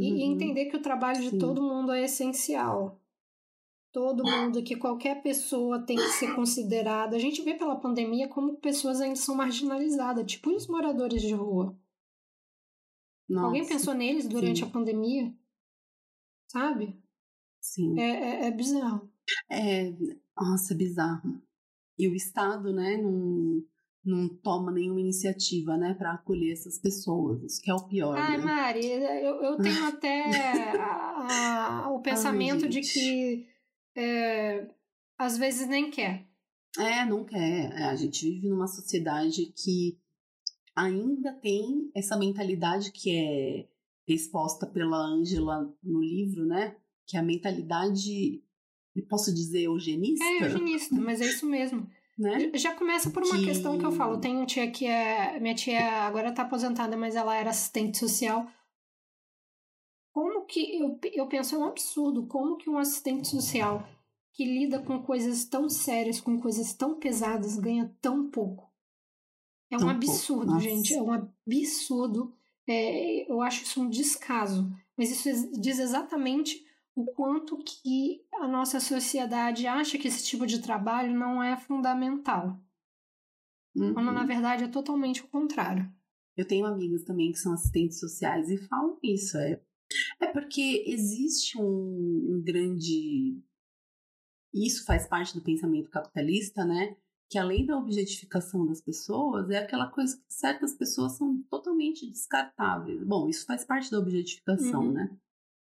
[0.00, 0.32] e, uhum.
[0.32, 1.38] entender que o trabalho de Sim.
[1.38, 2.98] todo mundo é essencial.
[3.92, 7.16] Todo mundo, que qualquer pessoa tem que ser considerada.
[7.16, 11.76] A gente vê pela pandemia como pessoas ainda são marginalizadas, tipo os moradores de rua.
[13.28, 13.46] Nossa.
[13.46, 14.64] Alguém pensou neles durante Sim.
[14.64, 15.34] a pandemia?
[16.50, 16.98] Sabe?
[17.60, 17.98] Sim.
[18.00, 19.10] É, é, é bizarro.
[19.50, 19.92] É,
[20.36, 21.42] nossa, é bizarro.
[21.98, 23.62] E o Estado, né, não,
[24.04, 27.42] não toma nenhuma iniciativa, né, para acolher essas pessoas.
[27.42, 28.16] Isso que é o pior.
[28.16, 28.44] Ai, né?
[28.44, 33.46] Mari, eu, eu tenho até a, a, o pensamento Ai, de que
[33.94, 34.66] é,
[35.18, 36.26] às vezes nem quer.
[36.78, 37.72] É, não quer.
[37.72, 39.98] É, a gente vive numa sociedade que
[40.74, 43.68] ainda tem essa mentalidade que é
[44.06, 46.76] exposta pela Ângela no livro, né?
[47.06, 48.42] Que é a mentalidade,
[49.08, 50.24] posso dizer, eugenista?
[50.24, 51.88] É eugenista, mas é isso mesmo.
[52.20, 52.50] Né?
[52.54, 53.46] Já começa por uma que...
[53.46, 54.20] questão que eu falo.
[54.20, 55.40] Tem um tia que é.
[55.40, 58.46] Minha tia agora tá aposentada, mas ela era assistente social.
[60.12, 60.78] Como que.
[60.78, 62.26] Eu, eu penso, é um absurdo.
[62.26, 63.88] Como que um assistente social
[64.34, 68.70] que lida com coisas tão sérias, com coisas tão pesadas, ganha tão pouco.
[69.70, 70.92] É um Tão absurdo, pouco, gente.
[70.92, 72.34] É um absurdo.
[72.68, 74.70] É, eu acho isso um descaso.
[74.94, 76.66] Mas isso diz exatamente
[77.00, 82.58] o quanto que a nossa sociedade acha que esse tipo de trabalho não é fundamental.
[83.74, 84.26] Quando, na Uhum.
[84.26, 85.90] verdade, é totalmente o contrário.
[86.36, 89.36] Eu tenho amigas também que são assistentes sociais e falam isso.
[89.38, 89.60] É,
[90.20, 91.64] é porque existe um,
[92.34, 93.40] um grande.
[94.52, 96.96] Isso faz parte do pensamento capitalista, né?
[97.30, 103.04] Que além da objetificação das pessoas, é aquela coisa que certas pessoas são totalmente descartáveis.
[103.06, 104.92] Bom, isso faz parte da objetificação, Uhum.
[104.92, 105.16] né?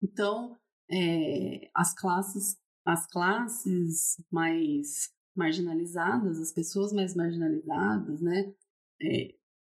[0.02, 0.56] Então,
[0.94, 8.54] é, as classes, as classes mais marginalizadas, as pessoas mais marginalizadas, né?
[9.02, 9.34] É,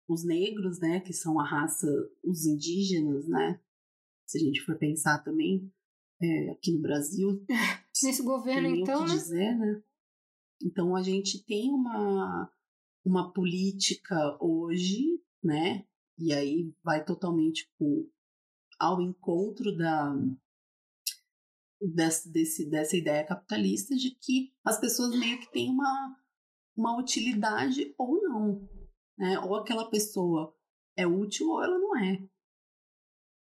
[0.09, 1.87] os negros, né, que são a raça,
[2.25, 3.61] os indígenas, né,
[4.27, 5.71] se a gente for pensar também,
[6.23, 7.45] é, aqui no Brasil,
[8.03, 9.15] Nesse governo, então, né?
[9.15, 9.83] dizer, né?
[10.63, 12.51] Então a gente tem uma,
[13.05, 15.85] uma política hoje, né,
[16.17, 18.09] e aí vai totalmente com,
[18.79, 20.17] ao encontro da
[21.81, 26.17] desse, desse, dessa ideia capitalista de que as pessoas meio que têm uma,
[26.77, 28.69] uma utilidade ou não,
[29.17, 29.39] né?
[29.41, 30.55] Ou aquela pessoa
[30.97, 32.23] é útil ou ela não é.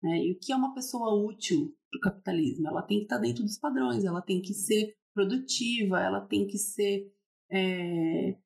[0.03, 0.25] Né?
[0.25, 2.67] E o que é uma pessoa útil para o capitalismo?
[2.67, 6.57] Ela tem que estar dentro dos padrões, ela tem que ser produtiva, ela tem que
[6.57, 7.11] ser,
[7.49, 8.37] é,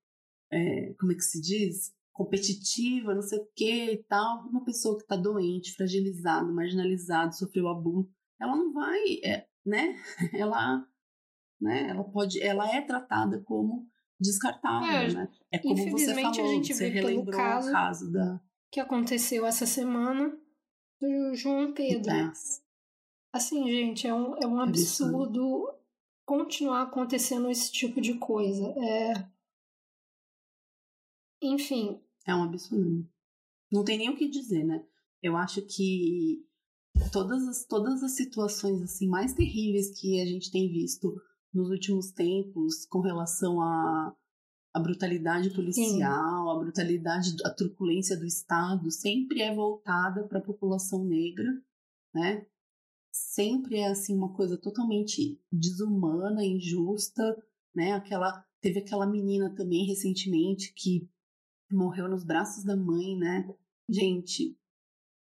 [0.51, 1.93] é, como é que se diz?
[2.13, 4.47] Competitiva, não sei o que e tal.
[4.47, 9.95] Uma pessoa que está doente, fragilizada, marginalizada, sofreu abuso, ela não vai, é, né?
[10.33, 10.85] Ela,
[11.61, 11.89] né?
[11.89, 13.87] Ela pode, ela é tratada como
[14.19, 15.31] descartável, É, né?
[15.51, 18.41] É como você infelizmente, falou, a gente você vê pelo caso- o caso da
[18.71, 20.37] Que aconteceu essa semana
[21.01, 22.11] do João Pedro.
[22.11, 22.31] É,
[23.31, 25.21] Assim, gente, é um, é um absurdo.
[25.23, 25.75] absurdo
[26.25, 28.65] continuar acontecendo esse tipo de coisa.
[28.83, 29.13] É...
[31.41, 33.07] Enfim, é um absurdo.
[33.71, 34.83] Não tem nem o que dizer, né?
[35.21, 36.43] Eu acho que
[37.11, 41.21] todas as, todas as situações assim mais terríveis que a gente tem visto
[41.53, 44.15] nos últimos tempos com relação à
[44.73, 51.03] a brutalidade policial, a brutalidade, a truculência do Estado, sempre é voltada para a população
[51.03, 51.49] negra,
[52.13, 52.45] né?
[53.11, 57.35] Sempre é assim uma coisa totalmente desumana, injusta,
[57.75, 57.93] né?
[57.93, 61.09] Aquela teve aquela menina também recentemente que
[61.71, 63.49] morreu nos braços da mãe, né?
[63.89, 64.55] Gente,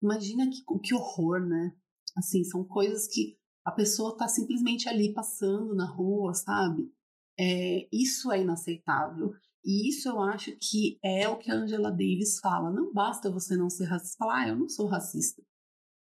[0.03, 1.75] imagina que, que horror, né?
[2.17, 6.93] Assim, são coisas que a pessoa tá simplesmente ali passando na rua, sabe?
[7.39, 9.33] É, isso é inaceitável.
[9.65, 12.71] E isso eu acho que é o que a Angela Davis fala.
[12.71, 14.19] Não basta você não ser racista.
[14.19, 15.43] Falar, ah, eu não sou racista.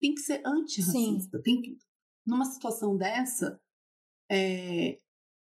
[0.01, 1.41] Tem que ser antirracista.
[1.41, 1.77] Tem que,
[2.25, 3.61] numa situação dessa,
[4.29, 4.99] é,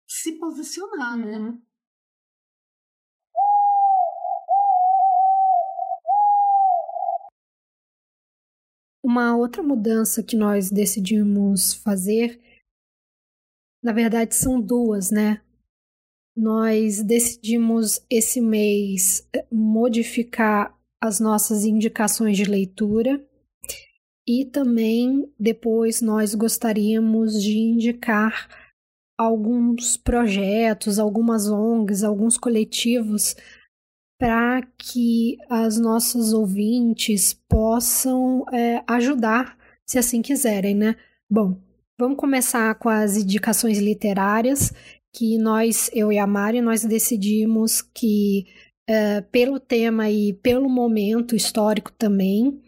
[0.08, 1.58] se posicionar, né?
[9.06, 12.42] Uma outra mudança que nós decidimos fazer,
[13.84, 15.44] na verdade são duas, né?
[16.36, 23.24] Nós decidimos esse mês eh, modificar as nossas indicações de leitura
[24.28, 28.50] e também depois nós gostaríamos de indicar
[29.16, 33.36] alguns projetos, algumas ONGs, alguns coletivos
[34.20, 40.96] para que as nossas ouvintes possam é, ajudar, se assim quiserem, né?
[41.30, 41.60] Bom,
[42.00, 44.72] vamos começar com as indicações literárias,
[45.14, 48.46] que nós, eu e a Mari, nós decidimos que,
[48.88, 52.62] é, pelo tema e pelo momento histórico também,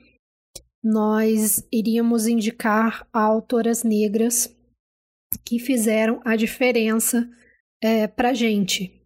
[0.83, 4.55] nós iríamos indicar autoras negras
[5.45, 7.29] que fizeram a diferença
[7.83, 8.96] é, para gente.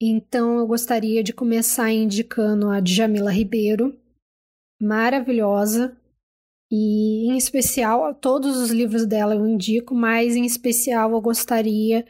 [0.00, 3.98] Então eu gostaria de começar indicando a Djamila Ribeiro,
[4.80, 5.96] maravilhosa,
[6.70, 12.06] e em especial todos os livros dela eu indico, mas em especial eu gostaria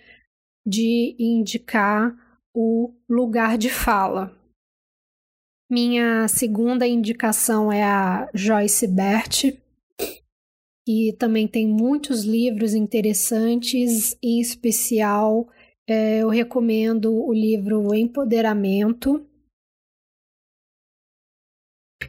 [0.67, 2.15] de indicar
[2.55, 4.37] o Lugar de Fala.
[5.71, 9.57] Minha segunda indicação é a Joyce Bert,
[10.87, 15.49] que também tem muitos livros interessantes, em especial
[15.89, 19.27] é, eu recomendo o livro Empoderamento.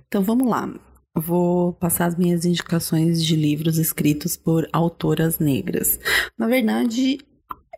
[0.07, 0.68] Então vamos lá.
[1.15, 5.97] Vou passar as minhas indicações de livros escritos por autoras negras.
[6.38, 7.19] Na verdade,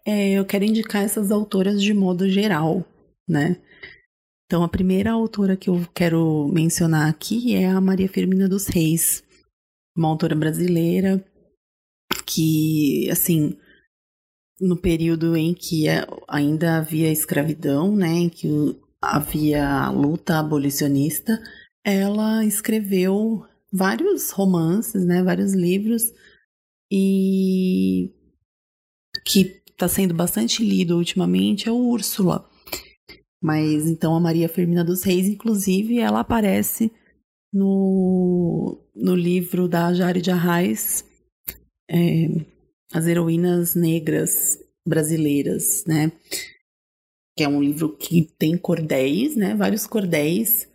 [0.05, 2.83] é, eu quero indicar essas autoras de modo geral,
[3.29, 3.61] né?
[4.45, 9.23] Então, a primeira autora que eu quero mencionar aqui é a Maria Firmina dos Reis,
[9.95, 11.23] uma autora brasileira
[12.25, 13.57] que, assim,
[14.61, 15.85] no período em que
[16.27, 18.47] ainda havia escravidão, né, em que
[19.01, 21.41] havia luta abolicionista,
[21.83, 23.43] ela escreveu
[23.73, 26.03] vários romances, né, vários livros
[26.91, 28.13] e
[29.25, 32.47] que está sendo bastante lido ultimamente é o Úrsula.
[33.41, 36.91] Mas então a Maria Firmina dos Reis, inclusive, ela aparece
[37.51, 41.03] no, no livro da Jari de Arraes,
[41.89, 42.27] é,
[42.93, 46.11] As Heroínas Negras Brasileiras, né?
[47.37, 49.55] Que é um livro que tem cordéis, né?
[49.55, 50.69] Vários cordéis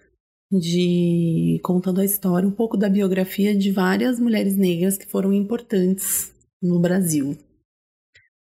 [0.50, 6.32] de contando a história, um pouco da biografia de várias mulheres negras que foram importantes
[6.62, 7.36] no Brasil.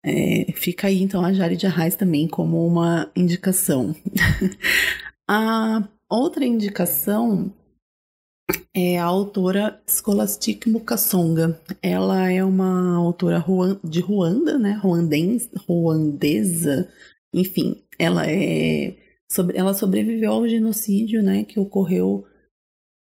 [0.03, 3.95] É, fica aí então a Jari de Arraes também como uma indicação.
[5.29, 7.53] a outra indicação
[8.73, 11.59] é a autora Scholastic Mukasonga.
[11.81, 13.43] Ela é uma autora
[13.83, 14.79] de Ruanda, né?
[14.81, 16.89] Ruandense, ruandesa.
[17.33, 18.95] Enfim, ela é
[19.31, 22.25] sobre, ela sobreviveu ao genocídio, né, que ocorreu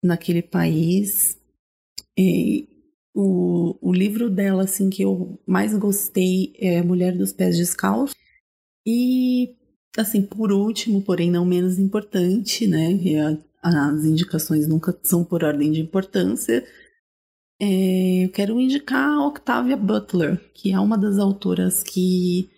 [0.03, 1.39] naquele país.
[2.17, 2.67] E
[3.13, 8.15] o, o livro dela, assim, que eu mais gostei é Mulher dos Pés Descalços.
[8.85, 9.55] E,
[9.97, 12.91] assim, por último, porém não menos importante, né,
[13.65, 16.63] as indicações nunca são por ordem de importância,
[17.59, 22.49] é, eu quero indicar a Octavia Butler, que é uma das autoras que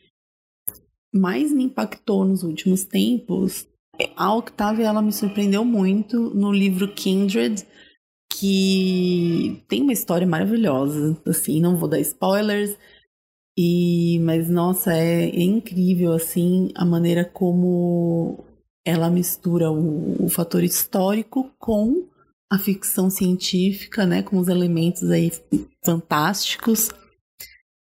[1.13, 3.67] mais me impactou nos últimos tempos,
[4.15, 7.65] a Octavia ela me surpreendeu muito no livro Kindred,
[8.33, 12.77] que tem uma história maravilhosa, assim, não vou dar spoilers,
[13.57, 18.46] e mas nossa, é, é incrível assim a maneira como
[18.87, 22.07] ela mistura o, o fator histórico com
[22.49, 25.29] a ficção científica, né, com os elementos aí
[25.83, 26.89] fantásticos.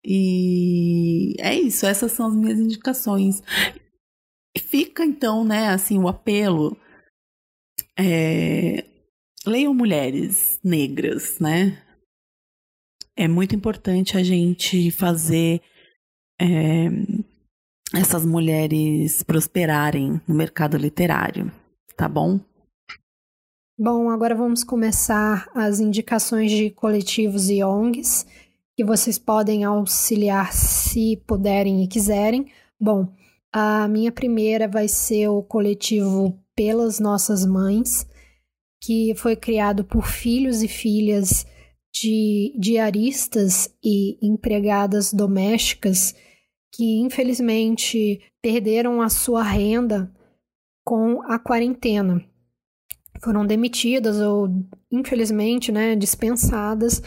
[0.05, 3.41] E é isso, essas são as minhas indicações.
[4.59, 6.77] Fica então, né, assim, o apelo.
[7.97, 8.85] É,
[9.47, 11.81] leiam mulheres negras, né?
[13.17, 15.63] É muito importante a gente fazer
[16.41, 16.89] é,
[17.95, 21.51] essas mulheres prosperarem no mercado literário,
[21.97, 22.41] tá bom?
[23.79, 28.27] Bom, agora vamos começar as indicações de coletivos e ONGs
[28.75, 32.47] que vocês podem auxiliar se puderem e quiserem.
[32.81, 33.09] Bom,
[33.53, 38.07] a minha primeira vai ser o coletivo Pelas Nossas Mães,
[38.83, 41.47] que foi criado por filhos e filhas
[41.95, 46.15] de diaristas e empregadas domésticas
[46.73, 50.13] que infelizmente perderam a sua renda
[50.85, 52.25] com a quarentena.
[53.23, 54.49] Foram demitidas ou
[54.91, 57.03] infelizmente, né, dispensadas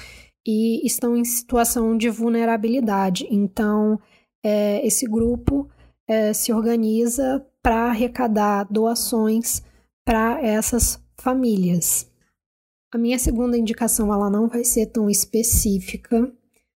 [0.45, 3.27] e estão em situação de vulnerabilidade.
[3.29, 3.99] Então,
[4.43, 5.69] é, esse grupo
[6.07, 9.61] é, se organiza para arrecadar doações
[10.05, 12.09] para essas famílias.
[12.91, 16.33] A minha segunda indicação ela não vai ser tão específica,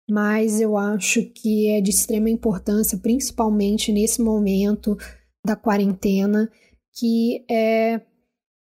[0.09, 4.97] mas eu acho que é de extrema importância, principalmente nesse momento
[5.45, 6.51] da quarentena,
[6.93, 8.01] que é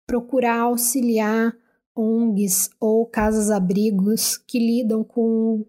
[0.06, 1.54] procurar auxiliar
[1.96, 5.64] ONGs ou casas-abrigos que lidam com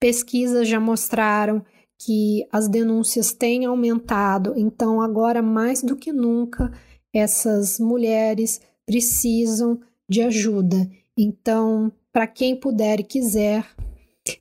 [0.00, 1.64] pesquisas já mostraram
[1.98, 6.72] que as denúncias têm aumentado, então agora mais do que nunca
[7.14, 10.90] essas mulheres precisam de ajuda.
[11.16, 13.66] Então, para quem puder e quiser,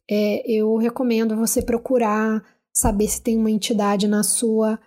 [0.09, 2.43] é, eu recomendo você procurar
[2.73, 4.79] saber se tem uma entidade na sua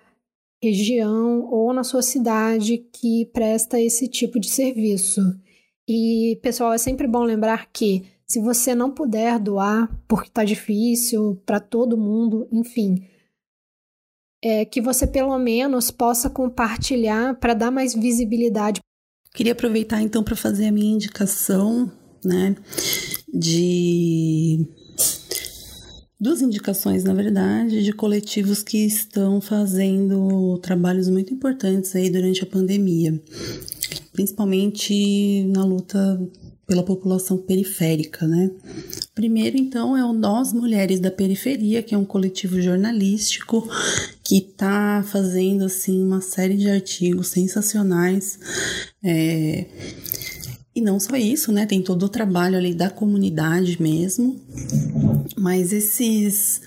[0.62, 5.20] região ou na sua cidade que presta esse tipo de serviço.
[5.88, 11.42] E, pessoal, é sempre bom lembrar que se você não puder doar, porque está difícil
[11.44, 13.06] para todo mundo, enfim,
[14.42, 18.80] é, que você pelo menos possa compartilhar para dar mais visibilidade.
[19.34, 21.90] Queria aproveitar então para fazer a minha indicação,
[22.24, 22.56] né,
[23.32, 24.66] de
[26.22, 32.46] duas indicações, na verdade, de coletivos que estão fazendo trabalhos muito importantes aí durante a
[32.46, 33.20] pandemia
[34.12, 36.20] principalmente na luta
[36.66, 38.50] pela população periférica, né?
[39.14, 43.68] Primeiro, então, é o Nós Mulheres da Periferia, que é um coletivo jornalístico
[44.22, 48.38] que está fazendo assim uma série de artigos sensacionais.
[49.02, 49.66] É,
[50.74, 51.66] e não só isso, né?
[51.66, 54.40] Tem todo o trabalho ali da comunidade mesmo.
[55.36, 56.60] Mas esses,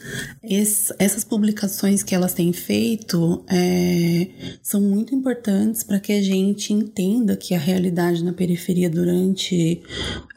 [0.99, 4.27] essas publicações que elas têm feito é,
[4.61, 9.81] são muito importantes para que a gente entenda que a realidade na periferia durante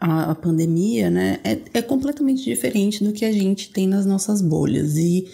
[0.01, 4.41] a, a pandemia né, é, é completamente diferente do que a gente tem nas nossas
[4.41, 4.97] bolhas.
[4.97, 5.27] E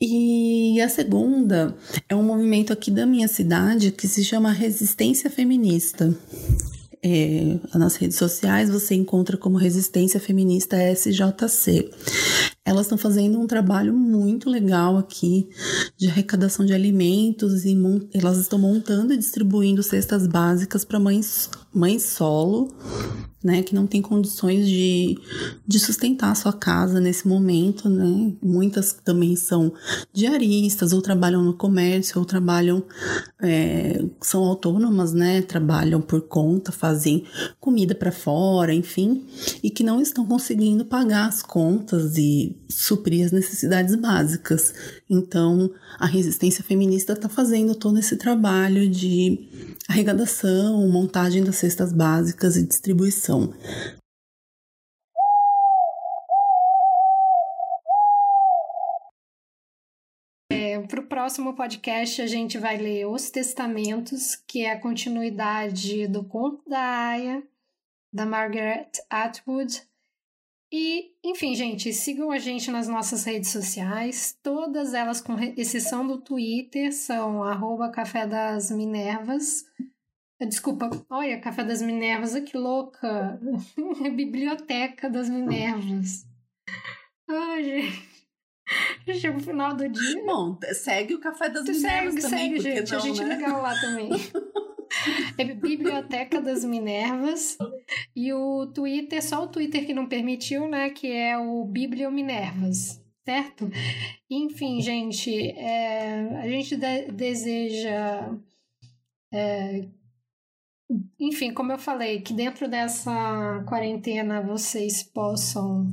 [0.00, 1.74] E a segunda
[2.08, 6.14] é um movimento aqui da minha cidade que se chama Resistência Feminista.
[7.06, 11.90] É, nas redes sociais você encontra como Resistência Feminista SJC.
[12.64, 15.48] Elas estão fazendo um trabalho muito legal aqui
[15.98, 17.76] de arrecadação de alimentos e
[18.14, 22.74] elas estão montando e distribuindo cestas básicas para mães, mães solo
[23.44, 25.18] né, que não tem condições de,
[25.66, 28.32] de sustentar a sua casa nesse momento, né?
[28.42, 29.70] Muitas também são
[30.14, 32.82] diaristas, ou trabalham no comércio, ou trabalham,
[33.42, 35.42] é, são autônomas, né?
[35.42, 37.24] Trabalham por conta, fazem
[37.60, 39.26] comida para fora, enfim,
[39.62, 44.74] e que não estão conseguindo pagar as contas e suprir as necessidades básicas.
[45.08, 49.48] Então, a resistência feminista está fazendo todo esse trabalho de
[49.88, 53.54] arrecadação, montagem das cestas básicas e distribuição.
[60.50, 66.06] É, Para o próximo podcast, a gente vai ler Os Testamentos, que é a continuidade
[66.06, 67.42] do conto da Aya,
[68.12, 69.82] da Margaret Atwood.
[70.76, 74.36] E, enfim, gente, sigam a gente nas nossas redes sociais.
[74.42, 79.64] Todas elas, com exceção do Twitter, são arroba Café das Minervas.
[80.48, 83.38] Desculpa, olha, Café das Minervas, que louca!
[84.16, 86.26] Biblioteca das Minervas.
[87.30, 89.20] Ai, gente.
[89.20, 90.24] Chega o final do dia.
[90.26, 92.90] Bom, segue o Café das Minervas segue, também, segue, gente.
[92.90, 93.32] Não, a gente né?
[93.32, 94.10] é legal lá também.
[95.36, 97.56] É Biblioteca das Minervas.
[98.14, 100.90] E o Twitter, só o Twitter que não permitiu, né?
[100.90, 103.70] Que é o Bibliominervas, certo?
[104.30, 108.32] Enfim, gente, é, a gente de deseja.
[109.32, 109.88] É,
[111.18, 115.88] enfim, como eu falei, que dentro dessa quarentena vocês possam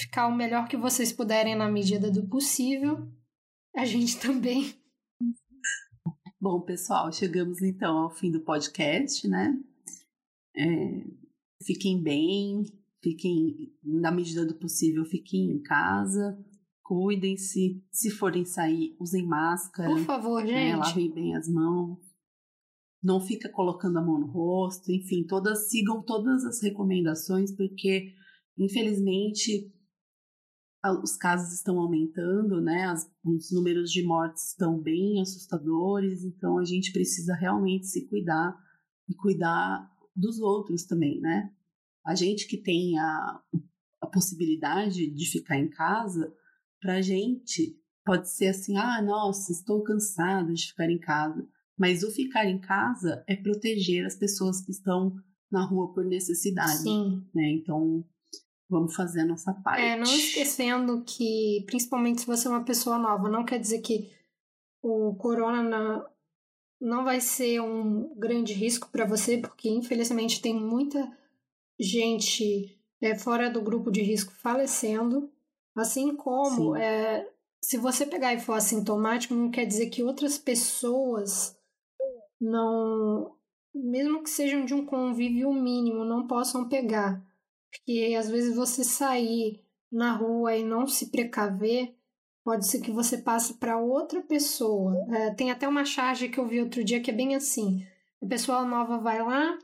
[0.00, 3.06] ficar o melhor que vocês puderem na medida do possível.
[3.76, 4.74] A gente também
[6.42, 9.56] Bom, pessoal, chegamos então ao fim do podcast, né?
[10.56, 11.04] É,
[11.64, 12.64] fiquem bem,
[13.00, 16.36] fiquem, na medida do possível, fiquem em casa,
[16.82, 19.88] cuidem-se, se forem sair, usem máscara.
[19.94, 20.72] Por favor, né?
[20.72, 20.78] gente.
[20.80, 22.00] Lavem bem as mãos.
[23.00, 28.12] Não fica colocando a mão no rosto, enfim, todas sigam todas as recomendações, porque
[28.58, 29.72] infelizmente
[31.02, 32.86] os casos estão aumentando, né?
[32.86, 38.56] As, os números de mortes estão bem assustadores, então a gente precisa realmente se cuidar
[39.08, 41.52] e cuidar dos outros também, né?
[42.04, 43.40] A gente que tem a,
[44.00, 46.34] a possibilidade de ficar em casa,
[46.80, 51.46] pra gente pode ser assim: ah, nossa, estou cansado de ficar em casa.
[51.78, 55.16] Mas o ficar em casa é proteger as pessoas que estão
[55.50, 56.82] na rua por necessidade.
[56.82, 57.24] Sim.
[57.34, 57.52] Né?
[57.52, 58.04] Então,
[58.72, 59.82] vamos fazer a nossa parte.
[59.82, 64.10] É, não esquecendo que, principalmente se você é uma pessoa nova, não quer dizer que
[64.82, 66.04] o corona
[66.80, 71.08] não, vai ser um grande risco para você, porque infelizmente tem muita
[71.78, 75.30] gente é, fora do grupo de risco falecendo,
[75.76, 77.28] assim como é,
[77.60, 81.56] se você pegar e for assintomático, não quer dizer que outras pessoas
[82.40, 83.36] não,
[83.72, 87.22] mesmo que sejam de um convívio mínimo, não possam pegar.
[87.72, 91.96] Porque às vezes você sair na rua e não se precaver,
[92.44, 94.94] pode ser que você passe para outra pessoa.
[95.10, 97.84] É, tem até uma charge que eu vi outro dia que é bem assim:
[98.22, 99.58] a pessoa nova vai lá,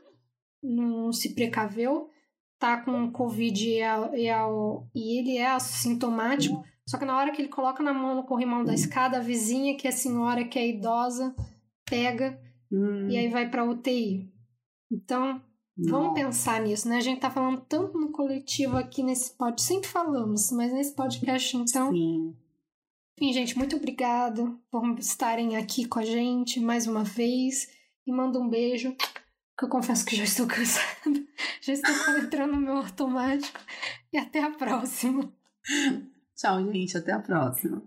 [0.61, 2.09] não se precaveu,
[2.57, 4.35] tá com Covid e, é, é,
[4.95, 8.63] e ele é assintomático, só que na hora que ele coloca na mão no corrimão
[8.63, 11.35] da escada, a vizinha, que é senhora, que é idosa,
[11.85, 12.39] pega
[12.71, 14.31] Hum, e aí vai para UTI.
[14.91, 15.41] Então,
[15.87, 16.97] Vamos pensar nisso, né?
[16.97, 21.55] A gente tá falando tanto no coletivo aqui nesse podcast, sempre falamos, mas nesse podcast,
[21.55, 21.91] então.
[21.91, 22.35] Sim.
[23.17, 27.69] Enfim, gente, muito obrigada por estarem aqui com a gente mais uma vez.
[28.07, 28.95] E mando um beijo,
[29.57, 31.23] que eu confesso que já estou cansada.
[31.61, 33.59] Já estou entrando no meu automático.
[34.11, 35.31] E até a próxima.
[36.35, 36.97] Tchau, gente.
[36.97, 37.83] Até a próxima.